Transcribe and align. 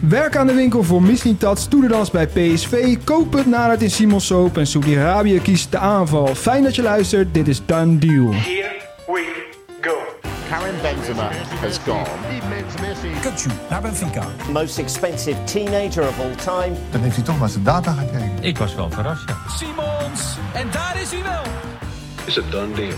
Werk 0.00 0.36
aan 0.36 0.46
de 0.46 0.54
winkel 0.54 0.82
voor 0.82 1.02
Mislintat, 1.02 1.58
stoelendans 1.58 2.10
bij 2.10 2.26
PSV. 2.26 2.96
Koop 3.04 3.32
het 3.32 3.46
naar 3.46 3.70
het 3.70 3.82
in 3.82 3.90
Simons 3.90 4.26
Soap 4.26 4.58
en 4.58 4.66
Saudi-Arabië 4.66 5.40
kiest 5.40 5.70
de 5.70 5.78
aanval. 5.78 6.34
Fijn 6.34 6.62
dat 6.62 6.74
je 6.74 6.82
luistert, 6.82 7.34
dit 7.34 7.48
is 7.48 7.60
Done 7.66 7.98
Deal. 7.98 8.32
Here 8.32 8.76
we 9.06 9.48
go. 9.80 9.94
Karim 10.48 10.74
Benzema 10.82 11.28
has 11.60 11.78
gone. 11.78 12.06
Kutsu 13.20 13.50
naar 13.70 13.80
Benfica. 13.80 14.26
most 14.52 14.78
expensive 14.78 15.44
teenager 15.44 16.02
of 16.02 16.18
all 16.18 16.34
time. 16.34 16.76
Dan 16.90 17.00
heeft 17.00 17.16
hij 17.16 17.24
toch 17.24 17.38
maar 17.38 17.48
zijn 17.48 17.64
data 17.64 17.92
gekeken. 17.92 18.32
Ik 18.40 18.58
was 18.58 18.74
wel 18.74 18.90
verrast, 18.90 19.28
ja. 19.28 19.36
Simons. 19.56 20.36
En 20.52 20.66
daar 20.72 21.00
is 21.02 21.10
hij 21.10 21.22
wel. 21.22 21.42
It's 22.24 22.38
a 22.38 22.42
done 22.50 22.74
deal. 22.74 22.94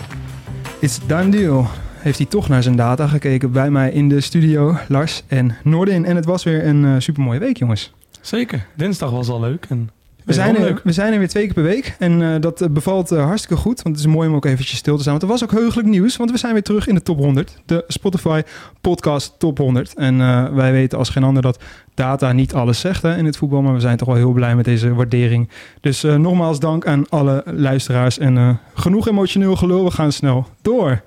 It's 0.78 0.98
Done 1.06 1.28
Deal. 1.28 1.66
Heeft 2.02 2.18
hij 2.18 2.26
toch 2.26 2.48
naar 2.48 2.62
zijn 2.62 2.76
data 2.76 3.06
gekeken 3.06 3.52
bij 3.52 3.70
mij 3.70 3.90
in 3.90 4.08
de 4.08 4.20
studio, 4.20 4.76
Lars 4.88 5.22
en 5.26 5.56
Noordin. 5.64 6.04
En 6.04 6.16
het 6.16 6.24
was 6.24 6.42
weer 6.42 6.66
een 6.66 6.84
uh, 6.84 6.94
supermooie 6.98 7.38
week, 7.38 7.56
jongens. 7.56 7.92
Zeker. 8.20 8.66
Dinsdag 8.76 9.10
was 9.10 9.28
al 9.28 9.40
leuk. 9.40 9.66
En 9.68 9.90
We 10.24 10.32
zijn, 10.32 10.56
er, 10.56 10.80
we 10.84 10.92
zijn 10.92 11.12
er 11.12 11.18
weer 11.18 11.28
twee 11.28 11.44
keer 11.44 11.54
per 11.54 11.62
week 11.62 11.96
en 11.98 12.22
eh, 12.22 12.40
dat 12.40 12.60
eh, 12.60 12.68
bevalt 12.68 13.10
eh, 13.10 13.24
hartstikke 13.24 13.62
goed. 13.62 13.82
Want 13.82 13.96
het 13.96 14.06
is 14.06 14.12
mooi 14.12 14.28
om 14.28 14.34
ook 14.34 14.44
eventjes 14.44 14.78
stil 14.78 14.94
te 14.94 15.00
staan. 15.00 15.12
Want 15.12 15.24
er 15.24 15.30
was 15.30 15.42
ook 15.42 15.50
heugelijk 15.50 15.88
nieuws, 15.88 16.16
want 16.16 16.30
we 16.30 16.38
zijn 16.38 16.52
weer 16.52 16.62
terug 16.62 16.86
in 16.86 16.94
de 16.94 17.02
top 17.02 17.18
100. 17.18 17.58
De 17.66 17.84
Spotify 17.88 18.42
podcast 18.82 19.34
top 19.38 19.58
100. 19.58 19.94
En 19.94 20.20
eh, 20.20 20.48
wij 20.48 20.72
weten 20.72 20.98
als 20.98 21.08
geen 21.08 21.24
ander 21.24 21.42
dat 21.42 21.62
data 21.94 22.32
niet 22.32 22.54
alles 22.54 22.80
zegt 22.80 23.02
hè, 23.02 23.16
in 23.16 23.24
het 23.24 23.36
voetbal. 23.36 23.62
Maar 23.62 23.74
we 23.74 23.80
zijn 23.80 23.96
toch 23.96 24.08
wel 24.08 24.16
heel 24.16 24.32
blij 24.32 24.56
met 24.56 24.64
deze 24.64 24.94
waardering. 24.94 25.48
Dus 25.80 26.04
eh, 26.04 26.16
nogmaals 26.16 26.60
dank 26.60 26.86
aan 26.86 27.08
alle 27.08 27.42
luisteraars. 27.46 28.18
En 28.18 28.36
eh, 28.36 28.48
genoeg 28.74 29.08
emotioneel 29.08 29.56
gelul, 29.56 29.84
we 29.84 29.90
gaan 29.90 30.12
snel 30.12 30.46
door. 30.62 31.02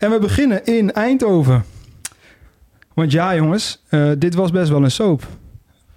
En 0.00 0.10
we 0.10 0.18
beginnen 0.18 0.64
in 0.64 0.92
Eindhoven. 0.92 1.64
Want 2.94 3.12
ja 3.12 3.34
jongens, 3.34 3.82
eh, 3.88 4.10
dit 4.18 4.34
was 4.34 4.50
best 4.50 4.68
wel 4.68 4.82
een 4.82 4.90
soap. 4.90 5.26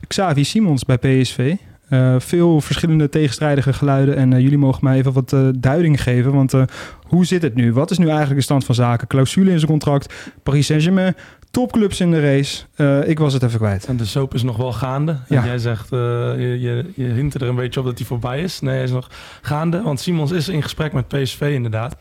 Xavi 0.08 0.44
Simons 0.44 0.86
bij 0.86 0.98
PSV. 0.98 1.56
Eh, 1.90 2.16
veel 2.20 2.62
verschillende 2.62 3.10
tegenstrijdige 3.10 3.74
geluiden. 3.74 4.16
En 4.16 4.34
eh, 4.34 4.40
jullie 4.40 4.58
mogen 4.58 4.84
mij 4.84 4.98
even 4.98 5.14
wat 5.14 5.36
duiding 5.56 6.02
geven. 6.02 6.34
Want 6.34 6.54
hoe 7.02 7.26
zit 7.26 7.42
het 7.42 7.56
nu? 7.56 7.74
Wat 7.74 7.92
is 7.92 7.98
nu 7.98 8.08
eigenlijk 8.08 8.38
de 8.38 8.44
stand 8.44 8.66
van 8.66 8.76
zaken? 8.76 9.08
Clausule 9.08 9.52
in 9.52 9.60
zijn 9.60 9.72
contract. 9.72 10.14
Paris 10.44 10.66
Saint-Germain. 10.66 11.16
Topclubs 11.54 12.00
in 12.00 12.12
de 12.12 12.22
race. 12.22 12.64
Eh, 12.76 13.08
ik 13.08 13.20
was 13.20 13.34
het 13.34 13.44
even 13.44 13.60
kwijt. 13.60 13.86
En 13.86 13.98
de 13.98 14.06
soap 14.06 14.34
is 14.34 14.44
nog 14.44 14.58
wel 14.58 14.74
gaande. 14.74 15.18
Ja. 15.28 15.42
En 15.42 15.48
jij 15.48 15.58
zegt, 15.58 15.92
eh, 15.92 16.00
je, 16.38 16.60
je, 16.60 16.92
je 16.96 17.06
hint 17.06 17.34
er 17.34 17.42
een 17.42 17.56
beetje 17.56 17.80
op 17.80 17.86
dat 17.86 17.98
hij 17.98 18.08
voorbij 18.08 18.42
is. 18.42 18.60
Nee, 18.60 18.74
hij 18.76 18.84
is 18.84 18.92
nog 18.92 19.10
gaande. 19.42 19.82
Want 19.82 20.00
Simons 20.00 20.32
is 20.32 20.48
in 20.48 20.64
gesprek 20.64 20.94
met 20.94 21.08
PSV 21.08 21.52
inderdaad. 21.54 21.96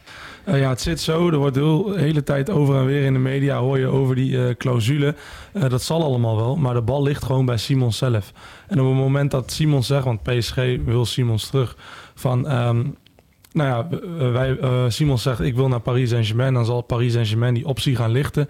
Eh, 0.45 0.61
ja, 0.61 0.69
het 0.69 0.81
zit 0.81 1.01
zo. 1.01 1.29
Er 1.29 1.37
wordt 1.37 1.57
heel, 1.57 1.85
de 1.85 1.99
hele 1.99 2.23
tijd 2.23 2.51
over 2.51 2.77
en 2.77 2.87
weer 2.87 3.05
in 3.05 3.13
de 3.13 3.19
media 3.19 3.59
hoor 3.59 3.79
je 3.79 3.87
over 3.87 4.15
die 4.15 4.57
clausule. 4.57 5.15
Dat 5.69 5.83
zal 5.83 6.03
allemaal 6.03 6.37
wel. 6.37 6.57
Maar 6.57 6.75
de 6.75 6.83
bal 6.83 7.03
ligt 7.03 7.25
gewoon 7.25 7.47
bij 7.47 7.57
Simons 7.57 7.99
zelf. 7.99 8.33
En 8.69 8.81
op 8.81 8.87
het 8.87 8.97
moment 8.97 9.31
dat 9.31 9.53
Simons 9.53 9.87
zegt, 9.87 10.05
want 10.05 10.23
PSG 10.23 10.57
wil 10.85 11.05
Simons 11.05 11.51
terug, 11.51 11.77
van... 12.15 12.49
ehm, 12.49 12.85
nou 13.53 13.69
ja, 13.69 13.99
wij, 14.33 14.59
eh, 14.59 14.85
Simons 14.89 15.23
zegt 15.23 15.41
ik 15.41 15.55
wil 15.55 15.69
naar 15.69 15.81
Paris 15.81 16.11
Saint-Germain. 16.11 16.55
Dan 16.55 16.65
zal 16.65 16.83
Paris 16.83 17.13
Saint-Germain 17.13 17.55
die 17.55 17.67
optie 17.67 17.97
gaan 17.97 18.11
lichten. 18.11 18.49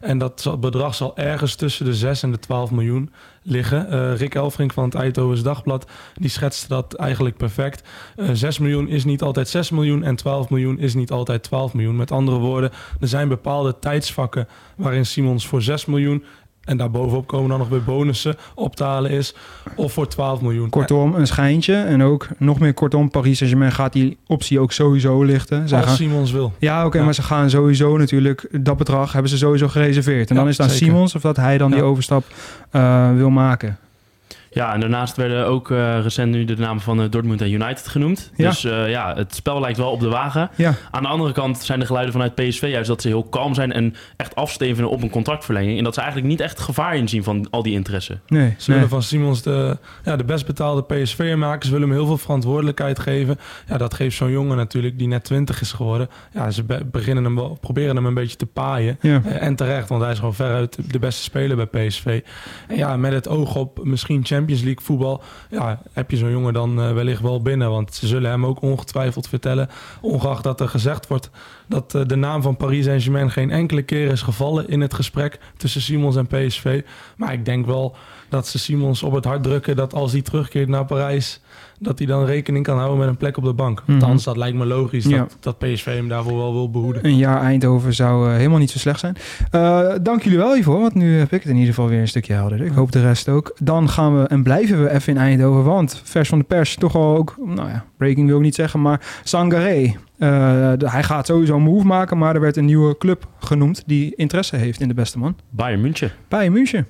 En 0.00 0.18
dat 0.18 0.56
bedrag 0.60 0.94
zal 0.94 1.16
ergens 1.16 1.54
tussen 1.54 1.84
de 1.84 1.94
6 1.94 2.22
en 2.22 2.30
de 2.30 2.38
12 2.38 2.70
miljoen 2.70 3.10
liggen. 3.42 3.90
Eh, 3.90 4.16
Rick 4.16 4.34
Elfrink 4.34 4.72
van 4.72 4.84
het 4.84 4.94
Eindhovens 4.94 5.42
Dagblad 5.42 5.90
die 6.14 6.30
schetste 6.30 6.68
dat 6.68 6.94
eigenlijk 6.94 7.36
perfect. 7.36 7.88
Eh 8.16 8.28
6 8.32 8.58
miljoen 8.58 8.88
is 8.88 9.04
niet 9.04 9.22
altijd 9.22 9.48
6 9.48 9.70
miljoen 9.70 10.02
en 10.02 10.16
12 10.16 10.50
miljoen 10.50 10.78
is 10.78 10.94
niet 10.94 11.10
altijd 11.10 11.42
12 11.42 11.74
miljoen. 11.74 11.96
Met 11.96 12.10
andere 12.10 12.38
woorden, 12.38 12.70
er 13.00 13.08
zijn 13.08 13.28
bepaalde 13.28 13.78
tijdsvakken 13.78 14.48
waarin 14.76 15.06
Simons 15.06 15.46
voor 15.46 15.62
6 15.62 15.86
miljoen 15.86 16.24
en 16.64 16.76
daarbovenop 16.76 17.26
komen 17.26 17.48
dan 17.48 17.58
nog 17.58 17.68
weer 17.68 17.84
bonussen 17.84 18.36
op 18.54 18.76
te 18.76 18.84
halen 18.84 19.10
is. 19.10 19.34
Of 19.76 19.92
voor 19.92 20.08
12 20.08 20.40
miljoen. 20.40 20.70
Kortom, 20.70 21.14
een 21.14 21.26
schijntje. 21.26 21.74
En 21.74 22.02
ook 22.02 22.28
nog 22.38 22.58
meer 22.58 22.74
kortom, 22.74 23.10
Paris 23.10 23.36
Saint-Germain 23.36 23.72
gaat 23.72 23.92
die 23.92 24.16
optie 24.26 24.60
ook 24.60 24.72
sowieso 24.72 25.22
lichten. 25.22 25.68
Zij 25.68 25.78
Als 25.78 25.86
gaan, 25.86 25.96
Simons 25.96 26.32
wil. 26.32 26.52
ja, 26.58 26.86
oké, 26.86 26.98
Ja. 26.98 27.04
maar 27.04 27.14
ze 27.14 27.22
gaan 27.22 27.50
sowieso 27.50 27.96
natuurlijk... 27.96 28.48
Dat 28.60 28.76
bedrag 28.76 29.12
hebben 29.12 29.30
ze 29.30 29.36
sowieso 29.38 29.68
gereserveerd. 29.68 30.28
En 30.30 30.34
Ja, 30.34 30.40
dan 30.40 30.50
is 30.50 30.56
het 30.58 30.66
aan 30.66 30.72
zeker. 30.72 30.86
Simons 30.86 31.14
of 31.14 31.20
dat 31.22 31.36
hij 31.36 31.58
dan 31.58 31.70
die 31.70 31.82
overstap 31.82 32.24
eh, 32.70 33.12
wil 33.16 33.30
maken. 33.30 33.78
Ja, 34.54 34.74
en 34.74 34.80
daarnaast 34.80 35.16
werden 35.16 35.46
ook 35.46 35.70
eh, 35.70 36.00
recent 36.02 36.30
nu 36.30 36.44
de 36.44 36.56
namen 36.56 36.82
van 36.82 37.02
eh, 37.02 37.10
Dortmund 37.10 37.40
en 37.40 37.52
United 37.52 37.88
genoemd. 37.88 38.30
Ja. 38.36 38.48
Dus 38.48 38.64
eh, 38.64 38.90
ja, 38.90 39.14
het 39.16 39.34
spel 39.34 39.60
lijkt 39.60 39.78
wel 39.78 39.90
op 39.90 40.00
de 40.00 40.08
wagen. 40.08 40.50
Ja, 40.56 40.74
Aan 40.90 41.02
de 41.02 41.08
andere 41.08 41.32
kant 41.32 41.58
zijn 41.58 41.78
de 41.80 41.86
geluiden 41.86 42.12
vanuit 42.12 42.34
PSV 42.34 42.68
juist 42.70 42.88
dat 42.88 43.02
ze 43.02 43.08
heel 43.08 43.22
kalm 43.24 43.54
zijn 43.54 43.72
en 43.72 43.94
echt 44.16 44.34
afstevenen 44.34 44.90
op 44.90 45.02
een 45.02 45.10
contractverlenging. 45.10 45.78
En 45.78 45.84
dat 45.84 45.94
ze 45.94 46.00
eigenlijk 46.00 46.30
niet 46.30 46.40
echt 46.40 46.60
gevaar 46.60 46.96
inzien 46.96 47.24
van 47.24 47.46
al 47.50 47.62
die 47.62 47.72
interesse. 47.72 48.18
nee. 48.26 48.54
Ze 48.58 48.70
nee. 48.70 48.78
willen 48.78 48.88
van 48.88 49.02
Simons 49.02 49.42
de, 49.42 49.78
ja, 50.04 50.16
de 50.16 50.24
best 50.24 50.46
betaalde 50.46 50.82
PSV'er 50.82 51.38
maken. 51.38 51.66
Ze 51.66 51.72
willen 51.72 51.88
hem 51.88 51.96
heel 51.96 52.06
veel 52.06 52.18
verantwoordelijkheid 52.18 52.98
geven. 52.98 53.38
Ja, 53.68 53.76
dat 53.76 53.94
geeft 53.94 54.16
zo'n 54.16 54.30
jongen 54.30 54.56
natuurlijk 54.56 54.98
die 54.98 55.08
net 55.08 55.24
20 55.24 55.60
is 55.60 55.72
geworden. 55.72 56.08
Ja, 56.32 56.50
ze 56.50 56.62
be- 56.64 56.84
beginnen 56.90 57.24
hem 57.24 57.34
wel, 57.34 57.58
proberen 57.60 57.96
hem 57.96 58.06
een 58.06 58.14
beetje 58.14 58.36
te 58.36 58.46
paaien. 58.46 58.98
Ja. 59.00 59.22
En 59.24 59.56
terecht, 59.56 59.88
want 59.88 60.02
hij 60.02 60.10
is 60.12 60.18
gewoon 60.18 60.34
veruit 60.34 60.92
de 60.92 60.98
beste 60.98 61.22
speler 61.22 61.68
bij 61.68 61.86
PSV. 61.86 62.20
En 62.68 62.76
ja, 62.76 62.96
met 62.96 63.12
het 63.12 63.28
oog 63.28 63.54
op 63.56 63.84
misschien 63.84 64.14
Champions 64.24 64.42
League 64.46 64.84
voetbal... 64.84 65.22
Ja, 65.50 65.80
heb 65.92 66.10
je 66.10 66.16
zo'n 66.16 66.30
jongen 66.30 66.52
dan 66.52 66.80
eh, 66.80 66.92
wellicht 66.92 67.20
wel 67.20 67.42
binnen. 67.42 67.70
Want 67.70 67.94
ze 67.94 68.06
zullen 68.06 68.30
hem 68.30 68.46
ook 68.46 68.62
ongetwijfeld 68.62 69.28
vertellen... 69.28 69.68
ongeacht 70.00 70.42
dat 70.42 70.60
er 70.60 70.68
gezegd 70.68 71.06
wordt 71.06 71.30
dat 71.66 71.94
eh, 71.94 72.02
de 72.06 72.16
naam 72.16 72.42
van 72.42 72.56
Paris 72.56 72.84
Saint-Germain... 72.84 73.30
geen 73.30 73.50
enkele 73.50 73.82
keer 73.82 74.10
is 74.10 74.22
gevallen 74.22 74.68
in 74.68 74.80
het 74.80 74.94
gesprek 74.94 75.38
tussen 75.56 75.80
Simons 75.80 76.16
en 76.16 76.26
PSV. 76.26 76.82
Maar 77.16 77.32
ik 77.32 77.44
denk 77.44 77.66
wel 77.66 77.96
dat 78.28 78.46
ze 78.46 78.58
Simons 78.58 79.02
op 79.02 79.12
het 79.12 79.24
hart 79.24 79.42
drukken... 79.42 79.76
dat 79.76 79.94
als 79.94 80.12
hij 80.12 80.22
terugkeert 80.22 80.68
naar 80.68 80.84
Parijs... 80.84 81.40
dat 81.78 81.98
hij 81.98 82.06
dan 82.06 82.24
rekening 82.24 82.64
kan 82.64 82.76
houden 82.78 82.98
met 82.98 83.08
een 83.08 83.16
plek 83.16 83.36
op 83.36 83.44
de 83.44 83.52
bank. 83.52 83.82
Mhm. 83.86 83.92
Althans, 84.00 84.24
dat 84.24 84.36
lijkt 84.36 84.56
me 84.56 84.66
logisch 84.66 85.04
Ja. 85.04 85.18
dat, 85.18 85.36
dat 85.40 85.58
PSV 85.58 85.84
hem 85.84 86.08
daarvoor 86.08 86.36
wel 86.36 86.52
wil 86.52 86.70
behoeden. 86.70 87.06
Een 87.06 87.16
jaar 87.16 87.40
Eindhoven 87.40 87.94
zou 87.94 88.28
eh, 88.30 88.36
helemaal 88.36 88.58
niet 88.58 88.70
zo 88.70 88.78
slecht 88.78 89.00
zijn. 89.00 89.16
Eh, 89.50 89.88
dank 90.02 90.22
jullie 90.22 90.38
wel 90.38 90.54
hiervoor, 90.54 90.80
want 90.80 90.94
nu 90.94 91.18
heb 91.18 91.32
ik 91.32 91.40
het 91.42 91.50
in 91.50 91.56
ieder 91.56 91.74
geval 91.74 91.88
weer 91.88 92.00
een 92.00 92.08
stukje 92.08 92.32
helderder. 92.32 92.66
Ik 92.66 92.72
hoop 92.72 92.92
de 92.92 93.00
rest 93.00 93.28
ook. 93.28 93.56
Dan 93.60 93.88
gaan 93.88 94.18
we 94.20 94.26
en 94.28 94.42
blijven 94.42 94.82
we 94.82 94.90
even 94.90 95.12
in 95.12 95.18
Eindhoven, 95.20 95.64
want 95.64 96.00
vers 96.04 96.28
van 96.28 96.38
de 96.38 96.44
pers 96.44 96.74
toch 96.76 96.92
wel 96.92 97.16
ook, 97.16 97.36
nou 97.44 97.68
ja, 97.68 97.84
breaking 97.96 98.26
wil 98.26 98.36
ik 98.36 98.42
niet 98.42 98.54
zeggen, 98.54 98.80
maar 98.82 99.00
Sangaré. 99.24 99.94
Eh, 100.18 100.72
hij 100.78 101.02
gaat 101.02 101.26
sowieso 101.26 101.56
een 101.56 101.62
move 101.62 101.86
maken, 101.86 102.18
maar 102.18 102.34
er 102.34 102.40
werd 102.40 102.56
een 102.56 102.64
nieuwe 102.64 102.98
club 102.98 103.26
genoemd 103.38 103.82
die 103.86 104.14
interesse 104.16 104.56
heeft 104.56 104.80
in 104.80 104.88
de 104.88 104.94
beste 104.94 105.18
man. 105.18 105.36
Bayern 105.50 105.80
München. 105.80 106.10
Bayern 106.28 106.52
München. 106.52 106.86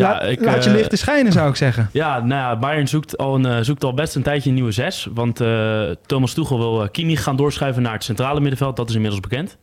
Ja, 0.00 0.12
Laat, 0.12 0.30
ik, 0.30 0.44
laat 0.44 0.64
je 0.64 0.70
eh, 0.70 0.76
lichten 0.76 0.98
schijnen, 0.98 1.32
zou 1.32 1.48
ik 1.48 1.56
zeggen. 1.56 1.88
Ja, 2.00 2.18
nou 2.18 2.40
ja, 2.40 2.58
Bayern 2.58 2.88
zoekt 2.88 3.18
al, 3.18 3.34
een, 3.34 3.46
eh, 3.46 3.58
zoekt 3.60 3.84
al 3.84 3.94
best 3.94 4.14
een 4.14 4.22
tijdje 4.22 4.48
een 4.48 4.54
nieuwe 4.54 4.72
zes. 4.72 5.08
Want 5.14 5.40
eh, 5.40 5.82
Thomas 6.06 6.32
Tuchel 6.32 6.58
wil 6.58 6.88
Kimmich 6.90 7.22
gaan 7.22 7.36
doorschuiven 7.36 7.82
naar 7.82 7.92
het 7.92 8.04
centrale 8.04 8.40
middenveld. 8.40 8.76
Dat 8.76 8.88
is 8.88 8.94
inmiddels 8.94 9.20
bekend. 9.20 9.58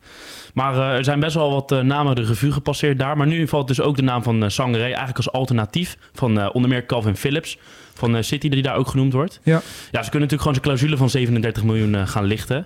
Maar 0.54 0.96
er 0.96 1.04
zijn 1.04 1.20
best 1.20 1.36
wel 1.36 1.52
wat 1.52 1.84
namen 1.84 2.16
de 2.16 2.22
revue 2.24 2.52
gepasseerd 2.52 3.00
daar. 3.00 3.18
Maar 3.18 3.28
nu 3.28 3.48
valt 3.48 3.68
dus 3.68 3.82
ook 3.82 3.96
de 3.96 4.02
naam 4.02 4.24
van 4.24 4.44
uh, 4.44 4.50
Sangaré 4.50 4.84
eigenlijk 4.84 5.18
als 5.18 5.32
alternatief. 5.32 5.98
Van 6.14 6.52
onder 6.52 6.70
meer 6.70 6.86
Calvin 6.86 7.16
Phillips 7.16 7.58
van 7.98 8.16
uh, 8.16 8.22
City, 8.22 8.50
die 8.50 8.62
daar 8.62 8.76
ook 8.76 8.88
genoemd 8.88 9.14
wordt. 9.14 9.40
Ja. 9.44 9.62
ja, 9.92 10.04
ze 10.04 10.10
kunnen 10.10 10.30
natuurlijk 10.30 10.42
gewoon 10.42 10.54
zijn 10.54 10.66
clausule 10.66 10.98
van 10.98 11.10
37 11.10 11.64
miljoen 11.64 11.94
uh, 11.94 12.08
gaan 12.08 12.26
lichten. 12.26 12.66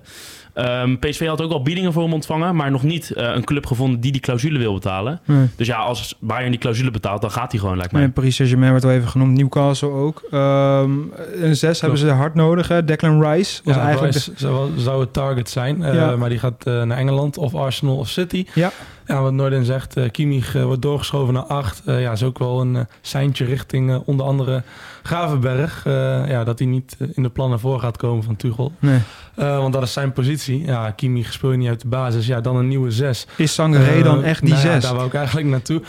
Um, 0.55 0.99
PSV 0.99 1.27
had 1.27 1.41
ook 1.41 1.51
al 1.51 1.61
biedingen 1.61 1.93
voor 1.93 2.03
hem 2.03 2.13
ontvangen, 2.13 2.55
maar 2.55 2.71
nog 2.71 2.83
niet 2.83 3.11
uh, 3.15 3.35
een 3.35 3.43
club 3.43 3.65
gevonden 3.65 3.99
die 3.99 4.11
die 4.11 4.21
clausule 4.21 4.59
wil 4.59 4.73
betalen. 4.73 5.19
Nee. 5.25 5.47
Dus 5.55 5.67
ja, 5.67 5.77
als 5.77 6.15
Bayern 6.19 6.51
die 6.51 6.59
clausule 6.59 6.91
betaalt, 6.91 7.21
dan 7.21 7.31
gaat 7.31 7.51
hij 7.51 7.59
gewoon, 7.59 7.77
lijkt 7.77 7.91
mij. 7.91 8.01
Nee, 8.01 8.11
Paris 8.11 8.35
Saint-Germain 8.35 8.71
werd 8.71 8.83
al 8.83 8.91
even 8.91 9.07
genoemd, 9.07 9.37
Newcastle 9.37 9.89
ook. 9.89 10.21
Um, 10.31 11.13
een 11.41 11.55
zes 11.55 11.81
hebben 11.81 11.99
ze 11.99 12.09
hard 12.09 12.35
nodig. 12.35 12.67
Hè? 12.67 12.85
Declan 12.85 13.23
Rice 13.23 13.61
was 13.63 13.75
ja, 13.75 13.81
eigenlijk 13.81 14.13
Rice 14.13 14.31
zou, 14.35 14.69
zou, 14.77 14.99
het 14.99 15.13
target 15.13 15.49
zijn, 15.49 15.81
uh, 15.81 15.93
Ja. 15.93 16.15
maar 16.15 16.29
die 16.29 16.39
gaat 16.39 16.67
uh, 16.67 16.83
naar 16.83 16.97
Engeland 16.97 17.37
of 17.37 17.55
Arsenal 17.55 17.97
of 17.97 18.09
City. 18.09 18.45
Ja. 18.53 18.71
Ja, 19.07 19.21
wat 19.21 19.33
Noorden 19.33 19.65
zegt, 19.65 19.97
uh, 19.97 20.09
Kimmich 20.09 20.55
uh, 20.55 20.63
wordt 20.63 20.81
doorgeschoven 20.81 21.33
naar 21.33 21.43
8. 21.43 21.81
Uh, 21.85 22.01
ja, 22.01 22.11
is 22.11 22.23
ook 22.23 22.39
wel 22.39 22.61
een 22.61 22.87
seintje 23.01 23.45
richting 23.45 24.01
onder 24.05 24.25
andere 24.25 24.63
Gravenberg. 25.03 25.83
Ja, 26.27 26.43
dat 26.43 26.59
hij 26.59 26.67
niet 26.67 26.97
in 27.13 27.23
de 27.23 27.29
plannen 27.29 27.59
voor 27.59 27.79
gaat 27.79 27.97
komen 27.97 28.23
van 28.23 28.35
Tuchel. 28.35 28.71
Nee. 28.79 28.99
Want 29.35 29.73
dat 29.73 29.83
is 29.83 29.93
zijn 29.93 30.13
positie. 30.13 30.65
Ja, 30.65 30.91
Kimmich 30.91 31.33
speelt 31.33 31.55
niet 31.55 31.69
uit 31.69 31.81
de 31.81 31.87
basis. 31.87 32.27
Ja, 32.27 32.41
dan 32.41 32.55
een 32.55 32.67
nieuwe 32.67 32.91
6. 32.91 33.27
Is 33.35 33.53
Sangaré 33.53 34.03
dan 34.03 34.23
echt 34.23 34.41
die 34.41 34.55
6? 34.55 34.63
nou 34.63 34.75
ja, 34.75 34.81
daar 34.81 34.95
wou 34.95 35.07
ik 35.07 35.13
eigenlijk 35.13 35.47
naartoe. 35.47 35.81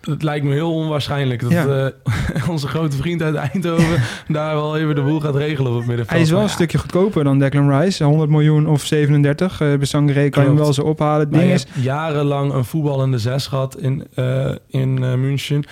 Het 0.00 0.22
lijkt 0.22 0.44
me 0.44 0.52
heel 0.52 0.74
onwaarschijnlijk 0.74 1.40
dat 1.40 1.50
ja. 1.50 1.92
uh, 2.36 2.48
onze 2.54 2.68
grote 2.68 2.96
vriend 2.96 3.22
uit 3.22 3.34
Eindhoven 3.34 4.02
daar 4.28 4.54
wel 4.54 4.76
even 4.76 4.94
de 4.94 5.02
boel 5.02 5.20
gaat 5.20 5.36
regelen 5.36 5.70
op 5.70 5.78
het 5.78 5.86
middenveld. 5.86 6.10
Hij 6.10 6.20
is 6.20 6.30
wel 6.30 6.38
maar 6.38 6.48
een 6.48 6.54
stukje 6.54 6.78
goedkoper 6.78 7.24
dan 7.24 7.38
Declan 7.38 7.80
Rice. 7.80 8.04
100 8.04 8.30
miljoen 8.30 8.68
of 8.68 8.84
37. 8.84 9.60
Uh, 9.60 9.76
bij 9.76 9.86
Sangaré 9.86 10.28
kan 10.28 10.42
je 10.42 10.48
hem 10.48 10.58
wel 10.58 10.72
zo 10.72 10.82
ophalen. 10.82 11.20
Het 11.20 11.32
ding 11.32 11.52
is... 11.52 11.66
jarenlang 11.74 12.52
een 12.52 12.64
voetballende 12.64 13.18
zes 13.18 13.46
gehad 13.46 13.76
in, 13.76 14.06
uh, 14.14 14.54
in 14.66 15.02
uh, 15.02 15.14
München. 15.14 15.64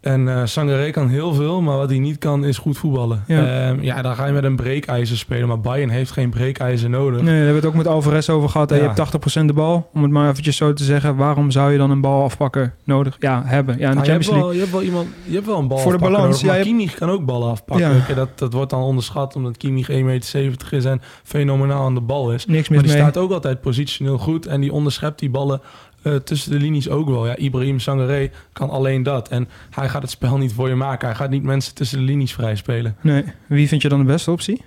En 0.00 0.48
Sangaré 0.48 0.90
kan 0.90 1.08
heel 1.08 1.34
veel, 1.34 1.60
maar 1.62 1.76
wat 1.76 1.88
hij 1.88 1.98
niet 1.98 2.18
kan 2.18 2.44
is 2.44 2.58
goed 2.58 2.78
voetballen. 2.78 3.24
Ja. 3.26 3.44
Ja, 3.44 3.74
ja 3.80 4.02
dan 4.02 4.14
ga 4.14 4.26
je 4.26 4.32
met 4.32 4.44
een 4.44 4.56
breekijzer 4.56 5.16
spelen. 5.18 5.48
Maar 5.48 5.60
Bayern 5.60 5.90
heeft 5.90 6.10
geen 6.10 6.30
breekijzer 6.30 6.90
nodig. 6.90 7.16
Nee, 7.20 7.24
daar 7.26 7.34
hebben 7.34 7.50
we 7.54 7.58
het 7.60 7.66
ook 7.66 7.74
met 7.74 7.86
Alvarez 7.86 8.28
over 8.28 8.48
gehad. 8.48 8.70
hè. 8.70 8.76
Je 8.76 8.80
Ja. 8.82 8.86
hebt 8.86 8.96
80% 8.96 9.46
de 9.46 9.52
bal, 9.52 9.90
om 9.94 10.02
het 10.02 10.10
maar 10.10 10.30
eventjes 10.30 10.56
zo 10.56 10.72
te 10.72 10.84
zeggen. 10.84 11.16
Waarom 11.16 11.50
zou 11.50 11.72
je 11.72 11.78
dan 11.78 11.90
een 11.90 12.00
bal 12.00 12.22
afpakken 12.22 12.74
nodig 12.84 13.16
ja, 13.18 13.42
hebben? 13.46 13.78
Ja, 13.78 13.88
in 13.88 13.94
de 13.94 13.98
Ah, 14.00 14.04
je, 14.06 14.10
hebt 14.12 14.24
Champions 14.24 14.26
League. 14.26 14.42
wel, 14.44 14.52
je 14.52 14.58
hebt 14.60 14.72
wel 14.72 14.82
iemand, 14.82 15.06
je 15.24 15.34
hebt 15.34 15.46
wel 15.46 15.58
een 15.58 15.68
bal 15.68 15.78
Voor 15.78 15.92
de 15.92 15.98
balans, 15.98 16.42
nodig, 16.42 16.66
ja, 16.66 16.74
maar 16.74 16.94
kan 16.94 17.10
ook 17.10 17.24
ballen 17.24 17.50
afpakken. 17.50 18.02
Ja. 18.08 18.14
Dat, 18.14 18.38
dat 18.38 18.52
wordt 18.52 18.70
dan 18.70 18.82
onderschat 18.82 19.36
omdat 19.36 19.56
Kimmich 19.56 19.90
1,70 19.90 20.02
meter 20.04 20.72
is 20.72 20.84
en 20.84 21.00
fenomenaal 21.22 21.84
aan 21.84 21.94
de 21.94 22.00
bal 22.00 22.32
is. 22.32 22.46
Niks 22.46 22.68
Maar 22.68 22.78
mis 22.78 22.86
die 22.90 22.96
mee. 23.00 23.10
staat 23.10 23.22
ook 23.22 23.32
altijd 23.32 23.60
positioneel 23.60 24.18
goed 24.18 24.46
en 24.46 24.60
die 24.60 24.72
onderschept 24.72 25.18
die 25.18 25.30
ballen 25.30 25.60
eh, 26.08 26.16
tussen 26.16 26.50
de 26.50 26.58
linies 26.58 26.88
ook 26.88 27.08
wel. 27.08 27.26
Ja, 27.26 27.36
Ibrahim 27.36 27.80
Sangaré 27.80 28.30
kan 28.52 28.70
alleen 28.70 29.02
dat. 29.02 29.28
En 29.28 29.48
hij 29.70 29.88
gaat 29.88 30.02
het 30.02 30.10
spel 30.10 30.38
niet 30.38 30.52
voor 30.52 30.68
je 30.68 30.74
maken. 30.74 31.08
Hij 31.08 31.16
gaat 31.16 31.30
niet 31.30 31.42
mensen 31.42 31.74
tussen 31.74 31.98
de 31.98 32.04
linies 32.04 32.32
vrij 32.32 32.56
spelen. 32.56 32.96
Nee. 33.00 33.24
Wie 33.46 33.68
vind 33.68 33.82
je 33.82 33.88
dan 33.88 33.98
de 33.98 34.04
beste 34.04 34.30
optie? 34.30 34.62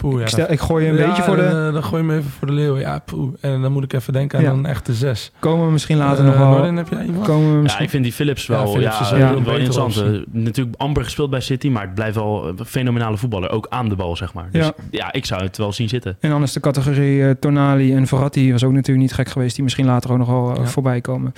Poeh, 0.00 0.14
ja, 0.16 0.20
ik, 0.22 0.28
stel, 0.28 0.50
ik 0.50 0.60
gooi 0.60 0.84
je 0.84 0.90
een 0.90 0.96
Ja, 0.96 1.06
beetje 1.06 1.22
voor 1.22 1.36
de... 1.36 1.42
Dan, 1.42 1.66
eh, 1.66 1.72
dan 1.72 1.84
gooi 1.84 2.02
je 2.02 2.08
me 2.08 2.16
even 2.16 2.30
voor 2.30 2.46
de 2.46 2.52
leeuw. 2.52 2.76
Ja, 2.78 2.98
poeh. 2.98 3.32
En 3.40 3.62
dan 3.62 3.72
moet 3.72 3.84
ik 3.84 3.92
even 3.92 4.12
denken 4.12 4.38
aan 4.38 4.44
Ja. 4.44 4.50
een 4.50 4.66
echte 4.66 4.94
zes. 4.94 5.32
Komen 5.38 5.66
we 5.66 5.72
misschien 5.72 5.96
later 5.96 6.24
Eh, 6.24 6.30
nog 6.30 6.38
wel... 6.38 6.48
Noorden, 6.50 6.76
heb 6.76 6.88
jij 6.88 7.04
iemand? 7.04 7.26
Komen 7.26 7.48
we 7.48 7.54
Ja, 7.56 7.62
misschien... 7.62 7.84
ik 7.84 7.90
vind 7.90 8.02
die 8.04 8.12
Philips 8.12 8.46
wel, 8.46 8.58
Ja, 8.58 8.64
ja, 8.66 8.70
Philips 8.72 9.00
is 9.00 9.10
wel, 9.10 9.18
wel 9.18 9.28
een 9.28 9.34
wel 9.34 9.42
betere 9.42 9.58
interessant. 9.58 9.96
optie. 10.08 10.20
Eh, 10.20 10.26
natuurlijk 10.42 10.76
amper 10.80 11.04
gespeeld 11.04 11.30
bij 11.30 11.40
City, 11.40 11.68
maar 11.68 11.82
het 11.82 11.94
blijft 11.94 12.14
wel 12.16 12.48
een 12.48 12.64
fenomenale 12.66 13.16
voetballer. 13.16 13.50
Ook 13.50 13.66
aan 13.70 13.88
de 13.88 13.96
bal, 13.96 14.16
zeg 14.16 14.34
maar. 14.34 14.48
Dus 14.52 14.64
Ja. 14.66 14.72
ja, 14.90 15.12
ik 15.12 15.24
zou 15.24 15.42
het 15.42 15.56
wel 15.56 15.72
zien 15.72 15.88
zitten. 15.88 16.16
En 16.20 16.32
anders 16.32 16.52
de 16.52 16.60
categorie 16.60 17.24
eh, 17.24 17.30
Tonali 17.40 17.94
en 17.94 18.06
Verratti 18.06 18.52
was 18.52 18.64
ook 18.64 18.72
natuurlijk 18.72 19.06
niet 19.06 19.12
gek 19.14 19.28
geweest. 19.28 19.54
Die 19.54 19.64
misschien 19.64 19.86
later 19.86 20.10
ook 20.12 20.18
nog 20.18 20.28
wel 20.28 20.50
eh, 20.50 20.56
Ja. 20.56 20.64
voorbij 20.66 21.00
komen. 21.00 21.32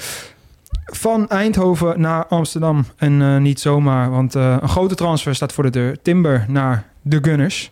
Van 0.84 1.28
Eindhoven 1.28 2.00
naar 2.00 2.26
Amsterdam. 2.26 2.84
En 2.96 3.22
eh, 3.22 3.36
niet 3.36 3.60
zomaar, 3.60 4.10
want 4.10 4.34
eh, 4.34 4.56
een 4.60 4.68
grote 4.68 4.94
transfer 4.94 5.34
staat 5.34 5.52
voor 5.52 5.64
de 5.64 5.70
deur. 5.70 5.96
Timber 6.02 6.44
naar 6.48 6.84
de 7.02 7.18
Gunners. 7.22 7.70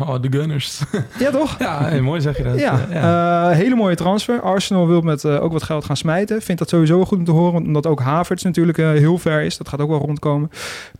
Oh, 0.00 0.14
de 0.20 0.28
Gunners. 0.38 0.80
Ja, 1.18 1.30
toch? 1.30 1.58
ja, 1.64 2.00
mooi 2.00 2.20
zeg 2.20 2.36
je 2.36 2.42
dat. 2.42 2.58
Ja, 2.58 2.80
Eh, 2.88 2.94
ja. 2.94 3.48
hele 3.48 3.74
mooie 3.74 3.94
transfer. 3.94 4.40
Arsenal 4.40 4.86
wil 4.86 5.00
met 5.00 5.24
eh, 5.24 5.42
ook 5.42 5.52
wat 5.52 5.62
geld 5.62 5.84
gaan 5.84 5.96
smijten. 5.96 6.42
Vindt 6.42 6.60
dat 6.60 6.68
sowieso 6.68 6.96
wel 6.96 7.04
goed 7.04 7.18
om 7.18 7.24
te 7.24 7.30
horen, 7.30 7.62
omdat 7.62 7.86
ook 7.86 8.00
Havertz 8.00 8.42
natuurlijk 8.44 8.78
eh, 8.78 8.88
heel 8.90 9.18
ver 9.18 9.42
is. 9.42 9.56
Dat 9.56 9.68
gaat 9.68 9.80
ook 9.80 9.88
wel 9.88 9.98
rondkomen. 9.98 10.50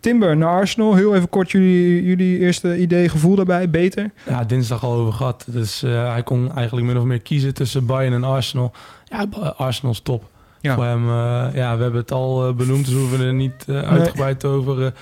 Timber 0.01 0.37
naar 0.37 0.49
Arsenal. 0.49 0.95
Heel 0.95 1.15
even 1.15 1.29
kort 1.29 1.51
jullie, 1.51 2.03
jullie 2.05 2.39
eerste 2.39 2.79
idee, 2.79 3.09
gevoel 3.09 3.35
daarbij. 3.37 3.71
Beter? 3.71 4.11
Ja, 4.29 4.45
dinsdag 4.45 4.85
al 4.85 4.93
over 4.93 5.13
gehad. 5.13 5.45
Dus 5.47 5.81
hij 5.81 6.23
kon 6.25 6.53
eigenlijk 6.55 6.87
min 6.87 6.97
of 6.99 7.05
meer 7.05 7.21
kiezen 7.21 7.55
tussen 7.55 7.87
Bayern 7.87 8.15
en 8.15 8.25
Arsenal. 8.25 8.73
Ja, 9.05 9.27
Arsenal 9.57 9.93
is 9.93 10.01
top. 10.01 10.25
Ja. 10.61 10.75
Voor 10.75 10.85
hem, 10.85 11.09
ja, 11.55 11.77
we 11.77 11.83
hebben 11.83 12.01
het 12.01 12.13
al 12.13 12.55
benoemd, 12.55 12.85
dus 12.85 12.95
we 12.95 13.01
hoeven 13.01 13.27
er 13.27 13.35
niet 13.35 13.65
uitgebreid 13.69 14.45
over, 14.45 14.93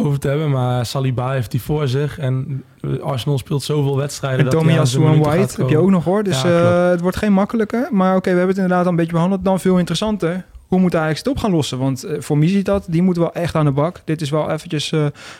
over 0.00 0.18
te 0.18 0.28
hebben. 0.28 0.50
Maar 0.50 0.86
Saliba 0.86 1.32
heeft 1.32 1.50
die 1.50 1.62
voor 1.62 1.88
zich. 1.88 2.18
En 2.18 2.64
eh, 2.80 2.98
Arsenal 3.02 3.38
speelt 3.38 3.62
zoveel 3.62 3.96
wedstrijden. 3.96 4.44
En 4.44 4.50
Tomiyasu 4.50 5.00
zijn 5.00 5.12
en 5.12 5.18
White 5.18 5.60
heb 5.60 5.68
je 5.68 5.78
ook 5.78 5.90
nog 5.90 6.04
hoor. 6.04 6.22
Dus 6.22 6.42
Ja, 6.42 6.84
eh, 6.84 6.90
het 6.90 7.00
wordt 7.00 7.16
geen 7.16 7.32
makkelijke. 7.32 7.88
Maar 7.90 8.16
oké, 8.16 8.30
we 8.30 8.36
hebben 8.36 8.48
het 8.48 8.56
inderdaad 8.56 8.84
al 8.84 8.90
een 8.90 8.96
beetje 8.96 9.12
behandeld. 9.12 9.44
Dan 9.44 9.60
veel 9.60 9.78
interessanter. 9.78 10.44
Hoe 10.66 10.80
moet 10.80 10.94
Ajax 10.94 11.18
het 11.18 11.28
op 11.28 11.38
gaan 11.38 11.50
lossen? 11.50 11.78
Want 11.78 12.04
eh, 12.04 12.20
voor 12.20 12.38
mij 12.38 12.48
ziet 12.48 12.64
dat, 12.64 12.86
die 12.88 13.02
moet 13.02 13.16
wel 13.16 13.32
echt 13.32 13.54
aan 13.54 13.64
de 13.64 13.70
bak. 13.70 14.00
Dit 14.04 14.20
is 14.20 14.30
wel 14.30 14.50
eventjes 14.50 14.92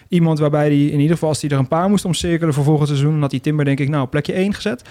iemand 0.08 0.38
waarbij 0.38 0.66
hij 0.66 0.84
in 0.84 1.00
ieder 1.00 1.12
geval... 1.12 1.28
als 1.28 1.40
hij 1.40 1.50
er 1.50 1.58
een 1.58 1.68
paar 1.68 1.88
moest 1.88 2.04
omcirkelen 2.04 2.54
voor 2.54 2.64
volgend 2.64 2.88
seizoen... 2.88 3.10
dan 3.10 3.20
had 3.20 3.30
die 3.30 3.40
Timber 3.40 3.64
denk 3.64 3.80
ik 3.80 3.88
nou 3.88 4.06
plekje 4.06 4.32
1 4.32 4.54
gezet. 4.54 4.82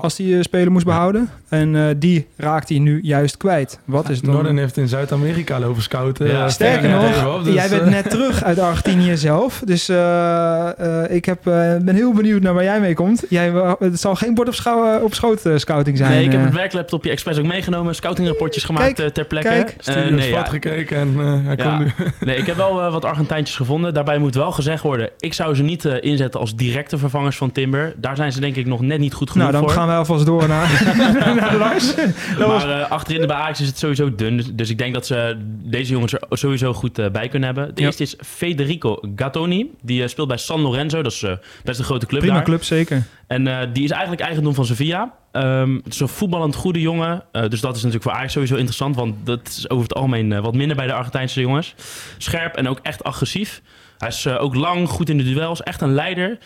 Als 0.00 0.16
hij 0.18 0.34
eh, 0.36 0.42
spelen 0.42 0.72
moest 0.72 0.84
behouden. 0.84 1.28
En 1.48 1.76
eh, 1.76 1.82
die 1.96 2.26
raakt 2.36 2.68
hij 2.68 2.78
nu 2.78 3.00
juist 3.02 3.36
kwijt. 3.36 3.78
Wat 3.84 4.08
is 4.08 4.16
het 4.16 4.24
dan? 4.24 4.34
Norden 4.34 4.56
heeft 4.56 4.76
in 4.76 4.88
Zuid-Amerika 4.88 5.58
lopen 5.60 5.82
scouten. 5.82 6.26
Ja, 6.28 6.42
Eh, 6.44 6.48
Sterker 6.50 6.90
nog, 6.90 7.42
dus, 7.44 7.54
jij 7.54 7.68
bent 7.68 7.84
net 7.90 8.10
terug 8.10 8.44
uit 8.44 8.58
Argentinië 8.58 9.16
zelf. 9.16 9.62
Dus 9.64 9.88
eh, 9.88 11.02
eh, 11.04 11.10
ik 11.14 11.24
heb, 11.24 11.46
eh, 11.46 11.76
ben 11.76 11.94
heel 11.94 12.12
benieuwd 12.12 12.42
naar 12.42 12.54
waar 12.54 12.62
jij 12.64 12.80
mee 12.80 12.94
komt. 12.94 13.24
Jij, 13.28 13.52
het 13.78 14.00
zal 14.00 14.14
geen 14.14 14.34
bord 14.34 14.48
op, 14.48 14.54
schouw, 14.54 15.00
op 15.00 15.14
schoot 15.14 15.44
eh, 15.46 15.56
scouting 15.56 15.96
zijn. 15.96 16.10
nee, 16.10 16.24
ik 16.24 16.32
heb 16.32 16.44
het 16.44 16.54
werklaptopje 16.54 17.10
expres 17.10 17.38
ook 17.38 17.44
meegenomen. 17.46 17.94
Scoutingrapportjes 17.94 18.64
gemaakt 18.64 18.92
Kijk, 18.94 19.14
ter 19.14 19.24
plekke. 19.24 19.48
kijk. 19.48 19.74
Studio 19.78 20.10
nee, 20.16 20.30
ja. 20.30 20.44
gekeken 20.44 20.96
en 20.96 21.14
eh, 21.18 21.26
hij 21.44 21.54
Ja. 21.56 21.64
komt 21.76 21.78
nu. 21.78 21.92
Nee, 22.20 22.36
ik 22.36 22.46
heb 22.46 22.56
wel 22.56 22.90
wat 22.90 23.04
Argentijntjes 23.04 23.56
gevonden. 23.56 23.94
Daarbij 23.94 24.18
moet 24.18 24.34
wel 24.34 24.52
gezegd 24.52 24.82
worden, 24.82 25.10
ik 25.18 25.34
zou 25.34 25.54
ze 25.54 25.62
niet 25.62 25.84
inzetten 25.84 26.40
als 26.40 26.56
directe 26.56 26.98
vervangers 26.98 27.36
van 27.36 27.52
Timber. 27.52 27.92
Daar 27.96 28.16
zijn 28.16 28.32
ze 28.32 28.40
denk 28.40 28.56
ik 28.56 28.66
nog 28.66 28.80
net 28.80 28.98
niet 28.98 29.14
goed 29.14 29.30
genoeg 29.30 29.50
Nou, 29.50 29.58
dan 29.60 29.70
voor. 29.70 29.78
gaan 29.80 29.87
wij 29.88 29.96
alvast 29.96 30.26
door 30.26 30.48
naar, 30.48 30.94
naar 31.40 31.56
Lars. 31.56 31.94
Dat 31.94 32.06
was- 32.38 32.64
Maar 32.64 32.80
eh, 32.80 32.90
achterin 32.90 33.20
de 33.20 33.26
bij 33.26 33.36
Ajax 33.36 33.60
is 33.60 33.66
het 33.66 33.78
sowieso 33.78 34.14
dun. 34.14 34.36
Dus, 34.36 34.46
dus 34.52 34.70
ik 34.70 34.78
denk 34.78 34.94
dat 34.94 35.06
ze 35.06 35.36
deze 35.64 35.92
jongens 35.92 36.12
er 36.12 36.20
sowieso 36.30 36.72
goed 36.74 36.98
eh, 36.98 37.10
bij 37.10 37.28
kunnen 37.28 37.54
hebben. 37.54 37.74
De 37.74 37.80
Ja. 37.80 37.86
eerste 37.86 38.02
is 38.02 38.16
Federico 38.26 38.98
Gattoni. 39.16 39.70
Die 39.82 40.02
eh, 40.02 40.08
speelt 40.08 40.28
bij 40.28 40.36
San 40.36 40.60
Lorenzo. 40.60 41.02
Dat 41.02 41.12
is 41.12 41.24
best 41.64 41.78
een 41.78 41.84
grote 41.84 42.06
club 42.06 42.20
prima 42.20 42.34
daar. 42.36 42.44
club, 42.44 42.64
zeker. 42.64 43.02
En 43.26 43.70
die 43.72 43.84
is 43.84 43.90
eigenlijk 43.90 44.22
eigendom 44.22 44.54
van 44.54 44.64
Sevilla. 44.64 45.14
Ehm, 45.32 45.74
het 45.84 45.92
is 45.92 46.00
een 46.00 46.08
voetballend 46.08 46.54
goede 46.54 46.80
jongen. 46.80 47.22
Eh, 47.32 47.48
dus 47.48 47.60
dat 47.60 47.70
is 47.76 47.82
natuurlijk 47.82 48.02
voor 48.10 48.12
Ajax 48.18 48.32
sowieso 48.32 48.54
interessant. 48.54 48.96
Want 48.96 49.14
dat 49.24 49.40
is 49.48 49.70
over 49.70 49.82
het 49.82 49.94
algemeen 49.94 50.40
wat 50.40 50.54
minder 50.54 50.76
bij 50.76 50.86
de 50.86 50.92
Argentijnse 50.92 51.40
jongens. 51.40 51.74
Scherp 52.18 52.56
en 52.56 52.68
ook 52.68 52.78
echt 52.82 53.04
agressief. 53.04 53.62
Hij 53.98 54.08
is 54.08 54.24
eh, 54.24 54.42
ook 54.42 54.54
lang, 54.54 54.88
goed 54.88 55.08
in 55.08 55.18
de 55.18 55.24
duels. 55.24 55.62
Echt 55.62 55.80
een 55.80 55.94
leider. 55.94 56.38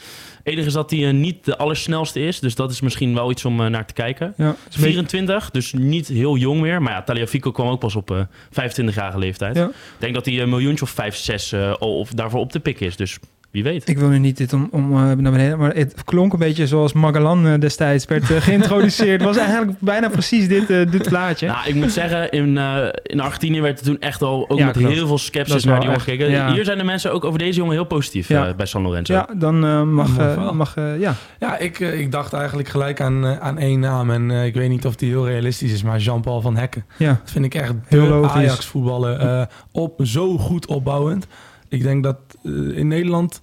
Enige 0.43 0.67
is 0.67 0.73
dat 0.73 0.91
hij 0.91 1.07
eh, 1.09 1.13
niet 1.15 1.45
de 1.45 1.57
allersnelste 1.59 2.21
is. 2.21 2.41
Dus 2.41 2.55
dat 2.55 2.71
is 2.71 2.81
misschien 2.81 3.15
wel 3.15 3.31
iets 3.31 3.45
om 3.45 3.61
eh, 3.61 3.67
naar 3.67 3.87
te 3.87 3.93
kijken. 3.93 4.35
Ja, 4.37 4.49
is 4.49 4.55
een 4.55 4.57
beetje- 4.71 4.81
24, 4.81 5.51
dus 5.51 5.73
niet 5.73 6.07
heel 6.09 6.37
jong 6.37 6.61
meer. 6.61 6.83
Maar 6.83 6.93
ja, 6.93 7.03
Taliafico 7.03 7.51
kwam 7.51 7.69
ook 7.69 7.81
pas 7.81 7.97
op 7.97 8.11
eh 8.11 8.21
25-jarige 8.51 9.19
leeftijd. 9.19 9.57
Ja. 9.57 9.67
Ik 9.67 9.73
denk 9.99 10.15
dat 10.15 10.25
hij 10.27 10.41
een 10.41 10.49
miljoentje 10.49 10.85
of 10.85 10.91
5, 10.91 11.17
6 11.17 11.53
eh, 11.53 11.73
al 11.73 11.99
of 11.99 12.11
daarvoor 12.11 12.41
op 12.41 12.53
de 12.53 12.61
pik 12.61 12.81
is. 12.81 12.97
Dus 12.97 13.19
wie 13.53 13.63
weet. 13.63 13.89
Ik 13.89 13.99
wil 13.99 14.09
nu 14.09 14.19
niet 14.19 14.37
dit 14.37 14.53
om, 14.53 14.69
om 14.71 14.93
eh, 14.93 14.99
naar 15.03 15.33
beneden, 15.33 15.59
maar 15.59 15.75
het 15.75 16.05
klonk 16.05 16.33
een 16.33 16.39
beetje 16.39 16.67
zoals 16.67 16.93
Magellan 16.93 17.47
eh, 17.47 17.61
destijds 17.61 18.05
werd 18.05 18.31
eh, 18.31 18.37
geïntroduceerd. 18.41 19.21
Het 19.21 19.29
was 19.29 19.37
eigenlijk 19.37 19.73
bijna 19.81 20.09
precies 20.09 20.49
dit, 20.49 20.67
dit 20.69 21.03
plaatje. 21.09 21.47
Nou, 21.47 21.69
ik 21.69 21.75
moet 21.75 21.93
zeggen, 21.93 22.31
in, 22.31 22.59
eh, 22.59 22.77
in 23.03 23.21
Argentinië 23.21 23.61
werd 23.61 23.79
er 23.79 23.85
toen 23.85 24.01
echt 24.01 24.23
al 24.23 24.45
ook 24.49 24.59
Ja, 24.59 24.67
met 24.67 24.77
klopt. 24.77 24.93
heel 24.95 25.07
veel 25.07 25.19
sceptisch 25.19 25.55
is 25.55 25.65
naar 25.65 25.77
die 25.77 25.85
jongen 25.85 26.01
gekeken. 26.01 26.31
ja. 26.31 26.53
Hier 26.53 26.65
zijn 26.65 26.79
de 26.79 26.85
mensen 26.85 27.13
ook 27.13 27.25
over 27.25 27.39
deze 27.39 27.59
jongen 27.59 27.73
heel 27.75 27.85
positief 27.85 28.29
Ja. 28.29 28.55
bij 28.55 28.67
San 28.67 28.83
Lorenzo. 28.83 29.13
ja, 29.15 29.29
dan 29.37 29.65
eh, 29.65 29.83
mag, 29.83 30.09
mag 30.53 30.77
eh, 30.77 31.01
ja. 31.01 31.15
Ja, 31.41 31.59
ik, 31.59 31.79
ik 31.81 32.13
dacht 32.13 32.33
eigenlijk 32.33 32.69
gelijk 32.69 33.01
aan, 33.01 33.27
aan 33.27 33.59
één 33.59 33.81
naam. 33.81 34.11
En 34.11 34.31
ik 34.31 34.55
weet 34.55 34.69
niet 34.69 34.87
of 34.87 34.97
die 34.97 35.09
heel 35.09 35.27
realistisch 35.27 35.73
is, 35.73 35.83
maar 35.83 35.99
Jean-Paul 35.99 36.41
van 36.41 36.57
Hekken. 36.57 36.85
ja. 36.97 37.09
Dat 37.23 37.31
vind 37.33 37.45
ik 37.45 37.55
echt 37.55 37.73
Heel 37.87 38.07
logisch. 38.07 38.33
Ajax 38.33 38.67
voetballen. 38.67 39.21
eh, 39.21 39.43
op, 39.73 40.01
zo 40.03 40.39
goed 40.39 40.67
opbouwend. 40.67 41.27
Ik 41.73 41.83
denk 41.83 42.03
dat 42.03 42.17
eh, 42.45 42.53
in 42.53 42.89
Nederland 42.89 43.41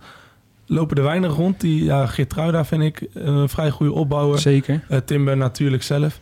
lopen 0.65 0.97
er 0.97 1.03
weinig 1.03 1.35
rond. 1.35 1.61
Die, 1.61 1.83
ja, 1.83 2.05
Geertruida 2.05 2.65
vind 2.65 2.83
ik 2.83 3.01
eh, 3.01 3.23
een 3.23 3.49
vrij 3.49 3.69
goede 3.69 3.93
opbouwer. 3.93 4.39
Zeker. 4.39 4.85
Eh, 4.89 4.97
Timber 5.05 5.37
natuurlijk 5.37 5.83
zelf. 5.83 6.19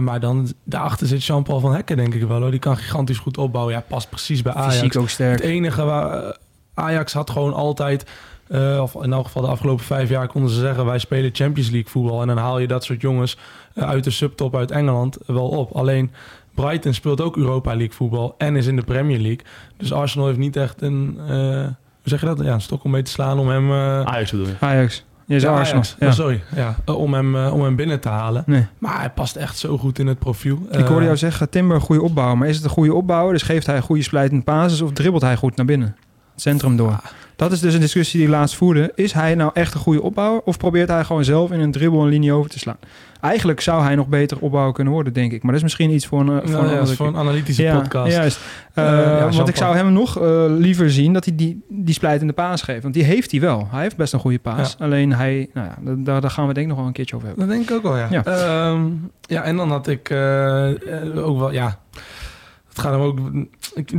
Maar 0.00 0.20
dan 0.20 0.52
daarachter 0.64 1.06
zit 1.06 1.24
Jean-Paul 1.24 1.60
van 1.60 1.74
Hekken, 1.74 1.96
denk 1.96 2.14
ik 2.14 2.22
wel. 2.22 2.40
Hoor. 2.40 2.50
Die 2.50 2.60
kan 2.60 2.76
gigantisch 2.76 3.18
goed 3.18 3.38
opbouwen. 3.38 3.74
Ja, 3.74 3.84
past 3.88 4.08
precies 4.08 4.42
bij 4.42 4.52
Ajax. 4.52 4.74
Fysiek 4.74 4.96
ook 4.96 5.02
Het 5.02 5.12
sterk. 5.12 5.40
enige 5.40 5.84
waar 5.84 6.36
Ajax 6.74 7.12
had 7.12 7.30
gewoon 7.30 7.54
altijd, 7.54 8.10
of 8.80 8.94
in 8.94 9.12
elk 9.12 9.24
geval 9.24 9.42
de 9.42 9.48
afgelopen 9.48 9.84
vijf 9.84 10.08
jaar 10.08 10.28
konden 10.28 10.50
ze 10.50 10.60
zeggen: 10.60 10.84
wij 10.84 10.98
spelen 10.98 11.30
Champions 11.32 11.70
League 11.70 11.90
voetbal. 11.90 12.20
En 12.20 12.26
dan 12.26 12.36
haal 12.36 12.58
je 12.58 12.66
dat 12.66 12.84
soort 12.84 13.00
jongens 13.00 13.38
uit 13.74 14.04
de 14.04 14.10
subtop 14.10 14.56
uit 14.56 14.70
Engeland 14.70 15.18
wel 15.26 15.48
op. 15.48 15.72
Alleen 15.72 16.10
Brighton 16.54 16.94
speelt 16.94 17.20
ook 17.20 17.36
Europa 17.36 17.70
League 17.70 17.92
voetbal 17.94 18.34
en 18.38 18.56
is 18.56 18.66
in 18.66 18.76
de 18.76 18.82
Premier 18.82 19.18
League. 19.18 19.40
Dus 19.76 19.92
Arsenal 19.92 20.26
heeft 20.26 20.38
niet 20.38 20.56
echt 20.56 20.82
een, 20.82 21.16
eh, 21.18 21.26
hoe 21.66 21.70
zeg 22.02 22.20
je 22.20 22.26
dat? 22.26 22.40
Ja, 22.40 22.52
een 22.52 22.60
stok 22.60 22.84
om 22.84 22.90
mee 22.90 23.02
te 23.02 23.10
slaan 23.10 23.38
om 23.38 23.48
hem. 23.48 23.70
eh, 23.70 24.00
Ajax 24.00 24.30
bedoel 24.30 24.46
je? 24.46 24.52
Ajax. 24.60 25.04
Je 25.26 25.34
is 25.34 25.42
ja, 25.42 25.50
Arsenal. 25.50 25.82
Ajax. 25.82 25.96
Ja. 25.98 26.06
Oh, 26.06 26.12
sorry. 26.12 26.42
Ja, 26.54 26.76
eh, 26.84 26.98
om, 26.98 27.14
hem, 27.14 27.36
om 27.36 27.62
hem 27.62 27.76
binnen 27.76 28.00
te 28.00 28.08
halen. 28.08 28.42
Nee. 28.46 28.66
Maar 28.78 28.98
hij 28.98 29.10
past 29.10 29.36
echt 29.36 29.58
zo 29.58 29.78
goed 29.78 29.98
in 29.98 30.06
het 30.06 30.18
profiel. 30.18 30.58
Ik 30.70 30.84
hoorde 30.86 31.04
jou 31.04 31.16
zeggen, 31.16 31.50
Timber 31.50 31.80
goede 31.80 32.02
opbouwer. 32.02 32.38
Maar 32.38 32.48
is 32.48 32.56
het 32.56 32.64
een 32.64 32.70
goede 32.70 32.94
opbouwer? 32.94 33.32
Dus 33.32 33.42
geeft 33.42 33.66
hij 33.66 33.76
een 33.76 33.82
goede 33.82 34.02
splijtende 34.02 34.44
basis 34.44 34.80
of 34.80 34.92
dribbelt 34.92 35.22
hij 35.22 35.36
goed 35.36 35.56
naar 35.56 35.66
binnen? 35.66 35.96
Het 36.32 36.40
centrum 36.40 36.76
door. 36.76 37.00
Dat 37.42 37.52
is 37.52 37.60
dus 37.60 37.74
een 37.74 37.80
discussie 37.80 38.20
die 38.20 38.28
laatst 38.28 38.56
voerde. 38.56 38.92
Is 38.94 39.12
hij 39.12 39.34
nou 39.34 39.50
echt 39.54 39.74
een 39.74 39.80
goede 39.80 40.02
opbouwer? 40.02 40.40
Of 40.44 40.56
probeert 40.56 40.88
hij 40.88 41.04
gewoon 41.04 41.24
zelf 41.24 41.50
in 41.50 41.60
een 41.60 41.72
dribbel 41.72 42.02
een 42.02 42.08
linie 42.08 42.32
over 42.32 42.50
te 42.50 42.58
slaan? 42.58 42.76
Eigenlijk 43.20 43.60
zou 43.60 43.82
hij 43.82 43.94
nog 43.94 44.06
beter 44.06 44.38
opbouwer 44.40 44.72
kunnen 44.74 44.92
worden, 44.92 45.12
denk 45.12 45.32
ik. 45.32 45.42
Maar 45.42 45.52
dat 45.52 45.56
is 45.56 45.62
misschien 45.62 45.90
iets 45.90 46.06
voor 46.06 46.20
een, 46.20 46.28
eh, 46.28 46.48
voor 46.48 46.50
ja, 46.50 46.58
een 46.58 46.78
andere 46.78 46.96
voor 46.96 47.06
een 47.06 47.16
analytische 47.16 47.62
ja, 47.62 47.78
podcast. 47.78 48.12
Juist. 48.12 48.40
Eh, 48.74 48.84
ja, 48.84 49.28
want 49.30 49.48
ik 49.48 49.56
zou 49.56 49.76
hem 49.76 49.92
nog 49.92 50.20
eh, 50.20 50.44
liever 50.48 50.90
zien 50.90 51.12
dat 51.12 51.24
hij 51.24 51.34
die, 51.36 51.64
die 51.68 51.94
splijtende 51.94 52.32
paas 52.32 52.62
geeft. 52.62 52.82
Want 52.82 52.94
die 52.94 53.04
heeft 53.04 53.30
hij 53.30 53.40
wel. 53.40 53.68
Hij 53.70 53.82
heeft 53.82 53.96
best 53.96 54.12
een 54.12 54.20
goede 54.20 54.38
paas. 54.38 54.76
Alleen 54.78 55.12
hij, 55.12 55.48
nou 55.54 55.66
ja, 55.66 55.76
da- 55.80 56.02
daar, 56.04 56.20
daar 56.20 56.30
gaan 56.30 56.46
we 56.46 56.54
denk 56.54 56.66
ik 56.66 56.72
nog 56.72 56.78
wel 56.78 56.86
een 56.86 56.92
keertje 56.92 57.16
over 57.16 57.28
hebben. 57.28 57.46
Dat 57.46 57.56
denk 57.56 57.70
ik 57.70 57.76
ook 57.76 57.82
wel, 57.82 57.96
ja. 57.96 58.06
Ja. 58.10 58.22
Ja 59.20 59.42
en 59.42 59.56
dan 59.56 59.70
had 59.70 59.88
ik 59.88 60.10
ook 61.14 61.38
wel, 61.38 61.52
ja... 61.52 61.78
Het 62.72 62.80
gaat 62.80 62.92
hem 62.92 63.00
ook... 63.00 63.18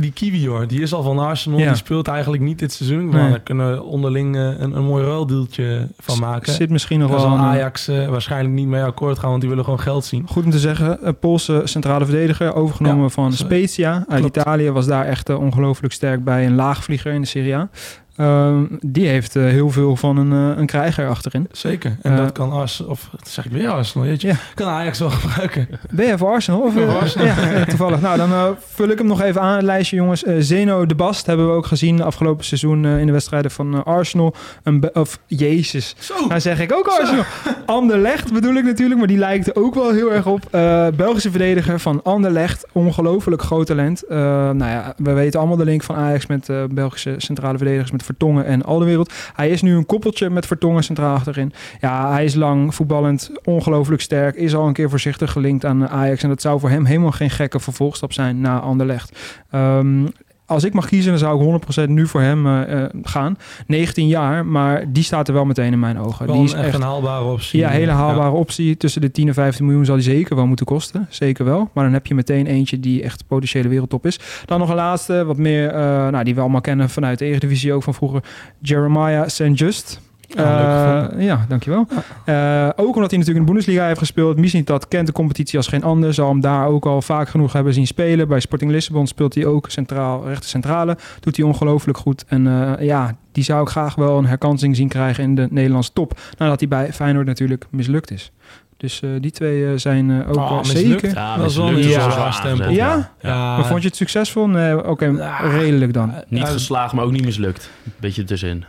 Die 0.00 0.12
Kiwi 0.12 0.48
hoor, 0.48 0.66
die 0.66 0.80
is 0.80 0.92
al 0.94 1.02
van 1.02 1.18
Arsenal. 1.18 1.58
Ja. 1.58 1.66
Die 1.66 1.76
speelt 1.76 2.08
eigenlijk 2.08 2.42
niet 2.42 2.58
dit 2.58 2.72
seizoen. 2.72 3.08
Maar 3.08 3.20
Nee. 3.22 3.30
daar 3.30 3.40
kunnen 3.40 3.72
we 3.72 3.82
onderling 3.82 4.36
eh, 4.36 4.42
een, 4.42 4.76
een 4.76 4.84
mooi 4.84 5.04
ruildeeltje 5.04 5.88
van 5.98 6.18
maken. 6.18 6.52
Zit 6.52 6.70
misschien 6.70 6.98
nog 6.98 7.10
wel 7.10 7.24
eh, 7.24 7.42
Ajax 7.42 7.88
eh, 7.88 8.08
waarschijnlijk 8.08 8.54
niet 8.54 8.66
mee 8.66 8.82
akkoord 8.82 9.18
gaan, 9.18 9.28
want 9.28 9.40
die 9.40 9.48
willen 9.50 9.64
gewoon 9.64 9.80
geld 9.80 10.04
zien. 10.04 10.26
Goed 10.28 10.44
om 10.44 10.50
te 10.50 10.58
zeggen, 10.58 11.06
een 11.06 11.18
Poolse 11.18 11.60
centrale 11.64 12.04
verdediger, 12.04 12.54
overgenomen 12.54 13.02
Ja, 13.02 13.08
van. 13.08 13.32
Spezia 13.32 14.04
uit. 14.08 14.24
Italië. 14.24 14.70
Was 14.70 14.86
daar 14.86 15.04
echt 15.06 15.28
ongelooflijk 15.30 15.92
sterk 15.92 16.24
bij 16.24 16.46
een 16.46 16.54
laagvlieger 16.54 17.12
in 17.12 17.20
de 17.20 17.26
Serie 17.26 17.56
A. 17.56 17.68
Ehm, 18.16 18.64
die 18.80 19.06
heeft 19.08 19.36
eh, 19.36 19.42
heel 19.42 19.70
veel 19.70 19.96
van 19.96 20.16
een, 20.16 20.32
eh, 20.52 20.58
een 20.58 20.66
krijger 20.66 21.08
achterin. 21.08 21.48
Zeker. 21.52 21.96
En 22.02 22.12
Eh, 22.12 22.18
dat 22.18 22.32
kan 22.32 22.52
Arsenal, 22.52 22.90
of 22.90 23.10
zeg 23.26 23.44
ik 23.44 23.52
weer 23.52 23.68
Arsenal, 23.68 24.06
weet 24.06 24.20
je. 24.20 24.28
Ja. 24.28 24.34
Kan 24.54 24.68
Ajax 24.68 24.98
wel 24.98 25.10
gebruiken. 25.10 25.68
Ben 25.90 26.06
je 26.06 26.18
voor 26.18 26.30
Arsenal? 26.30 26.60
Of, 26.60 26.72
Voor 26.72 26.98
Arsenal. 27.00 27.26
Ja, 27.26 27.64
toevallig. 27.64 28.00
Nou, 28.00 28.16
dan 28.16 28.56
vul 28.70 28.88
ik 28.88 28.98
hem 28.98 29.06
nog 29.06 29.20
even 29.22 29.40
aan, 29.40 29.54
het 29.56 29.62
lijstje 29.64 29.96
jongens. 29.96 30.22
Zeno 30.38 30.86
de 30.86 30.94
Bast 30.94 31.26
hebben 31.26 31.46
we 31.46 31.52
ook 31.52 31.66
gezien 31.66 32.02
afgelopen 32.02 32.44
seizoen 32.44 32.86
in 32.86 33.06
de 33.06 33.12
wedstrijden 33.12 33.50
van 33.50 33.84
Arsenal. 33.84 34.34
Een 34.62 34.90
of 34.94 35.18
Jezus, 35.26 35.94
Zo. 35.98 36.14
nou 36.28 36.40
zeg 36.40 36.60
ik 36.60 36.72
ook 36.72 36.86
Arsenal. 36.86 37.24
Anderlecht 37.66 38.32
bedoel 38.32 38.54
ik 38.54 38.64
natuurlijk, 38.64 38.98
maar 38.98 39.08
die 39.08 39.18
lijkt 39.18 39.46
er 39.46 39.56
ook 39.56 39.74
wel 39.74 39.90
heel 39.92 40.12
erg 40.12 40.26
op. 40.26 40.48
Belgische 40.96 41.30
verdediger 41.30 41.80
van 41.80 42.00
Anderlecht, 42.02 42.66
ongelooflijk 42.72 43.42
groot 43.42 43.66
talent. 43.66 44.02
Nou 44.08 44.58
ja, 44.64 44.94
we 44.96 45.12
weten 45.12 45.38
allemaal 45.40 45.56
de 45.56 45.64
link 45.64 45.82
van 45.82 45.96
Ajax 45.96 46.26
met 46.26 46.50
Belgische 46.70 47.14
centrale 47.16 47.56
verdedigers, 47.56 47.90
met 47.90 48.02
Vertongen 48.04 48.44
en 48.44 48.62
Alderwereld. 48.62 49.12
Hij 49.34 49.50
is 49.50 49.62
nu 49.62 49.76
een 49.76 49.86
koppeltje 49.86 50.30
met 50.30 50.46
Vertongen 50.46 50.84
centraal 50.84 51.14
achterin. 51.14 51.52
Ja, 51.80 52.12
hij 52.12 52.24
is 52.24 52.34
lang, 52.34 52.74
voetballend, 52.74 53.30
ongelooflijk 53.44 54.02
sterk. 54.02 54.34
Is 54.34 54.54
al 54.54 54.66
een 54.66 54.72
keer 54.72 54.90
voorzichtig 54.90 55.32
gelinkt 55.32 55.64
aan 55.64 55.88
Ajax. 55.88 56.22
En 56.22 56.28
dat 56.28 56.40
zou 56.40 56.60
voor 56.60 56.70
hem 56.70 56.84
helemaal 56.84 57.12
geen 57.12 57.30
gekke 57.30 57.60
vervolgstap 57.60 58.12
zijn 58.12 58.40
na 58.40 58.60
Anderlecht. 58.60 59.18
Ehm, 59.50 60.06
als 60.46 60.64
ik 60.64 60.72
mag 60.72 60.86
kiezen, 60.86 61.10
dan 61.10 61.18
zou 61.18 61.56
ik 61.56 61.86
100% 61.86 61.88
nu 61.88 62.06
voor 62.06 62.20
hem 62.20 62.46
eh, 62.46 62.82
eh, 62.82 62.90
gaan. 63.02 63.36
19 63.66 64.06
jaar, 64.06 64.46
maar 64.46 64.92
die 64.92 65.02
staat 65.02 65.28
er 65.28 65.34
wel 65.34 65.44
meteen 65.44 65.72
in 65.72 65.78
mijn 65.78 65.98
ogen. 65.98 66.26
Wel 66.26 66.34
die 66.34 66.44
is 66.44 66.52
echt 66.52 66.74
een 66.74 66.82
haalbare 66.82 67.24
optie. 67.24 67.60
ja, 67.60 67.68
hele 67.68 67.90
haalbare 67.90 68.34
optie. 68.34 68.76
Tussen 68.76 69.00
de 69.00 69.10
10 69.10 69.28
en 69.28 69.34
15 69.34 69.64
miljoen 69.64 69.84
zal 69.84 69.94
die 69.94 70.04
zeker 70.04 70.36
wel 70.36 70.46
moeten 70.46 70.66
kosten. 70.66 71.06
Zeker 71.10 71.44
wel. 71.44 71.70
Maar 71.72 71.84
dan 71.84 71.92
heb 71.92 72.06
je 72.06 72.14
meteen 72.14 72.46
eentje 72.46 72.80
die 72.80 73.02
echt 73.02 73.26
potentiële 73.26 73.68
wereldtop 73.68 74.06
is. 74.06 74.18
Dan 74.44 74.58
nog 74.58 74.68
een 74.68 74.74
laatste, 74.74 75.24
wat 75.24 75.36
meer, 75.36 75.68
eh, 75.68 76.08
nou, 76.08 76.24
die 76.24 76.34
we 76.34 76.40
allemaal 76.40 76.60
kennen 76.60 76.90
vanuit 76.90 77.18
de 77.18 77.24
Eredivisie 77.24 77.72
ook 77.72 77.82
van 77.82 77.94
vroeger. 77.94 78.22
Jeremiah 78.60 79.28
St. 79.28 79.50
Just. 79.58 80.00
Ja, 80.42 80.84
gevonden. 80.84 81.18
Eh, 81.18 81.24
ja, 81.26 81.44
dankjewel. 81.48 81.86
Eh, 82.24 82.68
ook 82.76 82.94
omdat 82.94 83.10
hij 83.10 83.18
natuurlijk 83.18 83.26
in 83.28 83.34
de 83.34 83.44
Bundesliga 83.44 83.86
heeft 83.86 83.98
gespeeld. 83.98 84.36
Mislintat 84.36 84.88
kent 84.88 85.06
de 85.06 85.12
competitie 85.12 85.58
als 85.58 85.68
geen 85.68 85.82
ander. 85.82 86.14
Zal 86.14 86.28
hem 86.28 86.40
daar 86.40 86.66
ook 86.66 86.86
al 86.86 87.02
vaak 87.02 87.28
genoeg 87.28 87.52
hebben 87.52 87.74
zien 87.74 87.86
spelen. 87.86 88.28
Bij 88.28 88.40
Sporting 88.40 88.70
Lissabon 88.70 89.06
speelt 89.06 89.34
hij 89.34 89.46
ook 89.46 89.70
centraal, 89.70 90.26
rechter 90.28 90.48
centrale. 90.48 90.96
Doet 91.20 91.36
hij 91.36 91.46
ongelooflijk 91.46 91.98
goed. 91.98 92.24
En 92.28 92.46
eh, 92.46 92.86
ja, 92.86 93.16
die 93.32 93.44
zou 93.44 93.62
ik 93.62 93.68
graag 93.68 93.94
wel 93.94 94.18
een 94.18 94.26
herkansing 94.26 94.76
zien 94.76 94.88
krijgen 94.88 95.24
in 95.24 95.34
de 95.34 95.46
Nederlandse 95.50 95.92
top. 95.92 96.20
Nadat 96.38 96.60
hij 96.60 96.68
bij 96.68 96.92
Feyenoord 96.92 97.26
natuurlijk 97.26 97.66
mislukt 97.70 98.10
is. 98.10 98.32
Dus 98.76 99.02
eh, 99.02 99.10
die 99.20 99.30
twee 99.30 99.78
zijn 99.78 100.10
eh, 100.10 100.28
ook 100.28 100.34
wel 100.34 100.58
mislukt? 100.58 101.00
zeker. 101.00 101.14
Ja, 101.14 101.36
dat 101.36 101.50
is 101.50 101.56
wel 101.56 101.68
een 101.68 101.78
ja, 101.88 102.30
stempel. 102.30 102.70
Ja? 102.70 103.10
Ja, 103.20 103.56
Maar 103.56 103.66
vond 103.66 103.82
je 103.82 103.88
het 103.88 103.96
succesvol? 103.96 104.48
Nee, 104.48 104.86
oké, 104.86 105.04
Ja. 105.04 105.38
redelijk 105.38 105.92
dan. 105.92 106.14
Niet 106.28 106.40
Ja, 106.40 106.46
geslaagd, 106.46 106.92
maar 106.92 107.04
ook 107.04 107.12
niet 107.12 107.24
mislukt. 107.24 107.70
Beetje 108.00 108.20
ertussenin. 108.20 108.64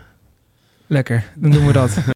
Lekker, 0.87 1.23
dan 1.35 1.51
doen 1.51 1.65
we 1.67 1.73
dat. 1.73 1.97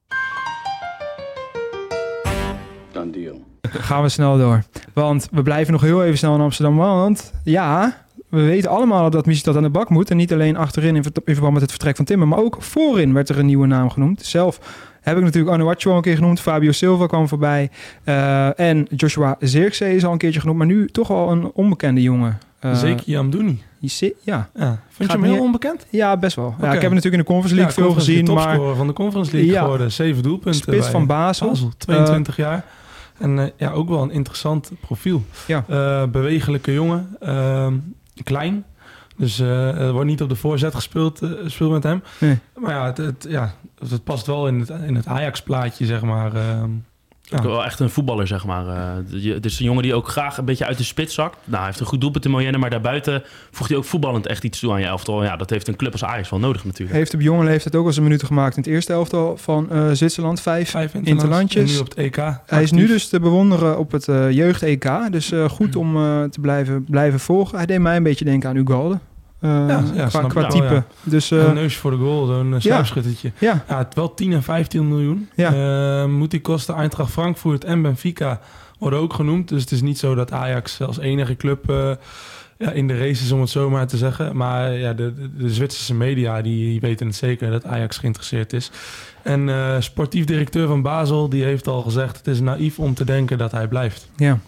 Done 2.92 3.12
deal. 3.12 3.42
Gaan 3.62 4.02
we 4.02 4.10
snel 4.10 4.38
door. 4.38 4.64
Want 4.94 5.28
we 5.32 5.42
blijven 5.42 5.74
nog 5.74 5.82
heel 5.82 6.04
even 6.04 6.18
snel 6.18 6.36
in 6.36 6.42
Amsterdam. 6.42 6.76
Want 6.78 7.34
ja, 7.44 7.98
we 8.30 8.42
weten 8.42 8.70
allemaal 8.70 9.10
dat 9.10 9.26
Missie 9.26 9.56
aan 9.56 9.64
de 9.64 9.70
bak 9.70 9.90
moet. 9.90 10.10
En 10.12 10.18
niet 10.18 10.34
alleen 10.34 10.58
achterin 10.58 10.96
in, 10.96 11.04
ver- 11.04 11.12
in 11.26 11.34
verband 11.34 11.54
met 11.54 11.62
het 11.62 11.72
vertrek 11.72 11.96
van 11.96 12.06
Timmer. 12.06 12.28
Maar 12.28 12.40
ook 12.40 12.58
voorin 12.60 13.14
werd 13.14 13.30
er 13.30 13.40
een 13.40 13.46
nieuwe 13.46 13.68
naam 13.68 13.90
genoemd. 13.90 14.22
Zelf 14.26 14.60
heb 15.02 15.18
ik 15.18 15.24
natuurlijk 15.24 15.54
Anuachu 15.54 15.90
al 15.90 15.96
een 15.96 16.02
keer 16.02 16.16
genoemd. 16.16 16.40
Fabio 16.40 16.72
Silva 16.72 17.06
kwam 17.06 17.28
voorbij. 17.28 17.70
Eh, 18.04 18.60
en 18.60 18.88
Joshua 18.96 19.36
Zirkzee 19.40 19.96
is 19.96 20.06
al 20.06 20.12
een 20.12 20.18
keertje 20.18 20.40
genoemd. 20.40 20.58
Maar 20.58 20.68
nu 20.68 20.88
toch 20.88 21.08
wel 21.08 21.32
een 21.32 21.52
onbekende 21.54 22.02
jongen. 22.02 22.38
Eh, 22.60 22.76
Zeker 22.76 23.18
Amdouni. 23.18 23.62
je 23.80 23.88
zi- 23.88 24.14
Ja, 24.22 24.50
Ja. 24.56 24.66
Vind 24.66 24.80
je 24.98 25.04
Gaat 25.04 25.12
hem 25.14 25.24
heel 25.24 25.32
meer- 25.34 25.42
onbekend? 25.42 25.86
ja, 25.90 26.18
best 26.18 26.36
wel. 26.36 26.56
Ja, 26.60 26.66
ik 26.66 26.72
heb 26.74 26.82
hem 26.82 26.94
natuurlijk 26.94 27.14
in 27.14 27.20
de 27.20 27.26
Conference 27.26 27.56
League 27.56 27.74
veel 27.74 27.84
Conference 27.84 28.12
gezien. 28.12 28.26
League 28.26 28.44
Maar 28.46 28.54
topscorer 28.56 28.78
van 28.78 28.88
de 28.88 28.94
Conference 28.94 29.32
League 29.32 29.52
Ja. 29.52 29.62
geworden. 29.62 29.92
Zeven 29.92 30.24
doelpunten. 30.24 30.62
spits 30.62 30.88
van 30.88 31.06
Basel. 31.06 31.48
Basel, 31.50 31.72
22 31.78 32.36
jaar. 32.36 32.66
En 33.18 33.40
eh, 33.40 33.46
ja, 33.58 33.72
ook 33.72 33.90
wel 33.90 34.02
een 34.02 34.12
interessant 34.12 34.72
profiel. 34.82 35.24
Ja. 35.48 35.64
Eh, 35.68 36.04
bewegelijke 36.10 36.74
jongen. 36.74 37.16
ehm, 37.20 37.74
klein. 38.24 38.64
Dus 39.18 39.40
eh, 39.40 39.82
er 39.82 39.92
wordt 39.92 40.08
niet 40.08 40.22
op 40.22 40.30
de 40.30 40.36
voorzet 40.36 40.76
gespeeld, 40.76 41.22
eh, 41.22 41.30
gespeeld 41.44 41.72
met 41.72 41.84
hem. 41.84 42.04
Nee. 42.20 42.38
Maar 42.58 42.72
ja 42.76 42.86
het, 42.86 42.98
het, 42.98 43.26
ja, 43.30 43.54
het 43.90 44.04
past 44.04 44.26
wel 44.26 44.48
in 44.48 44.60
het, 44.60 44.70
in 44.70 44.96
het 44.96 45.08
Ajax-plaatje, 45.08 45.86
zeg 45.86 46.02
maar. 46.02 46.32
Ook 47.38 47.44
wel 47.44 47.66
echt 47.66 47.80
een 47.80 47.90
voetballer, 47.90 48.28
zeg 48.28 48.46
maar. 48.46 48.68
Eh, 48.68 48.92
je- 49.24 49.34
het 49.34 49.46
is 49.46 49.60
een 49.60 49.66
jongen 49.66 49.84
die 49.84 49.94
ook 49.94 50.08
graag 50.08 50.38
een 50.38 50.46
beetje 50.46 50.66
uit 50.66 50.78
de 50.78 50.84
spits 50.84 51.14
zakt. 51.14 51.38
Nou, 51.44 51.56
hij 51.58 51.66
heeft 51.66 51.80
een 51.80 51.86
goed 51.86 52.02
doelpunt 52.02 52.26
in 52.26 52.32
Moyenne, 52.32 52.58
maar 52.58 52.70
daarbuiten 52.70 53.24
voegt 53.52 53.70
hij 53.70 53.78
ook 53.80 53.86
voetballend 53.86 54.28
echt 54.28 54.44
iets 54.44 54.60
toe 54.60 54.72
aan 54.72 54.80
je 54.80 54.86
elftal. 54.86 55.24
Ja, 55.24 55.36
dat 55.36 55.50
heeft 55.50 55.68
een 55.68 55.76
club 55.76 55.92
als 55.92 56.04
Ajax 56.04 56.30
wel 56.30 56.40
nodig 56.40 56.66
natuurlijk. 56.66 56.98
Heeft 56.98 57.14
op 57.14 57.22
jonge 57.22 57.44
leeftijd 57.44 57.76
ook 57.76 57.86
al 57.86 57.92
zijn 57.92 58.04
minuten 58.06 58.28
gemaakt 58.28 58.56
in 58.58 58.62
het 58.64 58.72
eerste 58.72 58.94
elftal 58.94 59.38
van 59.38 59.72
eh, 59.72 59.90
Zwitserland. 59.92 60.42
Vijf. 60.42 60.70
Vijf 60.70 60.94
interlandjes. 60.94 61.70
En 61.70 61.76
nu 61.76 61.82
op 61.82 61.90
het 61.90 61.98
EK. 61.98 62.16
Hij 62.46 62.64
is 62.64 62.72
nu 62.72 62.88
dus 62.88 63.08
te 63.08 63.20
bewonderen 63.20 63.78
op 63.80 63.92
het 63.92 64.08
eh, 64.08 64.32
jeugd-EK. 64.32 64.90
Dus 65.12 65.32
eh, 65.32 65.50
goed 65.50 65.76
om 65.76 65.96
eh, 65.96 66.24
te 66.24 66.40
blijven, 66.40 66.84
blijven 66.84 67.20
volgen. 67.20 67.58
Hij 67.58 67.66
deed 67.66 67.80
mij 67.80 67.96
een 67.96 68.04
beetje 68.04 68.26
denken 68.26 68.50
aan 68.50 68.56
Ugalde. 68.56 69.00
Eh, 69.40 69.80
ja, 69.96 70.08
qua 70.08 70.22
ik 70.22 70.28
qua 70.28 70.48
type. 70.48 70.74
ja. 70.74 70.86
Dus 71.04 71.32
eh, 71.32 71.44
een 71.44 71.54
neusje 71.54 71.80
voor 71.80 71.92
de 71.92 71.98
goal, 71.98 72.26
zo'n 72.26 72.52
uh, 72.54 72.60
sluipschuttertje. 72.60 73.32
ja, 73.38 73.64
Ja, 73.68 73.78
het 73.78 73.96
wel 73.96 74.14
10 74.14 74.34
en 74.34 74.44
15 74.44 74.88
miljoen. 74.88 75.30
Ja. 75.36 75.54
Eh, 76.04 76.10
moet 76.10 76.32
die 76.32 76.42
kosten 76.42 76.76
Eintracht 76.76 77.12
Frankfurt 77.12 77.64
en 77.64 77.82
Benfica 77.82 78.40
worden 78.80 79.00
ook 79.00 79.14
genoemd. 79.14 79.48
Dus 79.50 79.62
het 79.62 79.72
is 79.72 79.82
niet 79.82 80.00
zo 80.00 80.16
dat 80.16 80.32
Ajax 80.32 80.82
als 80.82 81.00
enige 81.00 81.36
club 81.36 81.70
eh, 81.70 81.92
ja, 82.58 82.72
in 82.72 82.88
de 82.88 82.98
race 82.98 83.24
is, 83.24 83.32
om 83.32 83.42
het 83.42 83.50
zo 83.50 83.70
maar 83.70 83.88
te 83.88 83.98
zeggen. 83.98 84.38
Maar 84.38 84.72
ja, 84.72 84.94
de, 84.94 85.14
de, 85.14 85.36
de 85.36 85.50
Zwitserse 85.50 85.94
media 85.94 86.42
die, 86.42 86.80
weten 86.80 87.08
het 87.08 87.16
zeker 87.16 87.52
dat 87.52 87.66
Ajax 87.66 87.98
geïnteresseerd 87.98 88.54
is. 88.54 88.72
En 89.22 89.50
eh, 89.50 89.76
sportief 89.80 90.26
directeur 90.26 90.68
van 90.68 90.82
Basel 90.82 91.30
die 91.30 91.44
heeft 91.44 91.68
al 91.68 91.82
gezegd... 91.82 92.18
het 92.18 92.28
is 92.28 92.40
naïef 92.40 92.80
om 92.80 92.94
te 92.94 93.06
denken 93.06 93.38
dat 93.38 93.52
hij 93.52 93.68
blijft. 93.68 94.10
ja. 94.16 94.40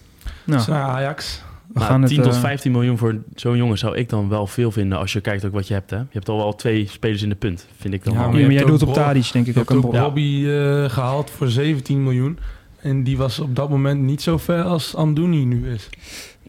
Nou, 0.44 0.58
Dus 0.60 0.68
nou, 0.68 0.92
Ajax... 0.92 1.42
we 1.74 1.80
Nou, 1.80 1.92
gaan 1.92 2.06
10 2.06 2.16
het... 2.16 2.26
tot 2.26 2.36
eh, 2.36 2.40
15 2.40 2.50
15 2.50 2.72
miljoen 2.72 2.98
voor 2.98 3.16
zo'n 3.36 3.58
jongen 3.58 3.78
zou 3.78 3.98
ik 3.98 4.10
dan 4.10 4.30
wel 4.30 4.48
veel 4.48 4.72
vinden 4.72 4.98
als 4.98 5.14
je 5.14 5.22
kijkt 5.22 5.46
ook 5.46 5.54
wat 5.54 5.68
je 5.68 5.74
hebt. 5.74 5.90
Hè? 5.90 5.98
Je 5.98 6.06
hebt 6.12 6.30
al 6.30 6.38
wel 6.38 6.56
twee 6.56 6.88
spelers 6.88 7.22
in 7.22 7.30
de 7.30 7.36
punt, 7.36 7.68
vind 7.78 7.94
ik 7.94 8.04
dan 8.04 8.14
Ja, 8.14 8.20
wel. 8.20 8.30
maar 8.32 8.52
jij 8.52 8.66
doet 8.66 8.84
op 8.84 8.94
Tadic 8.94 9.32
denk 9.32 9.48
ik 9.48 9.58
ook 9.58 9.70
een. 9.70 9.82
Robbie 9.82 10.60
eh, 10.60 10.90
gehaald 10.90 11.30
voor 11.30 11.48
17 11.48 12.04
miljoen. 12.04 12.40
En 12.82 13.04
die 13.04 13.18
was 13.18 13.40
op 13.40 13.56
dat 13.56 13.70
moment 13.70 14.02
niet 14.02 14.22
zo 14.22 14.38
ver 14.38 14.64
als 14.64 14.96
Amdouni 14.96 15.46
nu 15.46 15.72
is. 15.72 15.90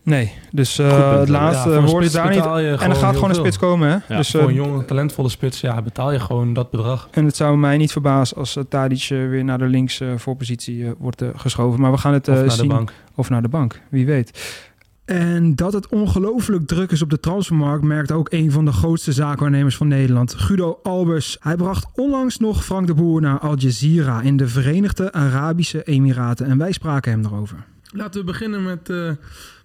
Nee, 0.05 0.33
dus 0.51 0.79
eh, 0.79 0.89
punt, 0.89 1.19
het 1.19 1.29
laatste 1.29 1.83
woord 1.83 2.13
daar 2.13 2.31
niet. 2.31 2.45
En 2.81 2.91
er 2.91 2.97
gaat 2.97 3.15
gewoon 3.15 3.29
een 3.29 3.35
spits 3.35 3.59
komen, 3.59 3.89
hè? 3.89 3.95
Ja, 4.09 4.17
dus, 4.17 4.31
Voor 4.31 4.41
eh, 4.41 4.47
een 4.47 4.55
jonge, 4.55 4.85
talentvolle 4.85 5.29
spits, 5.29 5.61
ja, 5.61 5.83
betaal 5.83 6.13
je 6.13 6.21
gewoon 6.21 6.53
dat 6.53 6.71
bedrag. 6.71 7.09
En 7.11 7.25
het 7.25 7.37
zou 7.37 7.57
mij 7.57 7.77
niet 7.77 7.93
verbazen 7.93 8.37
als 8.37 8.57
uh, 8.57 8.65
Tadic 8.69 9.09
uh, 9.11 9.29
weer 9.29 9.45
naar 9.45 9.59
de 9.59 9.67
links 9.67 10.01
uh, 10.01 10.13
voorpositie 10.17 10.77
uh, 10.77 10.91
wordt 10.99 11.23
geschoven. 11.37 11.81
Maar 11.81 11.91
we 11.91 11.99
gaan 11.99 12.13
het 12.13 12.29
of 12.29 12.35
naar 12.35 12.51
zien. 12.51 12.69
de 12.69 12.75
bank. 12.75 12.93
Of 13.15 13.31
naar 13.31 13.43
de 13.43 13.49
bank, 13.49 13.81
wie 13.89 14.07
weet. 14.07 14.63
En 15.05 15.55
dat 15.55 15.73
het 15.73 15.89
ongelooflijk 15.89 16.67
druk 16.67 16.91
is 16.91 17.03
op 17.03 17.11
de 17.11 17.21
transfermarkt, 17.21 17.85
merkt 17.85 18.13
ook 18.13 18.33
een 18.33 18.51
van 18.51 18.65
de 18.65 18.73
grootste 18.73 19.13
zaakwaarnemers 19.13 19.77
van 19.77 19.89
Nederland, 19.89 20.35
Guido 20.35 20.79
Albers. 20.83 21.37
Hij 21.41 21.57
bracht 21.57 21.87
onlangs 21.95 22.39
nog 22.39 22.65
Frank 22.65 22.87
de 22.87 22.95
Boer 22.95 23.21
naar 23.21 23.39
Al 23.39 23.57
Jazeera 23.57 24.21
in 24.21 24.37
de 24.37 24.49
Verenigde 24.49 25.13
Arabische 25.13 25.83
Emiraten. 25.83 26.47
En 26.47 26.59
wij 26.59 26.73
spraken 26.73 27.13
hem 27.13 27.25
erover. 27.25 27.65
Laten 27.95 28.21
we 28.21 28.27
beginnen 28.27 28.63
met, 28.63 28.89
uh, 28.89 29.13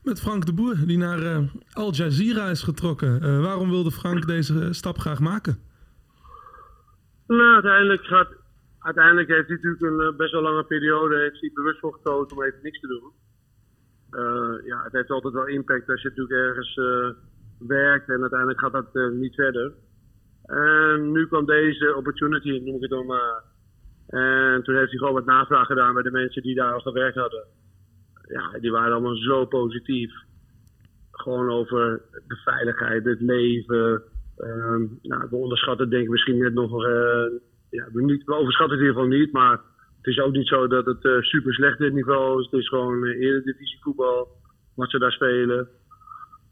met 0.04 0.20
Frank 0.20 0.46
de 0.46 0.54
Boer, 0.54 0.76
die 0.86 0.98
naar 0.98 1.20
uh, 1.20 1.38
Al 1.74 1.94
Jazeera 1.94 2.50
is 2.50 2.64
getrokken. 2.64 3.20
Uh, 3.24 3.42
waarom 3.42 3.70
wilde 3.70 3.92
Frank 3.92 4.28
deze 4.28 4.74
stap 4.74 4.98
graag 4.98 5.20
maken? 5.20 5.60
Nou, 7.28 7.54
uiteindelijk, 7.54 8.04
gaat, 8.04 8.30
uiteindelijk 8.80 9.28
heeft 9.28 9.48
hij 9.48 9.56
natuurlijk 9.56 9.82
een 9.82 10.08
eh, 10.08 10.18
best 10.18 10.32
wel 10.32 10.42
lange 10.42 10.64
periode 10.64 11.18
heeft 11.18 11.42
hij 11.42 11.52
bewust 11.54 11.80
voor 11.80 11.94
gekozen 11.94 12.38
om 12.38 12.44
even 12.44 12.60
niks 12.64 12.80
te 12.80 12.88
doen. 12.88 13.12
Uh, 14.88 14.94
het 14.94 14.94
heeft 14.94 15.10
altijd 15.10 15.34
wel 15.34 15.48
impact 15.48 15.90
als 15.90 16.02
je 16.02 16.10
natuurlijk 16.10 16.40
ergens 16.40 16.76
uh, 16.78 17.10
werkt 17.68 18.10
en 18.10 18.22
uiteindelijk 18.22 18.60
gaat 18.60 18.72
dat 18.72 18.90
uh, 18.94 19.10
niet 19.10 19.36
verder. 19.36 19.74
En 20.46 21.12
nu 21.12 21.28
kwam 21.28 21.46
deze 21.46 21.96
opportunity, 21.96 22.50
noem 22.50 22.76
ik 22.76 22.82
het 22.82 22.90
dan 22.90 23.06
maar. 23.06 23.44
En 24.08 24.64
toen 24.64 24.76
heeft 24.76 24.90
hij 24.90 24.98
gewoon 24.98 25.14
wat 25.14 25.26
navraag 25.26 25.68
gedaan 25.68 25.94
bij 25.94 26.04
de 26.04 26.12
mensen 26.12 26.42
die 26.42 26.56
daar 26.56 26.74
al 26.74 26.80
gewerkt 26.80 27.18
hadden. 27.18 27.44
Ja, 28.28 28.60
die 28.60 28.72
waren 28.72 28.92
allemaal 28.92 29.16
zo 29.16 29.46
positief. 29.46 30.12
Gewoon 31.12 31.50
over 31.50 32.02
de 32.28 32.36
veiligheid, 32.36 33.06
het 33.06 33.22
leven. 33.22 34.04
Um, 34.38 35.00
nou, 35.02 35.28
we 35.30 35.36
onderschatten 35.36 35.90
denk 35.90 36.04
ik 36.04 36.10
misschien 36.10 36.38
net 36.38 36.54
nog... 36.54 36.84
ja, 37.70 37.88
we, 37.94 38.04
niet, 38.04 38.28
overschatten 38.28 38.78
het 38.78 38.86
in 38.86 38.88
ieder 38.88 39.02
geval 39.02 39.20
niet, 39.20 39.32
maar 39.32 39.62
het 39.98 40.16
is 40.16 40.20
ook 40.20 40.34
niet 40.34 40.48
zo 40.48 40.68
dat 40.68 40.86
het 40.86 41.04
uh, 41.04 41.22
super 41.22 41.54
slecht 41.54 41.78
dit 41.78 41.94
niveau 41.94 42.40
is. 42.40 42.48
Het 42.52 42.60
is 42.62 42.68
gewoon 42.68 43.04
uh, 43.04 43.22
eredivisie 43.22 43.80
voetbal, 43.82 44.37
wat 44.78 44.90
ze 44.90 45.00
daar 45.00 45.12
spelen. 45.12 45.68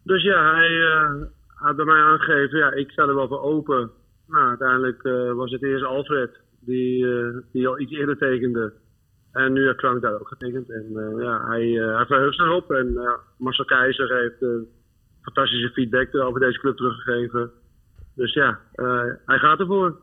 Dus 0.04 0.24
ja, 0.24 0.54
hij 0.56 0.82
eh, 0.82 1.12
had 1.48 1.76
bij 1.76 1.86
mij 1.86 2.02
aangegeven, 2.02 2.58
ja, 2.58 2.72
ik 2.72 2.92
sta 2.92 3.04
er 3.04 3.16
wel 3.16 3.28
voor 3.28 3.42
open. 3.42 3.92
Nou, 4.28 4.48
uiteindelijk 4.48 5.04
eh, 5.04 5.32
was 5.32 5.52
het 5.52 5.64
eerst 5.64 5.84
Alfred 5.84 6.40
die, 6.60 7.08
eh, 7.08 7.38
die 7.52 7.68
al 7.68 7.80
iets 7.80 7.92
eerder 7.92 8.18
tekende. 8.18 8.74
En 9.32 9.54
nu 9.54 9.66
heeft 9.66 9.80
Frank 9.80 10.02
daar 10.02 10.20
ook 10.20 10.28
getekend. 10.28 10.70
En 10.72 10.86
eh, 10.96 11.24
ja, 11.24 11.48
hij, 11.48 11.80
eh 11.82 11.96
hij 11.96 12.06
verheugt 12.06 12.36
zich 12.36 12.52
op. 12.52 12.72
En 12.72 13.00
Marcel 13.38 13.66
Keizer 13.66 14.18
heeft 14.18 14.70
fantastische 15.22 15.70
feedback 15.70 16.16
over 16.16 16.40
deze 16.40 16.60
club 16.60 16.78
teruggegeven. 16.78 17.52
Dus 18.16 18.34
ja, 18.34 18.60
eh, 18.74 19.04
hij 19.26 19.38
gaat 19.38 19.60
ervoor. 19.60 19.96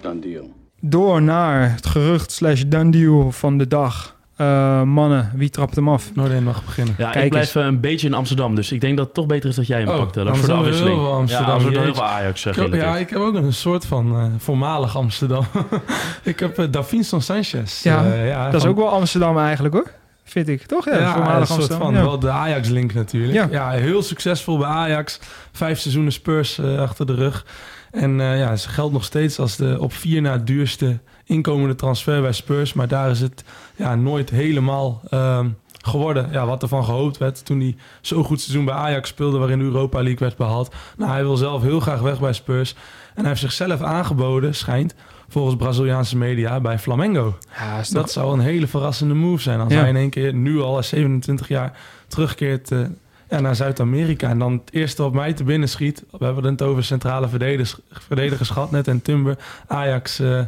Done 0.00 0.20
deal. 0.20 0.54
Door 0.80 1.22
naar 1.22 1.72
het 1.72 1.86
gerucht 1.86 2.30
slash 2.30 2.62
deal 2.62 3.30
van 3.30 3.58
de 3.58 3.66
dag. 3.66 4.15
Eh, 4.36 4.82
mannen, 4.82 5.30
wie 5.34 5.50
trapt 5.50 5.76
hem 5.76 5.88
af? 5.88 6.10
Noordin 6.14 6.42
mag 6.44 6.64
beginnen. 6.64 6.94
Ja, 6.98 7.10
Kijk 7.10 7.24
ik 7.24 7.30
blijf 7.30 7.54
eh, 7.56 7.64
een 7.64 7.80
beetje 7.80 8.06
in 8.06 8.14
Amsterdam, 8.14 8.54
dus 8.54 8.72
ik 8.72 8.80
denk 8.80 8.96
dat 8.96 9.06
het 9.06 9.14
toch 9.14 9.26
beter 9.26 9.48
is 9.48 9.56
dat 9.56 9.66
jij 9.66 9.78
hem 9.80 9.88
Oh, 9.88 9.96
pakt. 9.98 10.16
eh, 10.16 10.24
Dat 10.24 10.26
anders 10.26 10.40
voor 10.46 10.54
de 10.54 10.60
afwisseling. 10.60 10.94
heel 10.96 11.04
veel 11.04 11.14
Amsterdam. 11.14 11.60
Ja, 11.60 11.66
er 11.76 11.82
heel 11.82 11.94
veel. 11.94 12.04
Ajax. 12.04 12.44
eh, 12.44 12.56
Ik 12.64 12.74
ja, 12.74 12.96
ik 12.96 13.10
heb 13.10 13.18
ook 13.18 13.34
een 13.34 13.52
soort 13.52 13.86
van 13.86 14.16
eh, 14.18 14.24
voormalig 14.38 14.96
Amsterdam. 14.96 15.44
ik 16.22 16.40
heb 16.40 16.58
uh, 16.58 16.66
Davinson 16.70 17.20
Sanchez. 17.20 17.82
Ja, 17.82 18.04
eh, 18.04 18.28
ja, 18.28 18.50
dat 18.50 18.62
is 18.62 18.68
ook 18.68 18.76
wel 18.76 18.88
Amsterdam 18.88 19.38
eigenlijk 19.38 19.74
hoor. 19.74 19.90
Vind 20.24 20.48
ik, 20.48 20.62
toch? 20.66 20.84
Ja, 20.84 20.98
Ja, 20.98 21.12
voormalig 21.12 21.38
een 21.40 21.46
soort 21.46 21.58
Amsterdam. 21.58 21.86
van 21.86 21.94
ja. 21.94 22.02
wel 22.02 22.18
de 22.18 22.30
Ajax-link 22.30 22.94
natuurlijk. 22.94 23.32
Ja. 23.32 23.48
Ja. 23.50 23.70
heel 23.70 24.02
succesvol 24.02 24.58
bij 24.58 24.66
Ajax. 24.68 25.20
Vijf 25.52 25.78
seizoenen 25.80 26.12
Spurs 26.12 26.58
eh, 26.58 26.80
achter 26.80 27.06
de 27.06 27.14
rug. 27.14 27.46
En 27.90 28.20
eh, 28.20 28.38
ja, 28.38 28.56
ze 28.56 28.68
geldt 28.68 28.92
nog 28.92 29.04
steeds 29.04 29.38
als 29.38 29.56
de 29.56 29.76
op 29.80 29.92
vier 29.92 30.20
na 30.22 30.36
duurste 30.38 30.98
inkomende 31.26 31.74
transfer 31.74 32.22
bij 32.22 32.32
Spurs. 32.32 32.72
Maar 32.72 32.88
daar 32.88 33.10
is 33.10 33.20
het 33.20 33.44
ja, 33.76 33.94
nooit 33.94 34.30
helemaal 34.30 35.00
ehm, 35.10 35.48
geworden. 35.82 36.28
Ja, 36.32 36.46
wat 36.46 36.62
er 36.62 36.68
van 36.68 36.84
gehoopt 36.84 37.18
werd 37.18 37.44
toen 37.44 37.60
hij 37.60 37.76
zo 38.00 38.22
goed 38.22 38.40
seizoen 38.40 38.64
bij 38.64 38.74
Ajax 38.74 39.08
speelde... 39.08 39.38
waarin 39.38 39.58
de 39.58 39.64
Europa 39.64 39.98
League 39.98 40.18
werd 40.18 40.36
behaald. 40.36 40.74
Nou, 40.96 41.10
hij 41.12 41.22
wil 41.22 41.36
zelf 41.36 41.62
heel 41.62 41.80
graag 41.80 42.00
weg 42.00 42.20
bij 42.20 42.32
Spurs. 42.32 42.74
En 43.14 43.20
hij 43.20 43.28
heeft 43.28 43.40
zichzelf 43.40 43.80
aangeboden, 43.82 44.54
schijnt... 44.54 44.94
volgens 45.28 45.56
Braziliaanse 45.56 46.16
media, 46.16 46.60
bij 46.60 46.78
Flamengo. 46.78 47.38
Ja, 47.58 47.82
Dat 47.90 48.10
zou 48.10 48.32
een 48.32 48.40
hele 48.44 48.66
verrassende 48.66 49.14
move 49.14 49.42
zijn. 49.42 49.60
Als 49.60 49.72
Ja. 49.72 49.78
hij 49.80 49.88
in 49.88 49.96
één 49.96 50.10
keer 50.10 50.34
nu 50.34 50.60
al 50.60 50.76
als 50.76 50.88
27 50.88 51.48
jaar 51.48 51.78
terugkeert 52.08 52.70
eh, 52.70 52.78
ja, 53.30 53.40
naar 53.40 53.56
Zuid-Amerika. 53.56 54.28
En 54.28 54.38
dan 54.38 54.52
het 54.52 54.72
eerste 54.72 55.02
wat 55.02 55.12
mij 55.12 55.32
te 55.32 55.44
binnen 55.44 55.68
schiet. 55.68 56.04
We 56.18 56.24
hebben 56.24 56.44
het 56.44 56.62
over 56.62 56.84
centrale 56.84 57.28
verdedigers, 57.28 57.76
verdedigers 57.90 58.50
gehad 58.50 58.70
net 58.70 58.88
en 58.88 59.02
Timber. 59.02 59.38
Ajax, 59.66 60.18
eh, 60.18 60.40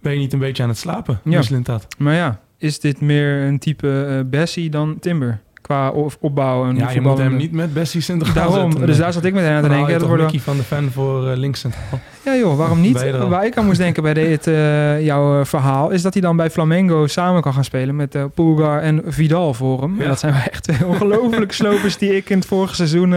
ben 0.00 0.12
je 0.12 0.18
niet 0.18 0.32
een 0.32 0.38
beetje 0.38 0.62
aan 0.62 0.68
het 0.68 0.78
slapen? 0.78 1.20
Ja. 1.24 1.42
Dat. 1.62 1.86
Maar 1.98 2.14
ja, 2.14 2.40
is 2.58 2.80
dit 2.80 3.00
meer 3.00 3.42
een 3.42 3.58
type 3.58 4.04
eh, 4.04 4.30
Bessie 4.30 4.70
dan 4.70 4.98
Timber? 5.00 5.40
Qua 5.60 5.90
opbouw 6.20 6.68
en 6.68 6.76
Ja, 6.76 6.90
je 6.90 7.00
moet 7.00 7.18
hem 7.18 7.36
niet 7.36 7.52
met 7.52 7.72
Bessie 7.74 8.00
centraal 8.00 8.34
Daarom, 8.34 8.70
zetten. 8.70 8.86
dus 8.86 8.96
daar 8.96 9.12
zat 9.12 9.24
ik 9.24 9.34
meteen 9.34 9.50
aan 9.50 9.62
te 9.62 9.68
denken. 9.68 9.98
Dat 9.98 10.08
wordt 10.08 10.22
Mickey 10.22 10.40
van 10.40 10.56
de 10.56 10.62
Fan 10.62 10.90
voor 10.90 11.30
eh, 11.30 11.36
links 11.36 11.60
centraal. 11.60 12.00
Ja 12.24 12.36
joh, 12.36 12.56
waarom 12.56 12.80
niet? 12.80 13.10
Waar 13.28 13.46
ik 13.46 13.56
aan 13.56 13.64
moest 13.64 13.78
denken 13.78 14.02
bij 14.02 14.14
dit, 14.14 14.46
eh, 14.46 15.04
jouw 15.04 15.40
eh, 15.40 15.44
verhaal... 15.44 15.90
is 15.90 16.02
dat 16.02 16.12
hij 16.12 16.22
dan 16.22 16.36
bij 16.36 16.50
Flamengo 16.50 17.06
samen 17.06 17.42
kan 17.42 17.52
gaan 17.52 17.64
spelen... 17.64 17.96
met 17.96 18.14
eh 18.14 18.24
Pulgar 18.34 18.80
en 18.80 19.02
Vidal 19.06 19.54
voor 19.54 19.80
hem. 19.80 20.00
En 20.00 20.08
dat 20.08 20.18
zijn 20.18 20.34
echt 20.34 20.62
twee 20.62 20.86
ongelofelijke 20.86 21.54
slopers... 21.60 21.98
die 21.98 22.16
ik 22.16 22.30
in 22.30 22.38
het 22.38 22.46
vorige 22.46 22.74
seizoen 22.74 23.14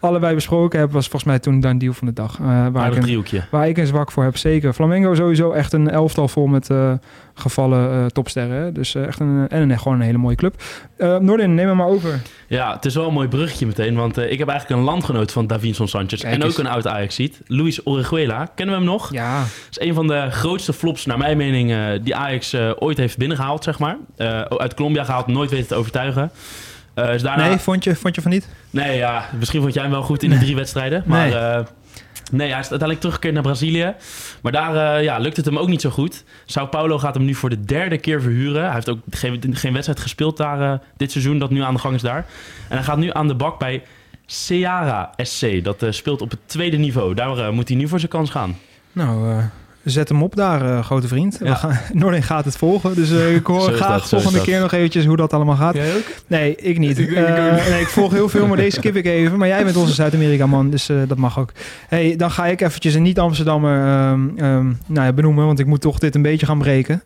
allebei 0.00 0.34
besproken 0.34 0.78
heb. 0.78 0.92
was 0.92 1.08
volgens 1.08 1.24
mij 1.24 1.38
toen 1.38 1.60
dan 1.60 1.78
deal 1.78 1.92
van 1.92 2.06
de 2.06 2.12
dag. 2.12 2.36
waar, 2.72 2.96
ik 2.96 3.06
een, 3.06 3.42
waar 3.50 3.68
ik 3.68 3.78
een 3.78 3.86
zwak 3.86 4.12
voor 4.12 4.24
heb, 4.24 4.36
zeker. 4.36 4.72
Flamengo 4.72 5.14
sowieso 5.14 5.52
echt 5.52 5.72
een 5.72 5.90
elftal 5.90 6.28
vol 6.28 6.46
met 6.46 6.70
gevallen 7.34 8.12
topsterren. 8.12 8.74
Dus 8.74 8.94
echt 8.94 9.20
een, 9.20 9.46
en 9.48 9.70
een, 9.70 9.78
gewoon 9.78 10.00
een 10.00 10.06
hele 10.06 10.18
mooie 10.18 10.36
club. 10.36 10.62
Noordin, 10.98 11.54
neem 11.54 11.66
hem 11.66 11.76
maar 11.76 11.86
over. 11.86 12.20
Ja, 12.46 12.74
het 12.74 12.84
is 12.84 12.94
wel 12.94 13.06
een 13.06 13.12
mooi 13.12 13.28
bruggetje 13.28 13.66
meteen, 13.66 13.94
want 13.94 14.16
ik 14.16 14.38
heb 14.38 14.48
eigenlijk 14.48 14.80
een 14.80 14.86
landgenoot 14.86 15.32
van 15.32 15.46
Davinson 15.46 15.88
Sanchez. 15.88 16.20
Kijk 16.20 16.34
en 16.34 16.40
ook 16.40 16.46
eens. 16.46 16.58
een 16.58 16.66
oud 16.66 16.86
Ajax-ziet, 16.86 17.40
Luis 17.46 17.86
Orejuela. 17.86 18.43
Kennen 18.54 18.74
we 18.74 18.80
hem 18.80 18.90
nog? 18.90 19.12
Ja, 19.12 19.38
Dat 19.40 19.78
is 19.78 19.88
een 19.88 19.94
van 19.94 20.06
de 20.06 20.30
grootste 20.30 20.72
flops, 20.72 21.06
naar 21.06 21.18
mijn 21.18 21.36
mening, 21.36 21.72
eh, 21.72 21.78
die 22.02 22.14
Ajax 22.16 22.52
eh, 22.52 22.70
ooit 22.78 22.96
heeft 22.98 23.16
binnengehaald, 23.18 23.64
zeg 23.64 23.78
maar. 23.78 23.96
Eh, 24.16 24.40
uit 24.40 24.74
Colombia 24.74 25.04
gehaald, 25.04 25.26
nooit 25.26 25.50
weten 25.50 25.66
te 25.66 25.74
overtuigen. 25.74 26.30
Is 26.94 27.22
daarna... 27.22 27.46
nee, 27.48 27.58
vond 27.58 27.84
je, 27.84 27.96
vond 27.96 28.14
je 28.14 28.22
van 28.22 28.30
niet? 28.30 28.48
Nee, 28.70 28.96
ja, 28.96 29.28
misschien 29.38 29.60
vond 29.60 29.74
jij 29.74 29.82
hem 29.82 29.92
wel 29.92 30.02
goed 30.02 30.22
in 30.22 30.30
die 30.30 30.38
drie 30.38 30.56
wedstrijden. 30.56 31.02
Maar 31.06 31.28
Nee. 31.28 31.62
nee. 32.32 32.48
hij 32.50 32.58
is 32.60 32.70
uiteindelijk 32.70 32.98
teruggekeerd 33.00 33.34
naar 33.34 33.42
Brazilië. 33.42 33.94
Maar 34.42 34.52
daar 34.52 34.96
eh, 34.96 35.02
ja, 35.02 35.18
lukt 35.18 35.36
het 35.36 35.44
hem 35.44 35.58
ook 35.58 35.68
niet 35.68 35.80
zo 35.80 35.90
goed. 35.90 36.24
Sao 36.44 36.66
Paulo 36.66 36.98
gaat 36.98 37.14
hem 37.14 37.24
nu 37.24 37.34
voor 37.34 37.50
de 37.50 37.64
derde 37.64 37.98
keer 37.98 38.20
verhuren. 38.22 38.64
Hij 38.64 38.72
heeft 38.74 38.88
ook 38.88 38.98
geen, 39.10 39.40
geen 39.56 39.72
wedstrijd 39.72 40.00
gespeeld 40.00 40.36
daar 40.36 40.80
dit 40.96 41.10
seizoen, 41.12 41.38
dat 41.38 41.50
nu 41.50 41.62
aan 41.62 41.74
de 41.74 41.80
gang 41.80 41.94
is 41.94 42.02
daar. 42.02 42.26
En 42.68 42.76
hij 42.76 42.82
gaat 42.82 42.98
nu 42.98 43.10
aan 43.12 43.28
de 43.28 43.34
bak 43.34 43.58
bij 43.58 43.82
Ceará 44.26 45.10
SC. 45.16 45.64
Dat 45.64 45.82
eh, 45.82 45.90
speelt 45.90 46.22
op 46.22 46.30
het 46.30 46.40
tweede 46.46 46.76
niveau. 46.76 47.14
Daar 47.14 47.38
eh, 47.38 47.50
moet 47.50 47.68
hij 47.68 47.76
nu 47.76 47.88
voor 47.88 47.98
zijn 47.98 48.10
kans 48.10 48.30
gaan. 48.30 48.56
Nou, 48.92 49.30
eh, 49.30 49.44
zet 49.84 50.08
hem 50.08 50.22
op 50.22 50.36
daar, 50.36 50.62
eh, 50.76 50.84
grote 50.84 51.08
vriend. 51.08 51.38
Ja. 51.42 51.54
gaan, 51.54 51.78
Noordin 51.92 52.22
gaat 52.22 52.44
het 52.44 52.56
volgen. 52.56 52.94
Dus 52.94 53.10
eh, 53.10 53.34
ik 53.34 53.46
hoor 53.46 53.72
graag 53.72 53.92
dat, 53.92 54.02
is 54.02 54.08
volgende 54.08 54.40
keer 54.40 54.60
nog 54.60 54.72
eventjes 54.72 55.04
hoe 55.04 55.16
dat 55.16 55.32
allemaal 55.32 55.56
gaat. 55.56 55.74
Jij 55.74 55.94
ook? 55.96 56.02
Nee, 56.26 56.56
ik 56.56 56.78
niet. 56.78 56.98
Ik- 57.04 57.10
nee, 57.10 57.80
ik 57.80 57.86
volg 57.88 58.12
heel 58.12 58.28
veel, 58.28 58.46
maar 58.46 58.56
deze 58.56 58.76
skip 58.76 58.96
ik 58.96 59.06
even. 59.06 59.38
Maar 59.38 59.48
jij 59.48 59.64
bent 59.64 59.76
onze 59.76 59.92
Zuid-Amerika-man, 59.94 60.70
dus 60.70 60.88
eh, 60.88 60.96
dat 61.06 61.18
mag 61.18 61.38
ook. 61.38 61.52
hey, 61.88 62.16
dan 62.16 62.30
ga 62.30 62.46
ik 62.46 62.60
eventjes 62.60 62.94
een 62.94 63.02
niet-Amsterdammer 63.02 63.86
ehm, 63.86 64.28
ehm, 64.36 64.66
nou 64.86 65.06
ja, 65.06 65.12
benoemen, 65.12 65.46
want 65.46 65.58
ik 65.58 65.66
moet 65.66 65.80
toch 65.80 65.98
dit 65.98 66.14
een 66.14 66.22
beetje 66.22 66.46
gaan 66.46 66.58
breken. 66.58 67.02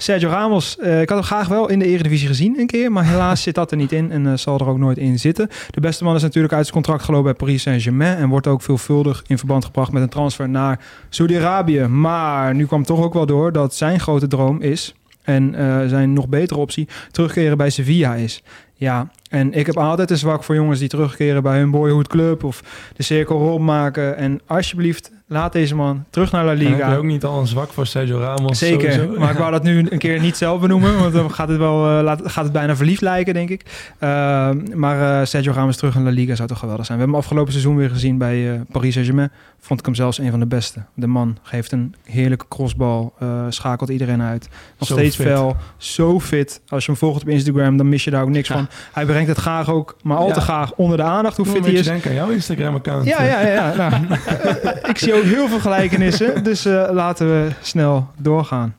Sergio 0.00 0.28
Ramos, 0.28 0.78
eh, 0.78 1.00
ik 1.00 1.08
had 1.08 1.18
hem 1.18 1.26
graag 1.26 1.48
wel 1.48 1.68
in 1.68 1.78
de 1.78 1.84
Eredivisie 1.84 2.28
gezien 2.28 2.58
een 2.58 2.66
keer, 2.66 2.92
maar 2.92 3.04
helaas 3.04 3.42
zit 3.48 3.54
dat 3.54 3.70
er 3.70 3.76
niet 3.76 3.92
in 3.92 4.10
en 4.10 4.26
eh, 4.26 4.32
zal 4.36 4.58
er 4.58 4.68
ook 4.68 4.78
nooit 4.78 4.98
in 4.98 5.18
zitten. 5.18 5.48
De 5.70 5.80
beste 5.80 6.04
man 6.04 6.14
is 6.14 6.22
natuurlijk 6.22 6.54
uit 6.54 6.62
zijn 6.62 6.76
contract 6.76 7.04
gelopen 7.04 7.24
bij 7.24 7.34
Paris 7.34 7.62
Saint-Germain 7.62 8.16
en 8.16 8.28
wordt 8.28 8.46
ook 8.46 8.62
veelvuldig 8.62 9.24
in 9.26 9.38
verband 9.38 9.64
gebracht 9.64 9.92
met 9.92 10.02
een 10.02 10.08
transfer 10.08 10.48
naar 10.48 10.80
Saudi-Arabië. 11.08 11.86
Maar 11.86 12.54
nu 12.54 12.66
kwam 12.66 12.84
toch 12.84 13.02
ook 13.02 13.14
wel 13.14 13.26
door 13.26 13.52
dat 13.52 13.74
zijn 13.74 14.00
grote 14.00 14.26
droom 14.26 14.60
is 14.60 14.94
en 15.22 15.54
eh, 15.54 15.86
zijn 15.86 16.12
nog 16.12 16.28
betere 16.28 16.60
optie 16.60 16.88
terugkeren 17.10 17.56
bij 17.56 17.70
Sevilla 17.70 18.14
is. 18.14 18.42
Ja, 18.74 19.10
en 19.30 19.52
ik 19.52 19.66
heb 19.66 19.76
altijd 19.76 20.10
een 20.10 20.18
zwak 20.18 20.44
voor 20.44 20.54
jongens 20.54 20.78
die 20.78 20.88
terugkeren 20.88 21.42
bij 21.42 21.58
hun 21.58 21.70
boyhood 21.70 22.08
club 22.08 22.44
of 22.44 22.62
de 22.96 23.02
cirkel 23.02 23.38
rondmaken. 23.38 24.16
En 24.16 24.40
alsjeblieft, 24.46 25.10
laat 25.30 25.52
deze 25.52 25.74
man 25.74 26.04
terug 26.10 26.32
naar 26.32 26.44
La 26.44 26.52
En 26.52 26.58
heb 26.58 26.68
Liga. 26.68 26.90
je 26.90 26.96
ook 26.96 27.04
niet 27.04 27.24
al 27.24 27.40
een 27.40 27.46
zwak 27.46 27.72
voor 27.72 27.86
Sergio 27.86 28.18
Ramos? 28.18 28.58
Zeker, 28.58 28.92
sowieso? 28.92 29.18
maar 29.20 29.30
ik 29.30 29.38
wou 29.38 29.50
dat 29.50 29.62
nu 29.62 29.86
een 29.90 29.98
keer 29.98 30.20
niet 30.20 30.36
zelf 30.36 30.60
benoemen, 30.60 30.98
want 30.98 31.12
dan 31.12 31.32
gaat 31.34 31.48
het, 31.48 31.58
wel, 31.58 31.86
eh, 31.98 32.02
laat, 32.02 32.20
gaat 32.24 32.44
het 32.44 32.52
bijna 32.52 32.76
verliefd 32.76 33.00
lijken, 33.00 33.34
denk 33.34 33.48
ik. 33.48 33.62
Uh, 34.00 34.50
maar 34.74 35.20
uh, 35.20 35.26
Sergio 35.26 35.52
Ramos 35.52 35.76
terug 35.76 35.94
in 35.94 36.02
La 36.04 36.10
Liga 36.10 36.34
zou 36.34 36.48
toch 36.48 36.58
geweldig 36.58 36.86
zijn. 36.86 36.98
We 36.98 37.04
hebben 37.04 37.20
hem 37.20 37.24
afgelopen 37.26 37.52
seizoen 37.52 37.76
weer 37.76 37.90
gezien 37.90 38.18
bij 38.18 38.36
uh, 38.38 38.60
Paris 38.72 38.92
Saint-Germain. 38.92 39.30
Vond 39.60 39.78
ik 39.80 39.86
hem 39.86 39.94
zelfs 39.94 40.18
een 40.18 40.30
van 40.30 40.40
de 40.40 40.46
beste. 40.46 40.82
De 40.94 41.06
man 41.06 41.38
geeft 41.42 41.72
een 41.72 41.94
heerlijke 42.04 42.44
crossbal, 42.48 43.14
schakelt 43.48 43.88
iedereen 43.90 44.22
uit. 44.22 44.48
Nog 44.78 44.88
Zo 44.88 44.94
steeds 44.94 45.16
fit. 45.16 45.26
fel, 45.26 45.56
zo 45.76 46.20
fit. 46.20 46.60
Als 46.68 46.84
je 46.84 46.90
hem 46.90 47.00
volgt 47.00 47.22
op 47.22 47.28
Instagram, 47.28 47.76
dan 47.76 47.88
mis 47.88 48.04
je 48.04 48.10
daar 48.10 48.22
ook 48.22 48.28
niks 48.28 48.48
Ja. 48.48 48.54
van. 48.54 48.68
Hij 48.92 49.04
brengt 49.04 49.28
het 49.28 49.38
graag 49.38 49.70
ook, 49.70 49.96
maar 50.02 50.16
al 50.16 50.32
te 50.32 50.40
graag 50.40 50.72
onder 50.72 50.96
de 50.96 51.02
aandacht 51.02 51.36
hoe 51.36 51.46
fit 51.46 51.64
hij 51.64 51.72
is. 51.74 51.86
denken 51.86 52.10
aan 52.10 52.16
jouw 52.16 52.28
Instagram-account. 52.30 53.04
Ja, 53.06 53.22
ja, 53.24 53.40
ja. 53.40 53.52
ja. 53.52 53.74
Nou, 53.76 53.92
eh, 54.26 54.88
ik 54.88 54.98
zie 54.98 55.14
ook 55.14 55.17
heel 55.24 55.48
veel 55.48 55.60
gelijkenissen, 55.60 56.42
dus 56.44 56.64
eh, 56.64 56.88
laten 56.92 57.26
we 57.26 57.48
snel 57.60 58.10
doorgaan. 58.16 58.74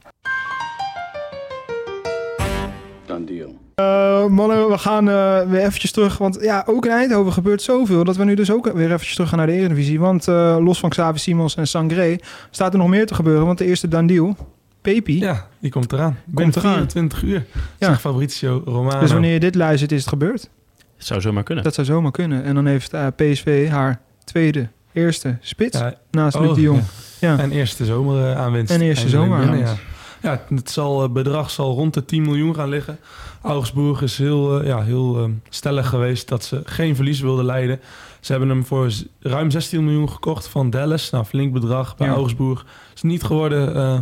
Done 3.06 3.25
deal. 3.25 3.60
Eh, 3.80 4.25
mannen, 4.28 4.69
we 4.69 4.78
gaan 4.78 5.10
eh, 5.10 5.41
weer 5.49 5.62
eventjes 5.62 5.91
terug. 5.91 6.17
Want 6.17 6.38
ja, 6.41 6.63
ook 6.65 6.86
in 6.86 6.91
Eindhoven 6.91 7.34
gebeurt 7.34 7.62
zoveel... 7.62 8.04
dat 8.04 8.15
we 8.15 8.23
nu 8.23 8.34
dus 8.34 8.52
ook 8.52 8.71
weer 8.73 8.86
eventjes 8.86 9.13
terug 9.13 9.30
gaan 9.30 9.38
naar 9.38 9.47
de 9.47 9.54
Eredivisie. 9.54 9.99
Want 9.99 10.28
eh, 10.28 10.58
los 10.60 10.80
van 10.80 10.89
Xavi 10.89 11.19
Simons 11.19 11.56
en 11.56 11.67
Sangré... 11.67 12.17
staat 12.49 12.73
er 12.73 12.80
nog 12.80 12.88
meer 12.88 13.06
te 13.06 13.15
gebeuren. 13.15 13.45
Want 13.45 13.58
de 13.58 13.65
eerste 13.65 13.88
Dandiel, 13.88 14.36
Pepi... 14.82 15.19
Ja, 15.19 15.47
die 15.60 15.71
komt 15.71 15.93
eraan. 15.93 16.17
Binnen 16.25 16.56
eraan. 16.58 16.73
24 16.73 17.23
uur. 17.23 17.45
Ja. 17.78 17.88
Zegt 17.88 17.99
Fabrizio 17.99 18.62
Romano. 18.65 18.99
dus 18.99 19.12
wanneer 19.12 19.34
je 19.34 19.39
dit 19.39 19.56
luistert, 19.56 19.91
is 19.91 19.99
het 19.99 20.10
gebeurd. 20.10 20.49
Het 20.97 21.06
zou 21.06 21.21
zomaar 21.21 21.43
kunnen. 21.43 21.63
Dat 21.63 21.73
zou 21.73 21.88
zomaar 21.88 22.12
kunnen. 22.12 22.43
En 22.43 22.56
dan 22.56 22.65
heeft 22.65 22.91
PSV 23.15 23.69
haar 23.69 24.02
tweede, 24.23 24.69
eerste 24.93 25.38
spits 25.41 25.78
Ja, 25.80 25.93
naast 26.12 26.36
oh, 26.36 26.41
Luc 26.41 26.54
de 26.56 26.62
Jong. 26.62 26.82
ja. 27.19 27.32
Ja. 27.32 27.39
En 27.39 27.52
eerste 27.52 27.86
zomer 27.86 28.30
eh, 28.32 28.38
aanwinst. 28.38 28.71
En 28.71 28.82
eerste 28.82 29.10
zomer 29.10 29.39
aanwinst. 29.41 29.73
Ja, 30.21 30.41
ja 30.49 30.56
het 30.56 30.69
zal, 30.69 31.02
het 31.02 31.13
bedrag 31.13 31.49
zal 31.49 31.73
rond 31.73 31.93
de 31.93 32.06
10 32.06 32.21
miljoen 32.21 32.56
gaan 32.56 32.69
liggen. 32.69 32.99
Augsburg 33.41 34.02
is 34.02 34.17
heel, 34.17 34.60
eh, 34.60 34.67
ja, 34.67 34.82
heel 34.82 35.17
eh, 35.17 35.30
stellig 35.49 35.88
geweest 35.89 36.28
dat 36.28 36.43
ze 36.43 36.62
geen 36.65 36.95
verlies 36.95 37.19
wilden 37.19 37.45
leiden. 37.45 37.80
Ze 38.19 38.32
hebben 38.32 38.49
hem 38.49 38.65
voor 38.65 38.91
ruim 39.19 39.52
16 39.52 39.84
miljoen 39.84 40.10
gekocht 40.10 40.47
van 40.47 40.69
Dallas. 40.69 41.10
Nou, 41.10 41.25
flink 41.25 41.54
bedrag 41.54 41.97
bij 41.97 42.08
Ja. 42.08 42.13
Augsburg. 42.13 42.65
Is 42.95 43.02
niet 43.02 43.23
geworden 43.23 43.75
eh, 43.75 43.99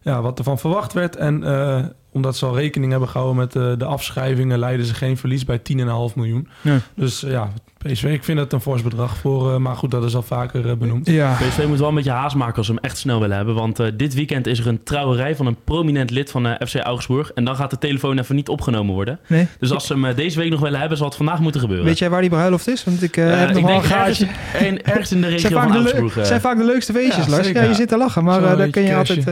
ja, 0.00 0.22
wat 0.22 0.38
er 0.38 0.44
van 0.44 0.58
verwacht 0.58 0.92
werd. 0.92 1.16
En 1.16 1.44
eh, 1.44 1.84
omdat 2.12 2.36
ze 2.36 2.46
al 2.46 2.56
rekening 2.56 2.90
hebben 2.90 3.08
gehouden 3.08 3.36
met 3.38 3.56
eh, 3.56 3.72
de 3.78 3.84
afschrijvingen... 3.84 4.58
leiden 4.58 4.86
ze 4.86 4.94
geen 4.94 5.16
verlies 5.16 5.44
bij 5.44 5.58
10,5 5.58 6.14
miljoen. 6.14 6.48
Ja. 6.60 6.78
Dus 6.94 7.22
eh, 7.22 7.30
ja, 7.30 7.50
PSV, 7.82 8.04
ik 8.04 8.24
vind 8.24 8.38
dat 8.38 8.52
een 8.52 8.60
fors 8.60 8.82
bedrag 8.82 9.16
voor, 9.16 9.52
eh, 9.52 9.56
maar 9.58 9.76
goed, 9.76 9.90
dat 9.90 10.04
is 10.04 10.14
al 10.14 10.22
vaker 10.22 10.68
eh, 10.68 10.76
benoemd. 10.76 11.06
Ja, 11.06 11.32
PSV 11.32 11.64
moet 11.66 11.78
wel 11.78 11.88
een 11.88 11.94
beetje 11.94 12.10
haast 12.10 12.36
maken 12.36 12.56
als 12.56 12.66
ze 12.66 12.72
hem 12.72 12.82
echt 12.82 12.98
snel 12.98 13.20
willen 13.20 13.36
hebben. 13.36 13.54
Want 13.54 13.78
eh, 13.80 13.86
dit 13.94 14.14
weekend 14.14 14.46
is 14.46 14.58
er 14.58 14.66
een 14.66 14.82
trouwerij 14.82 15.36
van 15.36 15.46
een 15.46 15.56
prominent 15.64 16.10
lid 16.10 16.30
van 16.30 16.46
eh, 16.46 16.66
FC 16.66 16.74
Augsburg. 16.76 17.30
En 17.32 17.44
dan 17.44 17.56
gaat 17.56 17.70
de 17.70 17.78
telefoon 17.78 18.18
even 18.18 18.34
niet 18.34 18.48
opgenomen 18.48 18.94
worden. 18.94 19.18
nee. 19.26 19.46
Dus 19.58 19.70
als 19.72 19.86
ze 19.86 19.98
hem 19.98 20.14
deze 20.14 20.38
week 20.38 20.50
nog 20.50 20.60
willen 20.60 20.80
hebben, 20.80 20.98
zal 20.98 21.06
het 21.06 21.16
vandaag 21.16 21.40
moeten 21.40 21.60
gebeuren. 21.60 21.84
Weet 21.86 21.98
jij 21.98 22.10
waar 22.10 22.20
die 22.20 22.30
bruiloft 22.30 22.68
is? 22.68 22.84
Want 22.84 23.02
ik 23.02 23.14
heb 23.14 23.26
nog 23.26 23.38
wel 23.38 23.48
een 23.48 23.66
denk 23.66 23.82
ergens, 24.80 25.12
in 25.12 25.20
de 25.20 25.26
Het 25.26 25.32
regio 25.32 25.38
zijn 25.38 25.52
van 25.52 25.62
vaak, 25.62 25.72
de, 25.72 25.78
Augsburg. 25.78 26.16
eh. 26.18 26.24
zijn 26.24 26.40
vaak 26.40 26.56
de 26.56 26.64
leukste 26.64 26.92
feestjes, 26.92 27.24
Ja, 27.24 27.30
Lars. 27.30 27.48
Ja, 27.48 27.62
je 27.62 27.74
zit 27.74 27.88
te 27.88 27.96
lachen, 27.96 28.24
maar 28.24 28.40
daar 28.56 28.68
kun 28.68 28.82
je, 28.82 28.96
altijd, 28.96 29.24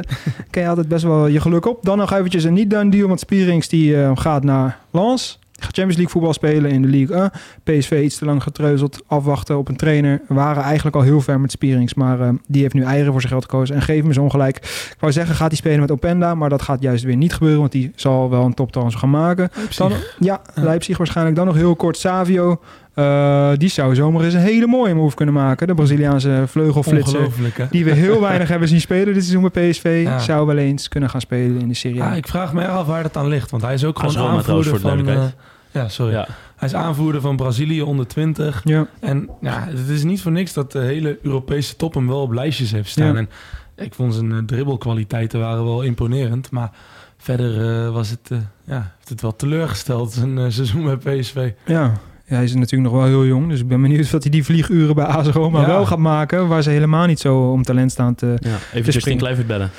kun 0.51 0.63
je 0.63 0.69
altijd 0.69 0.89
best 0.89 1.05
wel 1.05 1.27
je 1.27 1.41
geluk 1.41 1.67
op. 1.67 1.85
Dan 1.85 1.99
nog 1.99 2.13
eventjes 2.13 2.45
een 2.45 2.53
niet-done 2.53 2.91
deal, 2.91 3.09
want 3.09 3.21
Spierings 3.21 3.69
die, 3.69 4.03
eh, 4.03 4.11
gaat 4.15 4.45
naar 4.45 4.79
Lens. 4.91 5.39
Gaat 5.61 5.75
Champions 5.75 5.97
League 5.97 6.09
voetbal 6.09 6.33
spelen 6.33 6.71
in 6.71 6.83
de 6.83 6.89
League 6.89 7.31
1. 7.65 7.79
PSV 7.79 8.01
iets 8.05 8.19
te 8.19 8.25
lang 8.25 8.43
getreuzeld, 8.43 9.03
afwachten 9.07 9.59
op 9.59 9.69
een 9.69 9.77
trainer. 9.77 10.21
We 10.29 10.35
waren 10.35 10.63
eigenlijk 10.63 10.97
al 10.97 11.03
heel 11.03 11.21
ver 11.21 11.41
met 11.41 11.51
Spierings, 11.51 11.95
maar 11.95 12.21
eh, 12.21 12.29
die 12.47 12.63
heeft 12.63 12.75
nu 12.75 12.83
eieren 12.83 13.13
voor 13.13 13.21
zijn 13.21 13.33
geld 13.33 13.45
gekozen. 13.45 13.75
En 13.77 13.83
geef 13.83 14.05
me 14.05 14.13
zo 14.13 14.23
ongelijk. 14.23 14.57
Ik 14.57 14.97
wou 14.99 15.13
zeggen, 15.13 15.35
gaat 15.35 15.49
hij 15.49 15.57
spelen 15.57 15.81
met 15.81 15.91
Openda, 15.91 16.35
maar 16.35 16.49
dat 16.49 16.63
gaat 16.63 16.83
juist 16.83 17.05
weer 17.05 17.17
niet 17.17 17.33
gebeuren, 17.33 17.61
want 17.61 17.73
die 17.73 17.93
zal 17.95 18.31
wel 18.31 18.45
een 18.45 18.55
toptrans 18.55 18.95
gaan 18.95 19.11
maken. 19.11 19.51
Dan, 19.77 19.93
ja, 20.19 20.41
Leipzig 20.55 20.97
waarschijnlijk. 20.97 21.37
Dan 21.37 21.47
nog 21.47 21.57
heel 21.57 21.77
kort 21.77 21.97
Savio. 21.97 22.61
Eh, 22.95 23.51
die 23.57 23.69
zou 23.69 23.95
zomaar 23.95 24.25
eens 24.25 24.35
een 24.35 24.41
hele 24.41 24.67
mooie 24.67 24.95
move 24.95 25.15
kunnen 25.17 25.35
maken. 25.35 25.67
De 25.67 25.75
Braziliaanse 25.75 26.45
vleugelflitser. 26.47 27.29
Die 27.71 27.85
we 27.85 27.91
heel 27.93 28.21
weinig 28.31 28.49
hebben 28.49 28.69
zien 28.69 28.81
spelen 28.81 29.15
dit 29.15 29.25
seizoen 29.25 29.51
bij 29.53 29.71
PSV. 29.71 30.01
Ja. 30.05 30.19
Zou 30.19 30.47
wel 30.47 30.57
eens 30.57 30.89
kunnen 30.89 31.11
gaan 31.11 31.21
spelen 31.21 31.61
in 31.61 31.69
de 31.69 31.75
Serie 31.75 32.03
A. 32.03 32.11
Ja, 32.11 32.15
ik 32.17 32.29
vraag 32.29 32.53
me 32.53 32.67
af 32.69 32.87
waar 32.87 33.03
dat 33.03 33.17
aan 33.17 33.29
ligt, 33.29 33.51
want 33.51 33.63
hij 33.63 33.75
is 33.75 33.85
ook 33.85 34.03
is 34.03 34.15
gewoon 34.17 34.31
aanvoerder 34.31 34.81
van... 34.81 35.09
eh, 35.09 35.23
ja, 35.71 35.89
sorry. 35.89 36.13
ja. 36.13 36.27
Hij 36.57 36.69
is 36.69 36.75
aanvoerder 36.75 37.21
van 37.21 37.37
Brazilië 37.37 37.83
onder 37.83 38.07
20. 38.07 38.61
Ja. 38.65 38.87
En 39.01 39.29
ja, 39.41 39.65
het 39.69 39.89
is 39.89 40.05
niet 40.05 40.23
voor 40.23 40.33
niks 40.33 40.53
dat 40.53 40.73
de 40.73 40.79
hele 40.79 41.19
Europese 41.23 41.77
top 41.77 41.95
hem 41.95 42.07
wel 42.07 42.21
op 42.23 42.33
lijstjes 42.33 42.73
heeft 42.73 42.91
staan. 42.91 43.13
Ja. 43.13 43.15
En 43.19 43.29
ik 43.77 43.95
vond 43.95 44.15
zijn 44.15 44.33
eh, 44.33 44.39
dribbelkwaliteiten 44.47 45.41
waren 45.41 45.65
wel 45.65 45.83
imponerend. 45.83 46.51
Maar 46.51 46.71
verder 47.19 47.91
was 47.93 48.11
het, 48.11 48.31
ja, 48.65 48.93
heeft 48.97 49.09
het 49.09 49.21
wel 49.21 49.37
teleurgesteld, 49.37 50.13
zijn 50.21 50.39
eh, 50.39 50.45
seizoen 50.49 50.85
bij 50.85 50.97
PSV. 51.19 51.51
ja. 51.67 51.93
Ja, 52.31 52.37
hij 52.37 52.45
is 52.45 52.55
natuurlijk 52.55 52.93
nog 52.93 53.01
wel 53.01 53.09
heel 53.11 53.27
jong. 53.27 53.49
Dus 53.49 53.61
ik 53.61 53.69
ben 53.69 53.83
benieuwd 53.83 54.11
wat 54.11 54.23
hij 54.23 54.31
die 54.33 54.45
vlieguren 54.45 54.95
bij 54.95 55.05
AS 55.05 55.27
Roma 55.29 55.61
Ja. 55.61 55.67
wel 55.67 55.87
gaat 55.87 55.99
maken. 55.99 56.49
Waar 56.49 56.63
ze 56.63 56.71
helemaal 56.71 57.07
niet 57.07 57.21
zo 57.21 57.51
om 57.51 57.63
talent 57.63 57.91
staan 57.91 58.15
te... 58.15 58.35
Ja, 58.39 58.57
even 58.73 58.93
Justin. 58.93 59.17
Kluivert 59.19 59.47
bellen. 59.47 59.71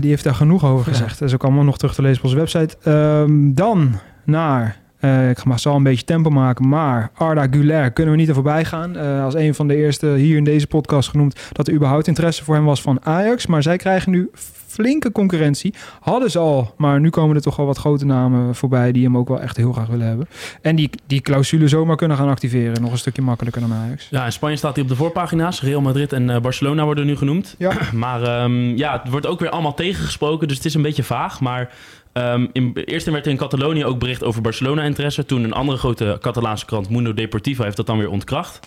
Die 0.00 0.08
heeft 0.10 0.24
daar 0.24 0.34
genoeg 0.34 0.64
over 0.64 0.86
Ja. 0.86 0.92
gezegd. 0.92 1.18
Dat 1.18 1.28
is 1.28 1.34
ook 1.34 1.44
allemaal 1.44 1.64
nog 1.64 1.78
terug 1.78 1.94
te 1.94 2.02
lezen 2.02 2.18
op 2.18 2.24
onze 2.24 2.36
website. 2.36 2.76
Ehm, 2.82 3.54
dan 3.54 3.94
naar... 4.24 4.76
eh, 4.98 5.30
ik 5.30 5.38
ga 5.38 5.44
maar 5.48 5.58
zal 5.58 5.76
een 5.76 5.82
beetje 5.82 6.04
tempo 6.04 6.30
maken, 6.30 6.68
maar 6.68 7.10
Arda 7.14 7.46
Güler 7.50 7.90
kunnen 7.90 8.12
we 8.14 8.18
niet 8.20 8.28
er 8.28 8.34
voorbij 8.34 8.64
gaan. 8.64 8.96
Eh, 8.96 9.24
als 9.24 9.34
een 9.34 9.54
van 9.54 9.68
de 9.68 9.76
eerste 9.76 10.06
hier 10.06 10.36
in 10.36 10.44
deze 10.44 10.66
podcast 10.66 11.08
genoemd 11.08 11.40
dat 11.52 11.68
er 11.68 11.74
überhaupt 11.74 12.06
interesse 12.06 12.44
voor 12.44 12.54
hem 12.54 12.64
was 12.64 12.80
van 12.82 12.98
Ajax. 13.04 13.46
Maar 13.46 13.62
zij 13.62 13.76
krijgen 13.76 14.10
nu 14.12 14.30
flinke 14.78 15.12
concurrentie. 15.12 15.74
Hadden 16.00 16.30
ze 16.30 16.38
al, 16.38 16.74
maar 16.76 17.00
nu 17.00 17.10
komen 17.10 17.36
er 17.36 17.42
toch 17.42 17.56
wel 17.56 17.66
wat 17.66 17.78
grote 17.78 18.04
namen 18.04 18.54
voorbij 18.54 18.92
die 18.92 19.04
hem 19.04 19.16
ook 19.16 19.28
wel 19.28 19.40
echt 19.40 19.56
heel 19.56 19.72
graag 19.72 19.86
willen 19.86 20.06
hebben. 20.06 20.28
En 20.62 20.76
die, 20.76 20.90
die 21.06 21.20
clausule 21.20 21.68
zomaar 21.68 21.96
kunnen 21.96 22.16
gaan 22.16 22.28
activeren. 22.28 22.82
Nog 22.82 22.92
een 22.92 22.98
stukje 22.98 23.22
makkelijker 23.22 23.60
dan 23.60 23.72
Ajax. 23.72 24.08
Ja, 24.10 24.24
in 24.24 24.32
Spanje 24.32 24.56
staat 24.56 24.74
hij 24.74 24.82
op 24.82 24.88
de 24.88 24.96
voorpagina's. 24.96 25.62
Real 25.62 25.80
Madrid 25.80 26.12
en 26.12 26.30
eh, 26.30 26.40
Barcelona 26.40 26.84
worden 26.84 27.06
nu 27.06 27.16
genoemd. 27.16 27.54
Ja. 27.58 27.72
Maar 27.92 28.22
ehm, 28.22 28.76
ja, 28.76 29.00
het 29.02 29.10
wordt 29.10 29.26
ook 29.26 29.40
weer 29.40 29.50
allemaal 29.50 29.74
tegengesproken, 29.74 30.48
dus 30.48 30.56
het 30.56 30.66
is 30.66 30.74
een 30.74 30.82
beetje 30.82 31.02
vaag. 31.02 31.40
Maar 31.40 31.70
ehm, 32.12 32.46
in, 32.52 32.72
eerst 32.84 33.06
werd 33.10 33.24
er 33.24 33.32
in 33.32 33.38
Catalonië 33.38 33.84
ook 33.84 33.98
bericht 33.98 34.24
over 34.24 34.42
Barcelona-interesse. 34.42 35.26
Toen 35.26 35.44
een 35.44 35.52
andere 35.52 35.78
grote 35.78 36.18
Catalaanse 36.20 36.66
krant, 36.66 36.90
Mundo 36.90 37.14
Deportivo, 37.14 37.62
heeft 37.62 37.76
dat 37.76 37.86
dan 37.86 37.98
weer 37.98 38.10
ontkracht. 38.10 38.60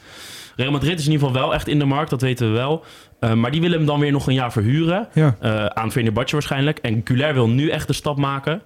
Real 0.55 0.71
Madrid 0.71 0.99
is 0.99 1.05
in 1.05 1.11
ieder 1.11 1.27
geval 1.27 1.41
wel 1.43 1.53
echt 1.53 1.67
in 1.67 1.79
de 1.79 1.85
markt, 1.85 2.09
dat 2.09 2.21
weten 2.21 2.47
we 2.47 2.53
wel. 2.57 2.83
Eh, 3.19 3.33
maar 3.33 3.51
die 3.51 3.61
willen 3.61 3.77
hem 3.77 3.87
dan 3.87 3.99
weer 3.99 4.11
nog 4.11 4.27
een 4.27 4.33
jaar 4.33 4.51
verhuren. 4.51 5.07
Ja. 5.13 5.35
eh, 5.39 5.65
aan 5.65 5.91
Fenerbahce 5.91 6.33
waarschijnlijk. 6.33 6.77
En 6.77 7.01
Guler 7.03 7.33
wil 7.33 7.49
nu 7.49 7.69
echt 7.69 7.87
de 7.87 7.93
stap 7.93 8.17
maken. 8.17 8.61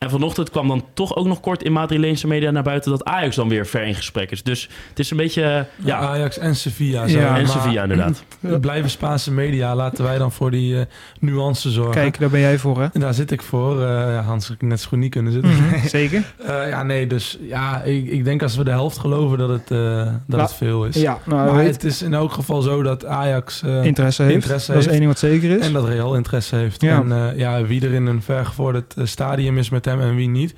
En 0.00 0.10
vanochtend 0.10 0.50
kwam 0.50 0.68
dan 0.68 0.84
toch 0.94 1.16
ook 1.16 1.26
nog 1.26 1.40
kort 1.40 1.62
in 1.62 1.72
Madrileense 1.72 2.26
media 2.26 2.50
naar 2.50 2.62
buiten... 2.62 2.90
dat 2.90 3.04
Ajax 3.04 3.36
dan 3.36 3.48
weer 3.48 3.66
ver 3.66 3.82
in 3.86 3.94
gesprek 3.94 4.30
is. 4.30 4.42
Dus 4.42 4.68
het 4.88 4.98
is 4.98 5.10
een 5.10 5.16
beetje... 5.16 5.42
eh, 5.42 5.48
Ja, 5.48 5.64
ja, 5.84 5.96
Ajax 5.98 6.38
en 6.38 6.56
Sevilla. 6.56 7.06
Zo. 7.08 7.18
Ja, 7.18 7.38
en 7.38 7.48
Sevilla 7.48 7.82
inderdaad. 7.82 8.22
Blijven 8.60 8.90
Spaanse 8.90 9.32
media. 9.32 9.74
Laten 9.74 10.04
wij 10.04 10.18
dan 10.18 10.32
voor 10.32 10.50
die 10.50 10.78
eh, 10.78 10.84
nuance 11.18 11.70
zorgen. 11.70 11.92
Kijk, 11.94 12.18
daar 12.18 12.30
ben 12.30 12.40
jij 12.40 12.58
voor 12.58 12.80
hè? 12.80 12.86
En 12.92 13.00
daar 13.00 13.14
zit 13.14 13.30
ik 13.30 13.42
voor. 13.42 13.80
Eh, 13.82 13.86
ja, 13.88 14.20
Hans 14.22 14.50
ik 14.50 14.62
net 14.62 14.80
zo 14.80 14.88
goed 14.88 14.98
niet 14.98 15.10
kunnen 15.10 15.32
zitten. 15.32 15.50
Zeker. 15.88 16.22
Eh, 16.46 16.68
ja, 16.68 16.82
nee, 16.82 17.06
dus 17.06 17.38
ja, 17.40 17.82
ik, 17.82 18.06
ik 18.10 18.24
denk 18.24 18.42
als 18.42 18.56
we 18.56 18.64
de 18.64 18.70
helft 18.70 18.98
geloven 18.98 19.38
dat 19.38 19.48
het, 19.48 19.70
eh, 19.70 19.78
dat 20.26 20.36
La- 20.38 20.42
het 20.42 20.54
veel 20.54 20.84
is. 20.84 20.96
Ja, 20.96 21.18
nou, 21.26 21.44
maar 21.52 21.54
weet- 21.64 21.74
het 21.74 21.84
is 21.84 22.02
in 22.02 22.14
elk 22.14 22.32
geval 22.32 22.62
zo 22.62 22.82
dat 22.82 23.04
Ajax 23.06 23.62
eh, 23.62 23.84
interesse 23.84 24.22
heeft. 24.22 24.34
interesse 24.34 24.72
dat 24.72 24.80
is 24.80 24.86
heeft. 24.86 24.98
één 25.00 25.08
ding 25.08 25.20
wat 25.20 25.30
zeker 25.30 25.58
is. 25.58 25.66
en 25.66 25.72
dat 25.72 25.84
Real 25.88 26.14
interesse 26.16 26.56
heeft. 26.56 26.80
Ja. 26.82 27.00
En 27.00 27.12
eh, 27.12 27.38
ja, 27.38 27.62
wie 27.64 27.84
er 27.86 27.92
in 27.92 28.06
een 28.06 28.22
vergevorderd 28.22 28.94
stadium 29.02 29.58
is 29.58 29.70
met 29.70 29.86
en 29.98 30.14
wie 30.14 30.28
niet, 30.28 30.54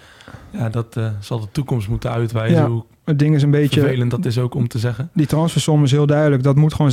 ja, 0.51 0.69
dat 0.69 0.97
eh, 0.97 1.07
zal 1.21 1.41
de 1.41 1.49
toekomst 1.53 1.89
moeten 1.89 2.11
uitwijzen. 2.11 2.59
Ja, 2.59 2.69
Hoe 2.69 2.85
het 3.05 3.19
ding 3.19 3.35
is 3.35 3.43
een 3.43 3.51
beetje... 3.51 3.81
vervelend 3.81 4.11
dat 4.11 4.25
is 4.25 4.39
ook 4.39 4.55
om 4.55 4.69
te 4.69 4.79
zeggen. 4.79 5.11
Die 5.15 5.27
transfersom 5.27 5.85
is 5.85 5.91
heel 5.91 6.07
duidelijk. 6.07 6.43
Dat 6.43 6.57
moet 6.57 6.75
gewoon 6.75 6.93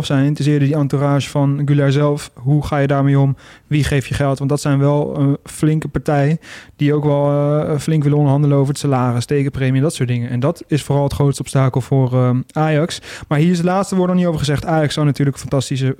17,5 0.00 0.06
zijn. 0.06 0.24
Het 0.24 0.38
is 0.38 0.46
eerder 0.46 0.68
die 0.68 0.76
entourage 0.76 1.28
van 1.28 1.62
Gular 1.64 1.92
zelf. 1.92 2.30
Hoe 2.34 2.66
ga 2.66 2.78
je 2.78 2.86
daarmee 2.86 3.18
om? 3.18 3.36
Wie 3.66 3.84
geeft 3.84 4.08
je 4.08 4.14
geld? 4.14 4.38
Want 4.38 4.50
dat 4.50 4.60
zijn 4.60 4.78
wel 4.78 5.18
een 5.18 5.36
flinke 5.44 5.88
partijen... 5.88 6.38
die 6.76 6.94
ook 6.94 7.04
wel 7.04 7.30
eh, 7.30 7.78
flink 7.78 8.02
willen 8.02 8.18
onderhandelen 8.18 8.56
over 8.56 8.68
het 8.68 8.78
salaris, 8.78 9.24
tekenpremie, 9.24 9.80
dat 9.80 9.94
soort 9.94 10.08
dingen. 10.08 10.30
En 10.30 10.40
dat 10.40 10.64
is 10.66 10.82
vooral 10.82 11.04
het 11.04 11.12
grootste 11.12 11.42
obstakel 11.42 11.80
voor 11.80 12.12
eh, 12.12 12.30
Ajax. 12.50 13.00
Maar 13.28 13.38
hier 13.38 13.50
is 13.50 13.58
het 13.58 13.66
laatste 13.66 13.96
woord 13.96 14.08
nog 14.08 14.16
niet 14.16 14.26
over 14.26 14.38
gezegd. 14.38 14.64
Ajax 14.64 14.94
zou 14.94 15.06
natuurlijk 15.06 15.36
een 15.36 15.42
fantastische 15.42 15.96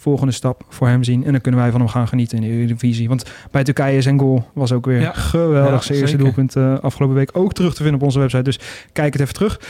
volgende 0.00 0.32
stap 0.32 0.64
voor 0.68 0.88
hem 0.88 1.04
zien. 1.04 1.24
En 1.24 1.32
dan 1.32 1.40
kunnen 1.40 1.60
wij 1.60 1.70
van 1.70 1.80
hem 1.80 1.88
gaan 1.88 2.08
genieten 2.08 2.38
in 2.38 2.44
de 2.44 2.56
Eredivisie. 2.56 3.08
Want 3.08 3.24
bij 3.50 3.64
Turkije 3.64 4.02
zijn 4.02 4.18
goal 4.18 4.44
was 4.54 4.72
ook 4.72 4.86
weer 4.86 5.00
Ja. 5.00 5.12
geweldig. 5.12 5.72
Ja, 5.72 5.80
zijn 5.80 5.98
eerste 5.98 6.16
doelpunt 6.16 6.56
eh, 6.56 6.78
afgelopen 6.78 7.16
week 7.16 7.30
ook 7.32 7.52
terug 7.52 7.70
te 7.74 7.82
vinden 7.82 8.00
op 8.00 8.06
onze 8.06 8.18
website. 8.18 8.42
Dus 8.42 8.58
kijk 8.92 9.12
het 9.12 9.22
even 9.22 9.34
terug. 9.34 9.60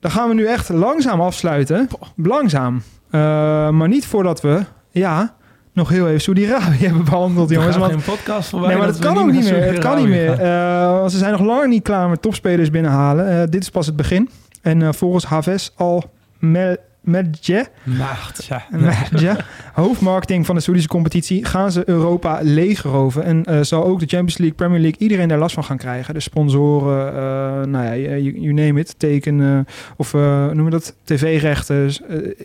Dan 0.00 0.10
gaan 0.10 0.28
we 0.28 0.34
nu 0.34 0.46
echt 0.46 0.68
langzaam 0.68 1.20
afsluiten. 1.20 1.88
Langzaam. 2.16 2.82
Eh, 3.10 3.20
maar 3.70 3.88
niet 3.88 4.06
voordat 4.06 4.40
we, 4.40 4.60
ja, 4.90 5.34
nog 5.72 5.88
heel 5.88 6.08
even 6.08 6.20
Saudi-Arabië 6.20 6.84
hebben 6.86 7.04
behandeld, 7.04 7.50
jongens. 7.50 7.76
Want 7.76 7.92
geen 7.92 8.02
podcast 8.02 8.48
voorbij. 8.48 8.68
Nee, 8.68 8.78
maar 8.78 8.86
dat, 8.86 8.98
kan 8.98 9.18
ook 9.18 9.32
niet 9.32 9.44
meer. 9.44 9.64
Het 9.64 9.78
kan 9.78 9.96
niet 9.96 10.08
meer. 10.08 10.30
Eh, 10.30 11.06
ze 11.08 11.18
zijn 11.18 11.32
nog 11.32 11.40
lang 11.40 11.68
niet 11.68 11.82
klaar 11.82 12.08
met 12.08 12.22
topspelers 12.22 12.70
binnenhalen. 12.70 13.50
Dit 13.50 13.62
is 13.62 13.70
pas 13.70 13.86
het 13.86 13.96
begin. 13.96 14.30
En 14.62 14.94
volgens 14.94 15.24
Haves 15.24 15.72
al 15.76 16.04
Ja. 18.48 18.66
Medje, 18.70 19.36
hoofdmarketing 19.72 20.46
van 20.46 20.54
de 20.54 20.60
Saoedische 20.60 20.90
competitie, 20.90 21.44
gaan 21.44 21.72
ze 21.72 21.82
Europa 21.88 22.38
leegroven. 22.42 23.22
En 23.24 23.44
eh, 23.44 23.58
zal 23.62 23.84
ook 23.84 23.98
de 24.00 24.06
Champions 24.06 24.38
League, 24.38 24.56
Premier 24.56 24.80
League, 24.80 24.98
iedereen 24.98 25.28
daar 25.28 25.38
last 25.38 25.54
van 25.54 25.64
gaan 25.64 25.76
krijgen. 25.76 26.14
De 26.14 26.20
sponsoren, 26.20 27.08
eh, 27.08 27.66
nou 27.66 27.84
ja, 27.84 27.94
you, 27.94 28.40
you 28.40 28.52
name 28.52 28.80
it, 28.80 28.94
teken 28.98 29.40
eh, 29.40 29.72
of 29.96 30.14
eh 30.14 30.46
noem 30.50 30.70
dat, 30.70 30.96
tv-rechten. 31.04 31.90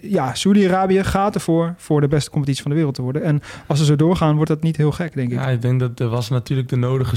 Ja, 0.01 0.33
Saudi-Arabië 0.33 1.03
gaat 1.03 1.35
ervoor 1.35 1.73
voor 1.77 2.01
de 2.01 2.07
beste 2.07 2.29
competitie 2.29 2.61
van 2.61 2.71
de 2.71 2.77
wereld 2.77 2.95
te 2.95 3.01
worden. 3.01 3.23
En 3.23 3.41
als 3.67 3.79
ze 3.79 3.85
zo 3.85 3.95
doorgaan, 3.95 4.35
wordt 4.35 4.49
dat 4.49 4.61
niet 4.61 4.77
heel 4.77 4.91
gek, 4.91 5.13
denk 5.13 5.31
ik. 5.31 5.37
Ja, 5.37 5.47
ik 5.47 5.61
denk 5.61 5.79
dat 5.79 5.99
er 5.99 6.07
was 6.09 6.29
natuurlijk 6.29 6.69
de 6.69 6.75
nodige 6.75 7.15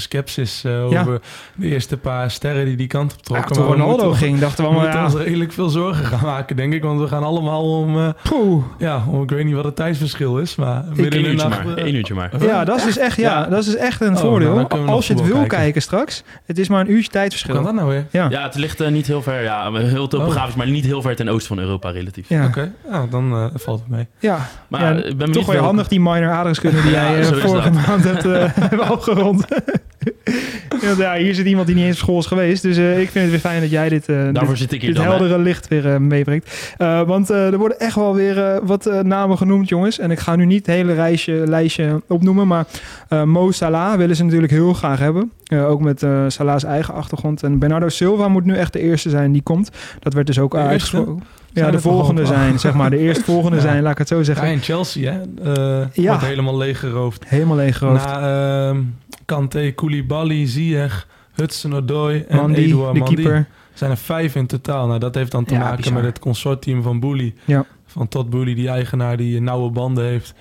Ja. 0.63 1.01
over 1.01 1.21
de 1.57 1.67
eerste 1.67 1.97
paar 1.97 2.31
sterren 2.31 2.65
die 2.65 2.77
die 2.77 2.87
kant 2.87 3.13
op 3.13 3.19
Ja, 3.19 3.25
trokken. 3.25 3.55
toen 3.55 3.65
we 3.65 3.71
Ronaldo 3.71 4.13
ging, 4.13 4.39
dachten 4.39 4.65
we 4.65 4.71
We 4.71 4.77
allemaal, 4.77 4.83
moeten 4.83 5.01
ja, 5.01 5.19
ons 5.19 5.25
redelijk 5.25 5.53
veel 5.53 5.69
zorgen 5.69 6.05
gaan 6.05 6.27
maken, 6.27 6.57
denk 6.57 6.73
ik. 6.73 6.83
Want 6.83 7.01
we 7.01 7.07
gaan 7.07 7.23
allemaal 7.35 7.79
om, 7.81 7.97
eh, 7.99 8.09
poeh. 8.23 8.65
ja, 8.79 9.03
om, 9.11 9.23
ik 9.23 9.31
weet 9.31 9.45
niet 9.45 9.55
wat 9.55 9.65
het 9.65 9.77
tijdsverschil 9.77 10.39
is, 10.39 10.57
maar 10.57 10.85
midden 10.95 11.07
Eén 11.07 11.13
in 11.19 11.23
de 11.23 11.29
uurtje 11.31 11.49
nacht. 11.49 11.65
maar. 11.65 11.77
eh, 11.77 11.85
Één 11.85 11.95
uurtje 11.95 12.15
maar. 12.15 12.31
Ja, 12.45 12.65
dat 12.65 12.77
is 12.77 12.85
dus 12.85 12.99
echt, 12.99 13.17
ja, 13.17 13.39
Ja. 13.41 13.47
dat 13.47 13.59
is 13.59 13.65
dus 13.65 13.77
echt 13.77 14.01
een 14.01 14.15
Oh, 14.15 14.21
voordeel. 14.21 14.55
nou, 14.55 14.87
Als 14.89 15.07
je 15.07 15.13
het 15.15 15.23
wil 15.23 15.33
kijken. 15.37 15.57
kijken. 15.59 15.83
straks, 15.83 16.23
het 16.45 16.59
is 16.59 16.69
maar 16.69 16.81
een 16.81 16.91
uurtje 16.91 17.11
tijdverschil. 17.11 17.55
kan 17.55 17.65
dat 17.65 17.75
nou 17.75 17.89
weer? 17.89 18.07
Ja, 18.11 18.27
Ja, 18.31 18.43
het 18.43 18.55
ligt 18.55 18.81
eh, 18.81 18.89
niet 18.91 19.07
heel 19.07 19.23
ver. 19.23 19.43
Ja, 19.43 19.73
heel 19.73 20.09
topografisch, 20.09 20.55
maar 20.55 20.67
niet 20.71 20.85
heel 20.85 21.03
ver 21.03 21.17
ten 21.17 21.29
oosten 21.29 21.57
van 21.57 21.65
Europa 21.65 21.91
relatief. 21.91 22.29
ja. 22.29 22.45
Oké, 22.47 22.73
nou, 22.91 23.09
dan 23.11 23.51
valt 23.55 23.81
het 23.81 23.89
mee. 23.89 24.07
ja. 24.19 24.39
Maar 24.69 24.97
Ja, 24.97 25.03
ik 25.05 25.17
ben 25.19 25.33
Toch 25.33 25.47
wel 25.47 25.63
handig 25.63 25.89
die 25.89 26.01
minor 26.01 26.31
aardrijkskunde 26.31 26.83
die 26.83 26.91
jij 27.01 27.25
vorige 27.25 27.71
maand 27.71 28.05
hebt, 28.05 28.25
eh. 28.25 28.79
Want 29.17 29.45
ja, 30.99 31.15
hier 31.17 31.35
zit 31.35 31.47
iemand 31.47 31.67
die 31.67 31.77
niet 31.77 31.85
eens 31.85 31.95
op 31.97 32.03
school 32.03 32.19
is 32.19 32.27
geweest. 32.27 32.63
Dus 32.63 32.77
eh, 32.77 33.01
ik 33.01 33.09
vind 33.11 33.23
het 33.25 33.31
weer 33.31 33.51
fijn 33.51 33.61
dat 33.61 33.71
jij 33.71 33.89
dit, 33.89 34.09
eh, 34.09 34.17
Daarvoor 34.17 34.47
dit, 34.47 34.59
zit 34.59 34.73
ik 34.73 34.81
hier 34.81 34.89
dit 34.95 34.99
dan. 35.03 35.07
hè. 35.13 35.17
heldere 35.19 35.39
licht 35.39 35.69
weer 35.69 35.93
eh, 35.93 35.99
meebrengt. 35.99 36.75
Eh, 36.79 37.03
want 37.03 37.31
eh, 37.31 37.47
er 37.53 37.59
worden 37.59 37.79
echt 37.81 37.95
wel 37.95 38.15
weer 38.15 38.39
eh, 38.45 38.59
wat 38.63 38.91
namen 39.03 39.37
genoemd, 39.39 39.69
jongens. 39.69 39.99
En 39.99 40.11
ik 40.11 40.19
ga 40.19 40.37
nu 40.37 40.45
niet 40.47 40.67
het 40.67 40.75
hele 40.77 40.93
reisje, 40.93 41.33
lijstje 41.47 42.03
opnoemen. 42.09 42.47
Maar 42.47 42.65
eh, 43.09 43.23
Mo 43.23 43.51
Salah 43.51 43.97
willen 43.97 44.17
ze 44.17 44.25
natuurlijk 44.25 44.53
heel 44.53 44.73
graag 44.73 44.99
hebben. 44.99 45.31
Eh, 45.45 45.71
ook 45.71 45.81
met 45.81 46.03
eh, 46.03 46.25
Salah's 46.29 46.65
eigen 46.65 46.95
achtergrond. 46.95 47.43
En 47.43 47.59
Bernardo 47.59 47.89
Silva 47.89 48.29
moet 48.29 48.45
nu 48.45 48.55
echt 48.57 48.73
de 48.73 48.81
eerste 48.81 49.11
zijn 49.11 49.33
die 49.33 49.43
komt. 49.43 49.71
Dat 50.01 50.13
werd 50.15 50.27
dus 50.27 50.39
ook 50.39 50.55
uitgesproken. 50.57 51.23
Ja, 51.53 51.71
de 51.71 51.81
volgende 51.81 52.27
zijn, 52.27 52.59
zeg 52.59 52.75
maar. 52.75 52.91
De 52.91 52.99
eerstvolgende 53.07 53.57
Ja. 53.57 53.63
zijn, 53.63 53.83
laat 53.83 53.93
ik 53.93 53.99
het 53.99 54.09
zo 54.09 54.17
Ja, 54.19 54.23
zeggen. 54.25 54.49
in 54.49 54.61
Chelsea, 54.61 55.13
hè? 55.13 55.19
eh 55.53 55.87
Ja. 55.93 56.09
Wordt 56.09 56.25
helemaal 56.27 56.57
leeggeroofd. 56.57 57.25
Helemaal 57.27 57.57
leeggeroofd. 57.57 58.05
Na 58.05 58.69
ehm 58.69 58.79
Kante, 59.25 59.73
Koulibaly, 59.75 60.47
Ziyech, 60.47 61.07
Hudson 61.35 61.75
Odoi 61.75 62.25
en 62.29 62.37
Mandy, 62.37 62.61
Eduard 62.61 62.93
de 62.95 62.99
Mandy. 62.99 63.15
keeper. 63.15 63.47
zijn 63.75 63.91
er 63.91 63.97
vijf 63.97 64.35
in 64.35 64.47
totaal. 64.47 64.87
Nou, 64.87 64.99
dat 64.99 65.15
heeft 65.15 65.31
dan 65.31 65.45
te 65.45 65.55
Ja, 65.55 65.61
maken 65.61 65.77
bizar. 65.77 65.93
met 65.93 66.05
het 66.05 66.19
consortium 66.19 66.83
van 66.83 67.01
Boeli. 67.01 67.35
Ja. 67.45 67.65
Van 67.87 68.09
Todd 68.09 68.31
Boeli, 68.31 68.55
die 68.55 68.69
eigenaar 68.69 69.17
die 69.17 69.41
nauwe 69.41 69.71
banden 69.71 70.05
heeft 70.05 70.35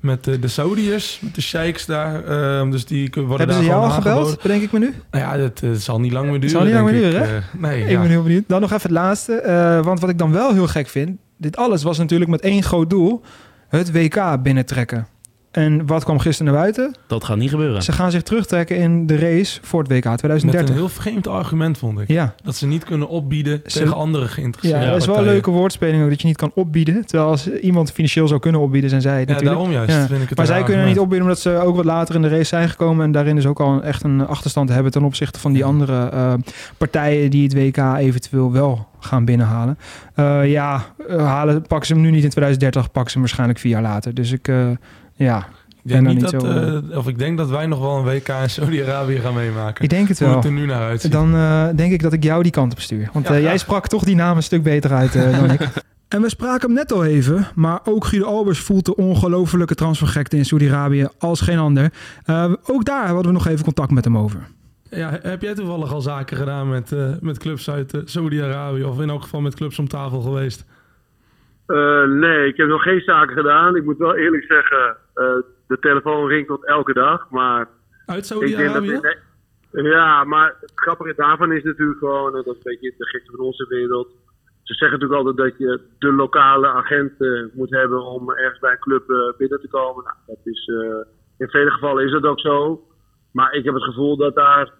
met 0.00 0.28
eh, 0.28 0.34
de 0.40 0.48
Saudiërs, 0.48 1.18
met 1.22 1.34
de 1.34 1.40
sheiks 1.40 1.86
daar. 1.86 2.24
Ehm, 2.24 2.70
dus 2.70 2.84
die 2.84 3.10
worden 3.14 3.28
Hebben 3.28 3.46
daar 3.48 3.56
ze 3.64 3.64
jou 3.64 3.84
al 3.84 3.90
gebeld, 3.90 4.42
bedenk 4.42 4.62
ik 4.62 4.72
me 4.72 4.78
nu? 4.78 4.94
Nou 5.10 5.24
ja, 5.24 5.36
dat 5.36 5.60
eh, 5.62 5.70
zal 5.72 6.00
niet 6.00 6.12
lang 6.12 6.24
meer 6.30 6.40
duren. 6.40 6.50
zal 6.50 6.64
niet 6.64 6.72
lang 6.74 6.86
denk 6.90 6.96
meer 6.98 7.06
ik. 7.06 7.12
duren, 7.12 7.28
hè? 7.28 7.36
Eh, 7.36 7.42
nee, 7.58 7.82
Ik 7.84 7.90
ja. 7.90 8.00
ben 8.00 8.10
heel 8.10 8.22
benieuwd. 8.22 8.44
Dan 8.46 8.60
nog 8.60 8.70
even 8.72 8.82
het 8.82 8.90
laatste. 8.98 9.34
eh, 9.34 9.84
want 9.84 10.00
wat 10.00 10.10
ik 10.10 10.18
dan 10.18 10.32
wel 10.32 10.52
heel 10.52 10.66
gek 10.66 10.88
vind... 10.88 11.18
Dit 11.36 11.56
alles 11.56 11.82
was 11.82 11.98
natuurlijk 11.98 12.30
met 12.30 12.40
één 12.40 12.62
groot 12.62 12.90
doel. 12.90 13.22
Het 13.68 13.92
WK 13.92 14.42
binnentrekken. 14.42 15.06
En 15.54 15.86
wat 15.86 16.04
kwam 16.04 16.18
gisteren 16.18 16.52
naar 16.52 16.62
buiten? 16.62 16.94
Dat 17.06 17.24
gaat 17.24 17.36
niet 17.36 17.50
gebeuren. 17.50 17.82
Ze 17.82 17.92
gaan 17.92 18.10
zich 18.10 18.22
terugtrekken 18.22 18.76
in 18.76 19.06
de 19.06 19.18
race 19.18 19.58
voor 19.62 19.80
het 19.82 19.88
WK 19.88 20.04
Met 20.04 20.18
2030. 20.18 20.68
een 20.68 20.74
heel 20.80 20.88
vreemd 20.88 21.26
argument, 21.26 21.78
vond 21.78 22.00
ik. 22.00 22.08
Ja. 22.08 22.34
Dat 22.42 22.56
ze 22.56 22.66
niet 22.66 22.84
kunnen 22.84 23.08
opbieden 23.08 23.60
Ze- 23.66 23.78
tegen 23.78 23.94
andere 23.94 24.24
Ja, 24.24 24.30
geïnteresseerde 24.30 24.86
dat 24.86 24.96
is 24.96 25.06
wel 25.06 25.18
een 25.18 25.24
leuke 25.24 25.50
woordspeling 25.50 26.02
ook, 26.02 26.08
dat 26.08 26.20
je 26.20 26.26
niet 26.26 26.36
kan 26.36 26.50
opbieden. 26.54 27.06
Terwijl 27.06 27.30
als 27.30 27.50
iemand 27.50 27.92
financieel 27.92 28.28
zou 28.28 28.40
kunnen 28.40 28.60
opbieden, 28.60 28.90
zijn 28.90 29.02
zij 29.02 29.18
het 29.18 29.28
Ja, 29.28 29.34
natuurlijk. 29.34 29.60
daarom 29.60 29.86
juist 29.86 30.06
vind 30.08 30.22
ik 30.22 30.28
het 30.28 30.38
maar 30.38 30.46
zij 30.46 30.62
kunnen 30.62 30.86
niet 30.86 30.98
opbieden 30.98 31.22
omdat 31.26 31.40
ze 31.40 31.50
ook 31.58 31.76
wat 31.76 31.84
later 31.84 32.14
in 32.14 32.22
de 32.22 32.28
race 32.28 32.44
zijn 32.44 32.68
gekomen... 32.68 33.04
en 33.04 33.12
daarin 33.12 33.34
dus 33.34 33.46
ook 33.46 33.60
al 33.60 33.82
echt 33.82 34.02
een 34.02 34.26
achterstand 34.26 34.68
hebben 34.68 34.92
ten 34.92 35.02
opzichte 35.04 35.40
van 35.40 35.52
die 35.52 35.64
andere 35.64 36.08
eh, 36.08 36.32
partijen... 36.76 37.30
die 37.30 37.42
het 37.42 37.54
WK 37.54 37.78
eventueel 37.98 38.52
wel 38.52 38.86
gaan 39.00 39.24
binnenhalen. 39.24 39.78
Eh, 40.14 40.50
ja, 40.50 40.84
eh, 41.08 41.16
halen, 41.26 41.62
pakken 41.62 41.86
ze 41.86 41.92
hem 41.92 42.02
nu 42.02 42.10
niet 42.10 42.24
in 42.24 42.30
2030, 42.30 42.82
pakken 42.90 43.04
ze 43.04 43.10
hem 43.12 43.20
waarschijnlijk 43.20 43.58
vier 43.58 43.70
jaar 43.72 43.82
later. 43.82 44.14
Dus 44.14 44.32
ik, 44.32 44.48
eh, 44.48 44.68
ja... 45.14 45.46
Ik 45.84 45.90
denk, 45.90 46.06
niet 46.06 46.20
dat, 46.20 46.30
zo, 46.30 46.48
eh, 46.48 46.96
of 46.96 47.08
ik 47.08 47.18
denk 47.18 47.38
dat 47.38 47.50
wij 47.50 47.66
nog 47.66 47.80
wel 47.80 47.96
een 47.96 48.04
WK 48.04 48.28
in 48.28 48.50
Saudi-Arabië 48.50 49.16
gaan 49.18 49.34
meemaken. 49.34 49.84
Ik 49.84 49.90
denk 49.90 50.08
het 50.08 50.18
Hoe 50.18 50.28
wel. 50.28 50.36
het 50.36 50.44
er 50.44 50.52
nu 50.52 50.66
naar 50.66 50.82
uitziet. 50.82 51.12
Dan 51.12 51.34
eh, 51.34 51.68
denk 51.76 51.92
ik 51.92 52.02
dat 52.02 52.12
ik 52.12 52.22
jou 52.22 52.42
die 52.42 52.52
kant 52.52 52.72
op 52.72 52.80
stuur. 52.80 53.10
Want 53.12 53.28
Ja, 53.28 53.34
eh, 53.34 53.42
jij 53.42 53.58
sprak 53.58 53.86
toch 53.86 54.04
die 54.04 54.14
naam 54.16 54.36
een 54.36 54.42
stuk 54.42 54.62
beter 54.62 54.92
uit 54.92 55.14
eh, 55.14 55.38
dan 55.40 55.50
ik. 55.50 55.60
En 56.08 56.20
we 56.22 56.28
spraken 56.28 56.66
hem 56.66 56.76
net 56.76 56.92
al 56.92 57.04
even, 57.04 57.46
maar 57.54 57.80
ook 57.84 58.04
Guido 58.04 58.26
Albers 58.26 58.60
voelt 58.60 58.84
de 58.86 58.96
ongelofelijke 58.96 59.74
transfergekte 59.74 60.36
in 60.36 60.44
Saudi-Arabië 60.44 61.08
als 61.18 61.40
geen 61.40 61.58
ander. 61.58 61.90
Eh, 62.24 62.52
ook 62.66 62.84
daar 62.84 63.06
hadden 63.06 63.26
we 63.26 63.32
nog 63.32 63.46
even 63.46 63.64
contact 63.64 63.90
met 63.90 64.04
hem 64.04 64.18
over. 64.18 64.40
Ja, 64.90 65.18
heb 65.22 65.42
jij 65.42 65.54
toevallig 65.54 65.92
al 65.92 66.00
zaken 66.00 66.36
gedaan 66.36 66.68
met, 66.68 66.92
eh, 66.92 67.08
met 67.20 67.38
clubs 67.38 67.70
uit 67.70 67.94
eh, 67.94 68.00
Saudi-Arabië? 68.04 68.84
Of 68.84 69.00
in 69.00 69.10
elk 69.10 69.22
geval 69.22 69.40
met 69.40 69.54
clubs 69.54 69.78
om 69.78 69.88
tafel 69.88 70.20
geweest? 70.20 70.64
Eh, 71.66 72.02
nee, 72.04 72.48
ik 72.48 72.56
heb 72.56 72.68
nog 72.68 72.82
geen 72.82 73.00
zaken 73.00 73.36
gedaan. 73.36 73.76
Ik 73.76 73.84
moet 73.84 73.98
wel 73.98 74.16
eerlijk 74.16 74.44
zeggen, 74.48 74.78
eh, 74.78 74.94
de 75.66 75.76
telefoon 75.80 76.26
ringt 76.26 76.48
tot 76.48 76.66
elke 76.66 76.92
dag. 76.92 77.30
Maar 77.30 77.68
Uit 78.06 78.18
dat 78.18 78.26
Saudi-Arabië? 78.26 79.00
Ja, 79.70 80.24
maar 80.24 80.56
het 80.60 80.72
grappige 80.74 81.14
daarvan 81.16 81.52
is 81.52 81.62
natuurlijk 81.62 81.98
gewoon, 81.98 82.32
dat 82.32 82.46
is 82.46 82.52
een 82.52 82.60
beetje 82.62 82.94
de 82.98 83.06
gekte 83.06 83.30
van 83.30 83.44
onze 83.44 83.66
wereld. 83.68 84.08
Ze 84.62 84.74
zeggen 84.74 84.98
natuurlijk 84.98 85.26
altijd 85.26 85.48
dat 85.50 85.58
je 85.58 85.80
de 85.98 86.12
lokale 86.12 86.68
agent 86.68 87.20
eh, 87.20 87.42
moet 87.52 87.70
hebben 87.70 88.02
om 88.02 88.30
ergens 88.30 88.58
bij 88.58 88.70
een 88.70 88.78
club 88.78 89.10
eh, 89.10 89.36
binnen 89.38 89.60
te 89.60 89.68
komen. 89.68 90.04
Nou, 90.04 90.16
dat 90.26 90.38
is, 90.44 90.66
eh, 90.68 90.96
in 91.38 91.48
vele 91.48 91.70
gevallen 91.70 92.04
is 92.04 92.12
dat 92.12 92.24
ook 92.24 92.40
zo. 92.40 92.84
Maar 93.32 93.52
ik 93.54 93.64
heb 93.64 93.74
het 93.74 93.82
gevoel 93.82 94.16
dat 94.16 94.34
daar 94.34 94.72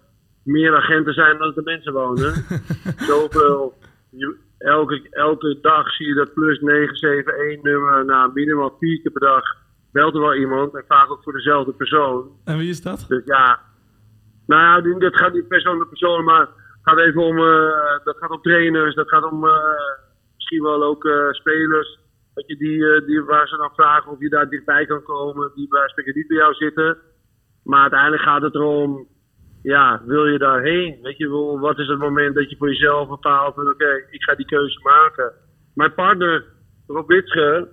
meer 0.43 0.75
agenten 0.75 1.13
zijn 1.13 1.37
dan 1.37 1.55
er 1.55 1.63
mensen 1.63 1.93
wonen. 1.93 2.33
Zoveel. 3.09 3.73
je- 4.09 4.35
elke, 4.57 5.07
elke 5.09 5.57
dag 5.61 5.91
zie 5.91 6.07
je 6.07 6.13
dat 6.13 6.33
plus 6.33 6.59
971 6.59 7.63
nummer. 7.63 8.05
Nou, 8.05 8.31
minimaal 8.33 8.75
vier 8.79 9.01
keer 9.01 9.11
per 9.11 9.21
dag 9.21 9.43
belt 9.99 10.15
er 10.15 10.21
wel 10.21 10.35
iemand. 10.35 10.75
En 10.75 10.83
vaak 10.87 11.11
ook 11.11 11.23
voor 11.23 11.33
dezelfde 11.33 11.73
persoon. 11.73 12.29
En 12.45 12.57
wie 12.57 12.69
is 12.69 12.81
dat? 12.81 13.05
Dus 13.07 13.21
ja, 13.25 13.59
nou 14.47 14.61
ja, 14.61 14.99
dat 14.99 15.17
gaat 15.17 15.33
niet 15.33 15.47
persoon 15.47 15.77
naar 15.77 15.87
persoon, 15.87 16.23
maar 16.23 16.39
het 16.39 16.81
gaat 16.81 16.97
even 16.97 17.21
om, 17.21 17.37
eh, 17.37 17.99
dat 18.03 18.17
gaat 18.17 18.29
om 18.29 18.41
trainers, 18.41 18.95
dat 18.95 19.09
gaat 19.09 19.31
om 19.31 19.45
eh, 19.45 19.79
misschien 20.35 20.61
wel 20.63 20.83
ook 20.83 21.05
eh, 21.05 21.31
spelers. 21.31 21.99
Dat 22.33 22.47
je 22.47 22.57
die, 22.57 23.05
die, 23.05 23.21
waar 23.23 23.47
ze 23.47 23.57
dan 23.57 23.75
vragen 23.75 24.11
of 24.11 24.19
je 24.19 24.29
daar 24.29 24.49
dichtbij 24.49 24.85
kan 24.85 25.03
komen, 25.03 25.51
die 25.55 25.67
bij 25.67 25.87
spreken 25.87 26.15
niet 26.15 26.27
bij 26.27 26.37
jou 26.37 26.53
zitten. 26.53 26.97
Maar 27.63 27.81
uiteindelijk 27.81 28.21
gaat 28.21 28.41
het 28.41 28.55
erom, 28.55 29.07
ja, 29.63 30.01
wil 30.05 30.25
je 30.25 30.37
daarheen? 30.37 30.99
Weet 31.01 31.17
je 31.17 31.57
wat 31.59 31.79
is 31.79 31.87
het 31.87 31.99
moment 31.99 32.35
dat 32.35 32.49
je 32.49 32.57
voor 32.57 32.69
jezelf 32.69 33.09
bepaalt 33.09 33.55
van 33.55 33.69
oké, 33.69 34.05
ik 34.09 34.23
ga 34.23 34.35
die 34.35 34.45
keuze 34.45 34.79
maken. 34.83 35.31
Mijn 35.73 35.93
partner, 35.93 36.45
Rob 36.87 37.07
Witsche, 37.07 37.67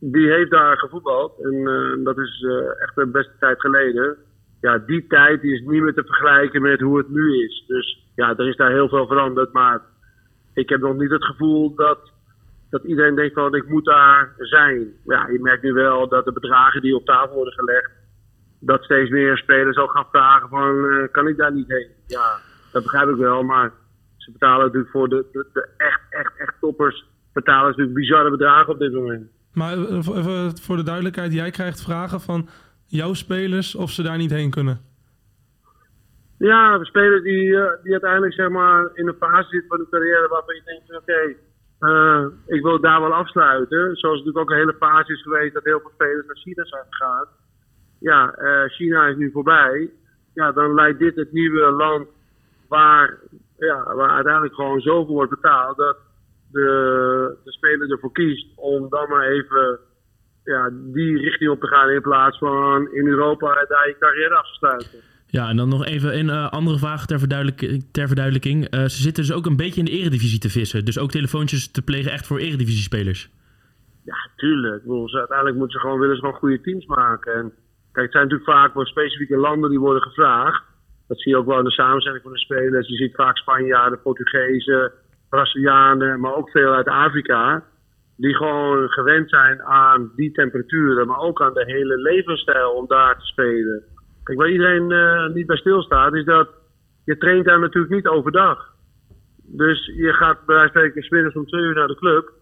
die 0.00 0.30
heeft 0.30 0.50
daar 0.50 0.78
gevoetbald. 0.78 1.40
En 1.40 1.66
eh, 1.66 2.04
dat 2.04 2.18
is 2.18 2.44
eh, 2.48 2.82
echt 2.82 2.96
een 2.96 3.10
beste 3.10 3.32
tijd 3.38 3.60
geleden. 3.60 4.16
Ja, 4.60 4.78
die 4.78 5.06
tijd 5.06 5.42
is 5.42 5.60
niet 5.60 5.82
meer 5.82 5.94
te 5.94 6.04
vergelijken 6.04 6.62
met 6.62 6.80
hoe 6.80 6.98
het 6.98 7.08
nu 7.08 7.44
is. 7.44 7.64
Dus 7.66 8.06
ja, 8.14 8.36
er 8.36 8.48
is 8.48 8.56
daar 8.56 8.70
heel 8.70 8.88
veel 8.88 9.06
veranderd. 9.06 9.52
Maar 9.52 9.80
ik 10.54 10.68
heb 10.68 10.80
nog 10.80 10.96
niet 10.96 11.10
het 11.10 11.24
gevoel 11.24 11.74
dat, 11.74 11.98
dat 12.70 12.84
iedereen 12.84 13.14
denkt 13.14 13.34
van 13.34 13.54
ik 13.54 13.68
moet 13.68 13.84
daar 13.84 14.34
zijn. 14.38 14.92
Ja, 15.04 15.28
je 15.28 15.40
merkt 15.40 15.62
nu 15.62 15.72
wel 15.72 16.08
dat 16.08 16.24
de 16.24 16.32
bedragen 16.32 16.82
die 16.82 16.96
op 16.96 17.04
tafel 17.04 17.34
worden 17.34 17.52
gelegd, 17.52 17.90
dat 18.60 18.84
steeds 18.84 19.10
meer 19.10 19.36
spelers 19.36 19.76
ook 19.76 19.90
gaan 19.90 20.08
vragen 20.10 20.48
van 20.48 20.88
eh, 20.88 21.12
kan 21.12 21.26
ik 21.26 21.36
daar 21.36 21.52
niet 21.52 21.68
heen? 21.68 21.88
Ja, 22.06 22.38
dat 22.72 22.82
begrijp 22.82 23.08
ik 23.08 23.16
wel. 23.16 23.42
Maar 23.42 23.72
ze 24.16 24.32
betalen 24.32 24.64
natuurlijk 24.64 24.92
voor 24.92 25.08
de, 25.08 25.26
de, 25.32 25.46
de 25.52 25.68
echt, 25.76 26.00
echt, 26.10 26.36
echt 26.36 26.54
toppers 26.60 27.06
betalen 27.32 27.68
natuurlijk 27.68 27.96
bizarre 27.96 28.30
bedragen 28.30 28.72
op 28.72 28.78
dit 28.78 28.92
moment. 28.92 29.30
Maar 29.58 29.72
eh, 29.72 30.48
voor- 30.60 30.76
de 30.76 30.82
duidelijkheid, 30.82 31.32
jij 31.32 31.50
krijgt 31.50 31.82
vragen 31.82 32.20
van 32.20 32.48
jouw 32.86 33.14
spelers 33.14 33.74
of 33.74 33.90
ze 33.90 34.02
daar 34.02 34.16
niet 34.16 34.30
heen 34.30 34.50
kunnen. 34.50 34.80
Ja, 36.38 36.84
spelers 36.84 37.22
die, 37.22 37.56
eh, 37.56 37.82
die 37.82 37.92
uiteindelijk 37.92 38.34
zeg 38.34 38.48
maar 38.48 38.90
in 38.94 39.08
een 39.08 39.14
fase 39.18 39.48
zitten 39.48 39.68
van 39.68 39.78
de 39.78 39.86
carrière 39.90 40.28
waarvan 40.28 40.54
je 40.54 40.62
denkt, 40.64 41.02
oké, 41.02 41.22
eh, 41.78 42.24
ik 42.56 42.62
wil 42.62 42.80
daar 42.80 43.00
wel 43.00 43.14
afsluiten. 43.14 43.96
Zoals 43.96 44.18
natuurlijk 44.18 44.38
ook 44.44 44.50
een 44.50 44.62
hele 44.62 44.76
fase 44.78 45.12
is 45.12 45.22
geweest 45.22 45.54
dat 45.54 45.64
heel 45.64 45.80
veel 45.80 45.90
spelers 45.94 46.26
naar 46.26 46.36
China 46.36 46.64
zijn 46.64 46.84
gegaan. 46.88 47.26
Ja, 48.00 48.32
eh, 48.32 48.70
China 48.70 49.06
is 49.06 49.16
nu 49.16 49.30
voorbij. 49.30 49.90
Ja, 50.34 50.52
dan 50.52 50.74
lijkt 50.74 50.98
dit 50.98 51.16
het 51.16 51.32
nieuwe 51.32 51.70
land 51.70 52.08
waar, 52.68 53.18
ja, 53.58 53.94
waar 53.94 54.10
uiteindelijk 54.10 54.54
gewoon 54.54 54.80
zoveel 54.80 55.14
wordt 55.14 55.30
betaald 55.30 55.76
dat 55.76 55.96
de, 56.50 57.36
de 57.44 57.52
speler 57.52 57.90
ervoor 57.90 58.12
kiest 58.12 58.46
om 58.56 58.88
dan 58.88 59.08
maar 59.08 59.28
even 59.28 59.78
ja, 60.44 60.70
die 60.72 61.18
richting 61.18 61.50
op 61.50 61.60
te 61.60 61.66
gaan 61.66 61.90
in 61.90 62.00
plaats 62.00 62.38
van 62.38 62.88
in 62.92 63.06
Europa 63.06 63.64
daar 63.68 63.88
je 63.88 63.96
carrière 63.98 64.34
af 64.34 64.46
te 64.48 64.54
sluiten. 64.54 64.98
Ja, 65.30 65.48
en 65.48 65.56
dan 65.56 65.68
nog 65.68 65.84
even 65.84 66.18
een 66.18 66.30
eh, 66.30 66.48
andere 66.48 66.78
vraag 66.78 67.06
ter, 67.06 67.18
verduidelijk- 67.18 67.80
ter 67.92 68.06
verduidelijking. 68.06 68.64
Eh, 68.64 68.80
ze 68.80 69.02
zitten 69.02 69.22
dus 69.22 69.32
ook 69.32 69.46
een 69.46 69.56
beetje 69.56 69.80
in 69.80 69.84
de 69.84 69.90
eredivisie 69.90 70.38
te 70.38 70.50
vissen. 70.50 70.84
Dus 70.84 70.98
ook 70.98 71.10
telefoontjes 71.10 71.70
te 71.70 71.82
plegen 71.82 72.12
echt 72.12 72.26
voor 72.26 72.38
eredivisiespelers. 72.38 73.30
Ja, 74.04 74.16
tuurlijk. 74.36 74.76
Ik 74.76 74.82
bedoel, 74.82 75.08
ze, 75.08 75.18
uiteindelijk 75.18 75.56
moeten 75.56 75.76
ze 75.76 75.84
gewoon, 75.84 76.00
willen 76.00 76.14
ze 76.14 76.20
gewoon 76.20 76.38
goede 76.38 76.60
teams 76.60 76.86
maken. 76.86 77.34
En 77.34 77.52
kijk, 77.92 78.06
het 78.06 78.12
zijn 78.12 78.24
natuurlijk 78.24 78.50
vaak 78.50 78.74
wel 78.74 78.86
specifieke 78.86 79.36
landen 79.36 79.70
die 79.70 79.78
worden 79.78 80.02
gevraagd. 80.02 80.62
Dat 81.08 81.20
zie 81.20 81.32
je 81.32 81.38
ook 81.38 81.46
wel 81.46 81.58
in 81.58 81.64
de 81.64 81.70
samenstelling 81.70 82.22
van 82.22 82.32
de 82.32 82.38
spelers. 82.38 82.88
Je 82.88 82.96
ziet 82.96 83.14
vaak 83.14 83.36
Spanjaarden, 83.36 84.02
Portugezen, 84.02 84.92
Brazilianen, 85.28 86.20
maar 86.20 86.34
ook 86.34 86.50
veel 86.50 86.74
uit 86.74 86.88
Afrika. 86.88 87.64
Die 88.16 88.34
gewoon 88.34 88.88
gewend 88.88 89.30
zijn 89.30 89.62
aan 89.62 90.12
die 90.16 90.32
temperaturen, 90.32 91.06
maar 91.06 91.18
ook 91.18 91.42
aan 91.42 91.54
de 91.54 91.64
hele 91.64 91.96
levensstijl 91.96 92.70
om 92.70 92.86
daar 92.86 93.18
te 93.18 93.24
spelen. 93.24 93.82
Kijk, 94.22 94.38
waar 94.38 94.50
iedereen 94.50 94.92
eh, 94.92 95.34
niet 95.34 95.46
bij 95.46 95.56
stilstaat, 95.56 96.14
is 96.14 96.24
dat 96.24 96.48
je 97.04 97.18
traint 97.18 97.44
daar 97.44 97.60
natuurlijk 97.60 97.94
niet 97.94 98.06
overdag. 98.06 98.74
Dus 99.42 99.86
je 99.96 100.12
gaat 100.12 100.46
bij 100.46 100.54
wijze 100.54 100.72
van 100.72 100.80
spreken 100.80 101.02
's 101.02 101.08
middags 101.08 101.34
om 101.34 101.46
twee 101.46 101.62
uur 101.62 101.74
naar 101.74 101.88
de 101.88 101.96
club. 101.96 102.32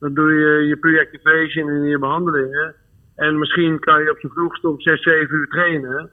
Dan 0.00 0.14
doe 0.14 0.32
je 0.32 0.66
je 0.66 0.76
pre-activation 0.76 1.68
en 1.68 1.82
je 1.82 1.98
behandelingen. 1.98 2.74
En 3.16 3.38
misschien 3.38 3.78
kan 3.78 4.02
je 4.02 4.10
op 4.10 4.18
je 4.18 4.28
vroegste 4.28 4.68
om 4.68 4.80
6, 4.80 5.02
7 5.02 5.36
uur 5.36 5.48
trainen. 5.48 6.10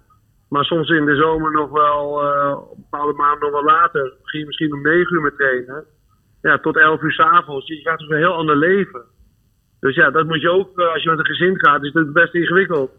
Maar 0.50 0.65
soms 0.65 0.89
in 0.89 1.06
de 1.06 1.15
zomer 1.15 1.52
nog 1.52 1.69
wel, 1.69 2.06
op 2.69 2.78
bepaalde 2.78 3.13
maanden 3.13 3.39
nog 3.39 3.52
wel 3.52 3.74
later. 3.74 4.13
Je 4.24 4.46
misschien 4.46 4.74
om 4.74 4.82
9 4.82 5.15
uur 5.15 5.22
met 5.22 5.36
trainen. 5.36 5.86
Ja, 6.43 6.58
tot 6.58 6.77
11 6.77 7.01
uur 7.01 7.12
s'avonds. 7.12 7.67
Je 7.67 7.75
gaat 7.75 7.99
dus 7.99 8.10
een 8.10 8.17
heel 8.17 8.34
ander 8.34 8.58
leven. 8.58 9.01
Dus 9.79 9.95
ja, 9.95 10.10
dat 10.12 10.25
moet 10.25 10.41
je 10.41 10.49
ook, 10.49 10.79
eh, 10.79 10.93
als 10.93 11.03
je 11.03 11.10
met 11.10 11.19
een 11.19 11.25
gezin 11.25 11.60
gaat, 11.60 11.84
is 11.84 11.91
dat 11.91 12.13
best 12.13 12.34
ingewikkeld. 12.34 12.91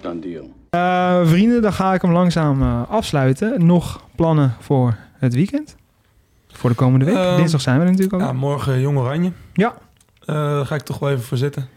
Done 0.00 0.20
deal. 0.20 0.54
Eh, 0.70 1.26
vrienden, 1.26 1.62
dan 1.62 1.72
ga 1.72 1.94
ik 1.94 2.02
hem 2.02 2.12
langzaam 2.12 2.62
eh, 2.62 2.90
afsluiten. 2.90 3.66
Nog 3.66 4.02
plannen 4.16 4.54
voor 4.60 4.96
het 5.18 5.34
weekend? 5.34 5.76
Voor 6.52 6.70
de 6.70 6.76
komende 6.76 7.04
week? 7.04 7.14
Ehm, 7.14 7.36
Dinsdag 7.36 7.60
zijn 7.60 7.78
we 7.78 7.84
er 7.84 7.90
natuurlijk 7.90 8.22
ook. 8.22 8.28
Ja, 8.28 8.32
morgen 8.32 8.80
Jong 8.80 8.98
Oranje. 8.98 9.32
Ja. 9.52 9.74
Eh, 10.24 10.34
daar 10.34 10.66
ga 10.66 10.74
ik 10.74 10.82
toch 10.82 10.98
wel 10.98 11.10
even 11.10 11.22
voor 11.22 11.36
zitten. 11.36 11.68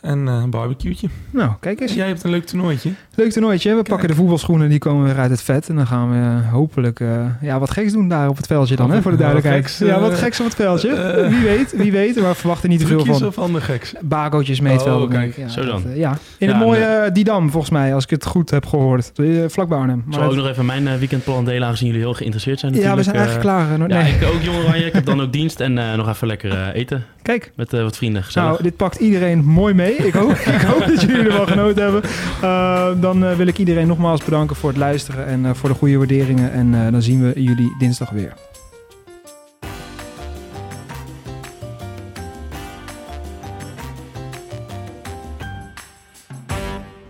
En 0.00 0.28
eh, 0.28 0.34
een 0.42 0.50
barbecue'tje. 0.50 1.08
Nou, 1.30 1.50
kijk 1.60 1.80
eens. 1.80 1.94
Jij 1.94 2.06
hebt 2.06 2.24
een 2.24 2.30
leuk 2.30 2.46
toernooitje. 2.46 2.90
Leuk 3.14 3.30
toernooitje. 3.32 3.74
We 3.74 3.82
pakken 3.82 4.08
de 4.08 4.14
voetbalschoenen, 4.14 4.68
die 4.68 4.78
komen 4.78 5.04
weer 5.04 5.18
uit 5.18 5.30
het 5.30 5.42
vet. 5.42 5.68
En 5.68 5.76
dan 5.76 5.86
gaan 5.86 6.10
we 6.10 6.16
eh, 6.44 6.52
hopelijk 6.52 7.00
eh, 7.00 7.08
ja, 7.40 7.58
wat 7.58 7.70
geks 7.70 7.92
doen 7.92 8.08
daar 8.08 8.28
op 8.28 8.36
het 8.36 8.46
veldje 8.46 8.76
dan, 8.76 8.90
hè, 8.90 9.02
voor 9.02 9.10
de 9.10 9.16
wat 9.16 9.26
duidelijkheid. 9.26 9.66
geks, 9.66 9.78
ja, 9.78 10.00
wat 10.00 10.14
geks 10.18 10.38
op 10.40 10.46
het 10.46 10.54
veldje. 10.54 10.88
wie 11.30 11.40
weet, 11.40 11.74
wie 11.76 11.92
weet. 11.92 12.20
Maar 12.20 12.28
we 12.30 12.34
verwachten 12.34 12.68
niet 12.68 12.80
te 12.80 12.86
veel 12.86 12.96
Trucjes 12.96 13.18
van. 13.18 13.26
of 13.28 13.38
ander 13.38 13.62
geks? 13.62 13.92
Bagootjes 14.00 14.60
mee 14.60 14.72
het 14.72 14.86
Oh, 14.86 15.10
kijk. 15.10 15.36
Ja, 15.36 15.48
Zo 15.48 15.64
dat, 15.64 15.82
dan. 15.82 15.96
ja. 15.96 16.18
In 16.38 16.48
Ja, 16.48 16.54
het 16.54 16.64
mooie 16.64 17.10
Didam, 17.12 17.50
volgens 17.50 17.72
mij, 17.72 17.94
als 17.94 18.04
ik 18.04 18.10
het 18.10 18.26
goed 18.26 18.50
heb 18.50 18.66
gehoord. 18.66 19.12
Eh, 19.14 19.26
Vlakbij 19.48 19.78
Arnhem. 19.78 19.98
Ik 19.98 20.04
Maar 20.04 20.14
zal 20.14 20.28
ook 20.30 20.34
nog 20.36 20.48
even 20.48 20.66
mijn 20.66 20.98
weekendplan 20.98 21.44
delen, 21.44 21.66
aangezien 21.66 21.86
jullie 21.86 22.02
heel 22.02 22.14
geïnteresseerd 22.14 22.60
zijn. 22.60 22.74
ja, 22.74 22.96
we 22.96 23.02
zijn 23.02 23.16
natuurlijk. 23.16 23.44
eigenlijk 23.44 23.88
klaar. 23.88 24.02
nee. 24.04 24.20
Ja, 24.20 24.26
ik 24.26 24.34
ook 24.34 24.42
Jong 24.42 24.58
Oranje. 24.58 24.84
Ik 24.86 24.92
heb 24.92 25.04
dan 25.04 25.20
ook 25.20 25.32
dienst 25.32 25.60
en 25.60 25.78
eh, 25.78 25.94
nog 25.94 26.08
even 26.08 26.26
lekker 26.26 26.70
eten 26.72 27.04
Kijk, 27.22 27.52
met 27.56 27.72
eh, 27.72 27.82
wat 27.82 27.96
vrienden. 27.96 28.22
Gezellig. 28.24 28.48
nou, 28.50 28.62
dit 28.62 28.76
pakt 28.76 28.96
iedereen 29.00 29.44
mooi 29.44 29.74
mee. 29.74 29.87
Ik 29.96 30.12
hoop, 30.12 30.30
ik 30.56 30.60
hoop 30.60 30.86
dat 30.86 31.00
jullie 31.00 31.16
er 31.16 31.32
wel 31.32 31.46
genoten 31.46 31.82
hebben. 31.82 32.02
Eh, 32.42 33.00
dan 33.00 33.24
eh, 33.24 33.36
wil 33.36 33.46
ik 33.46 33.58
iedereen 33.58 33.86
nogmaals 33.86 34.24
bedanken 34.24 34.56
voor 34.56 34.68
het 34.68 34.78
luisteren 34.78 35.26
en 35.26 35.44
eh, 35.44 35.54
voor 35.54 35.68
de 35.68 35.74
goede 35.74 35.96
waarderingen. 35.96 36.52
En 36.52 36.92
dan 36.92 37.02
zien 37.02 37.22
we 37.22 37.42
jullie 37.42 37.76
dinsdag 37.78 38.10
weer. 38.10 38.32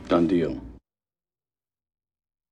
Done 0.06 0.26
deal. 0.26 0.67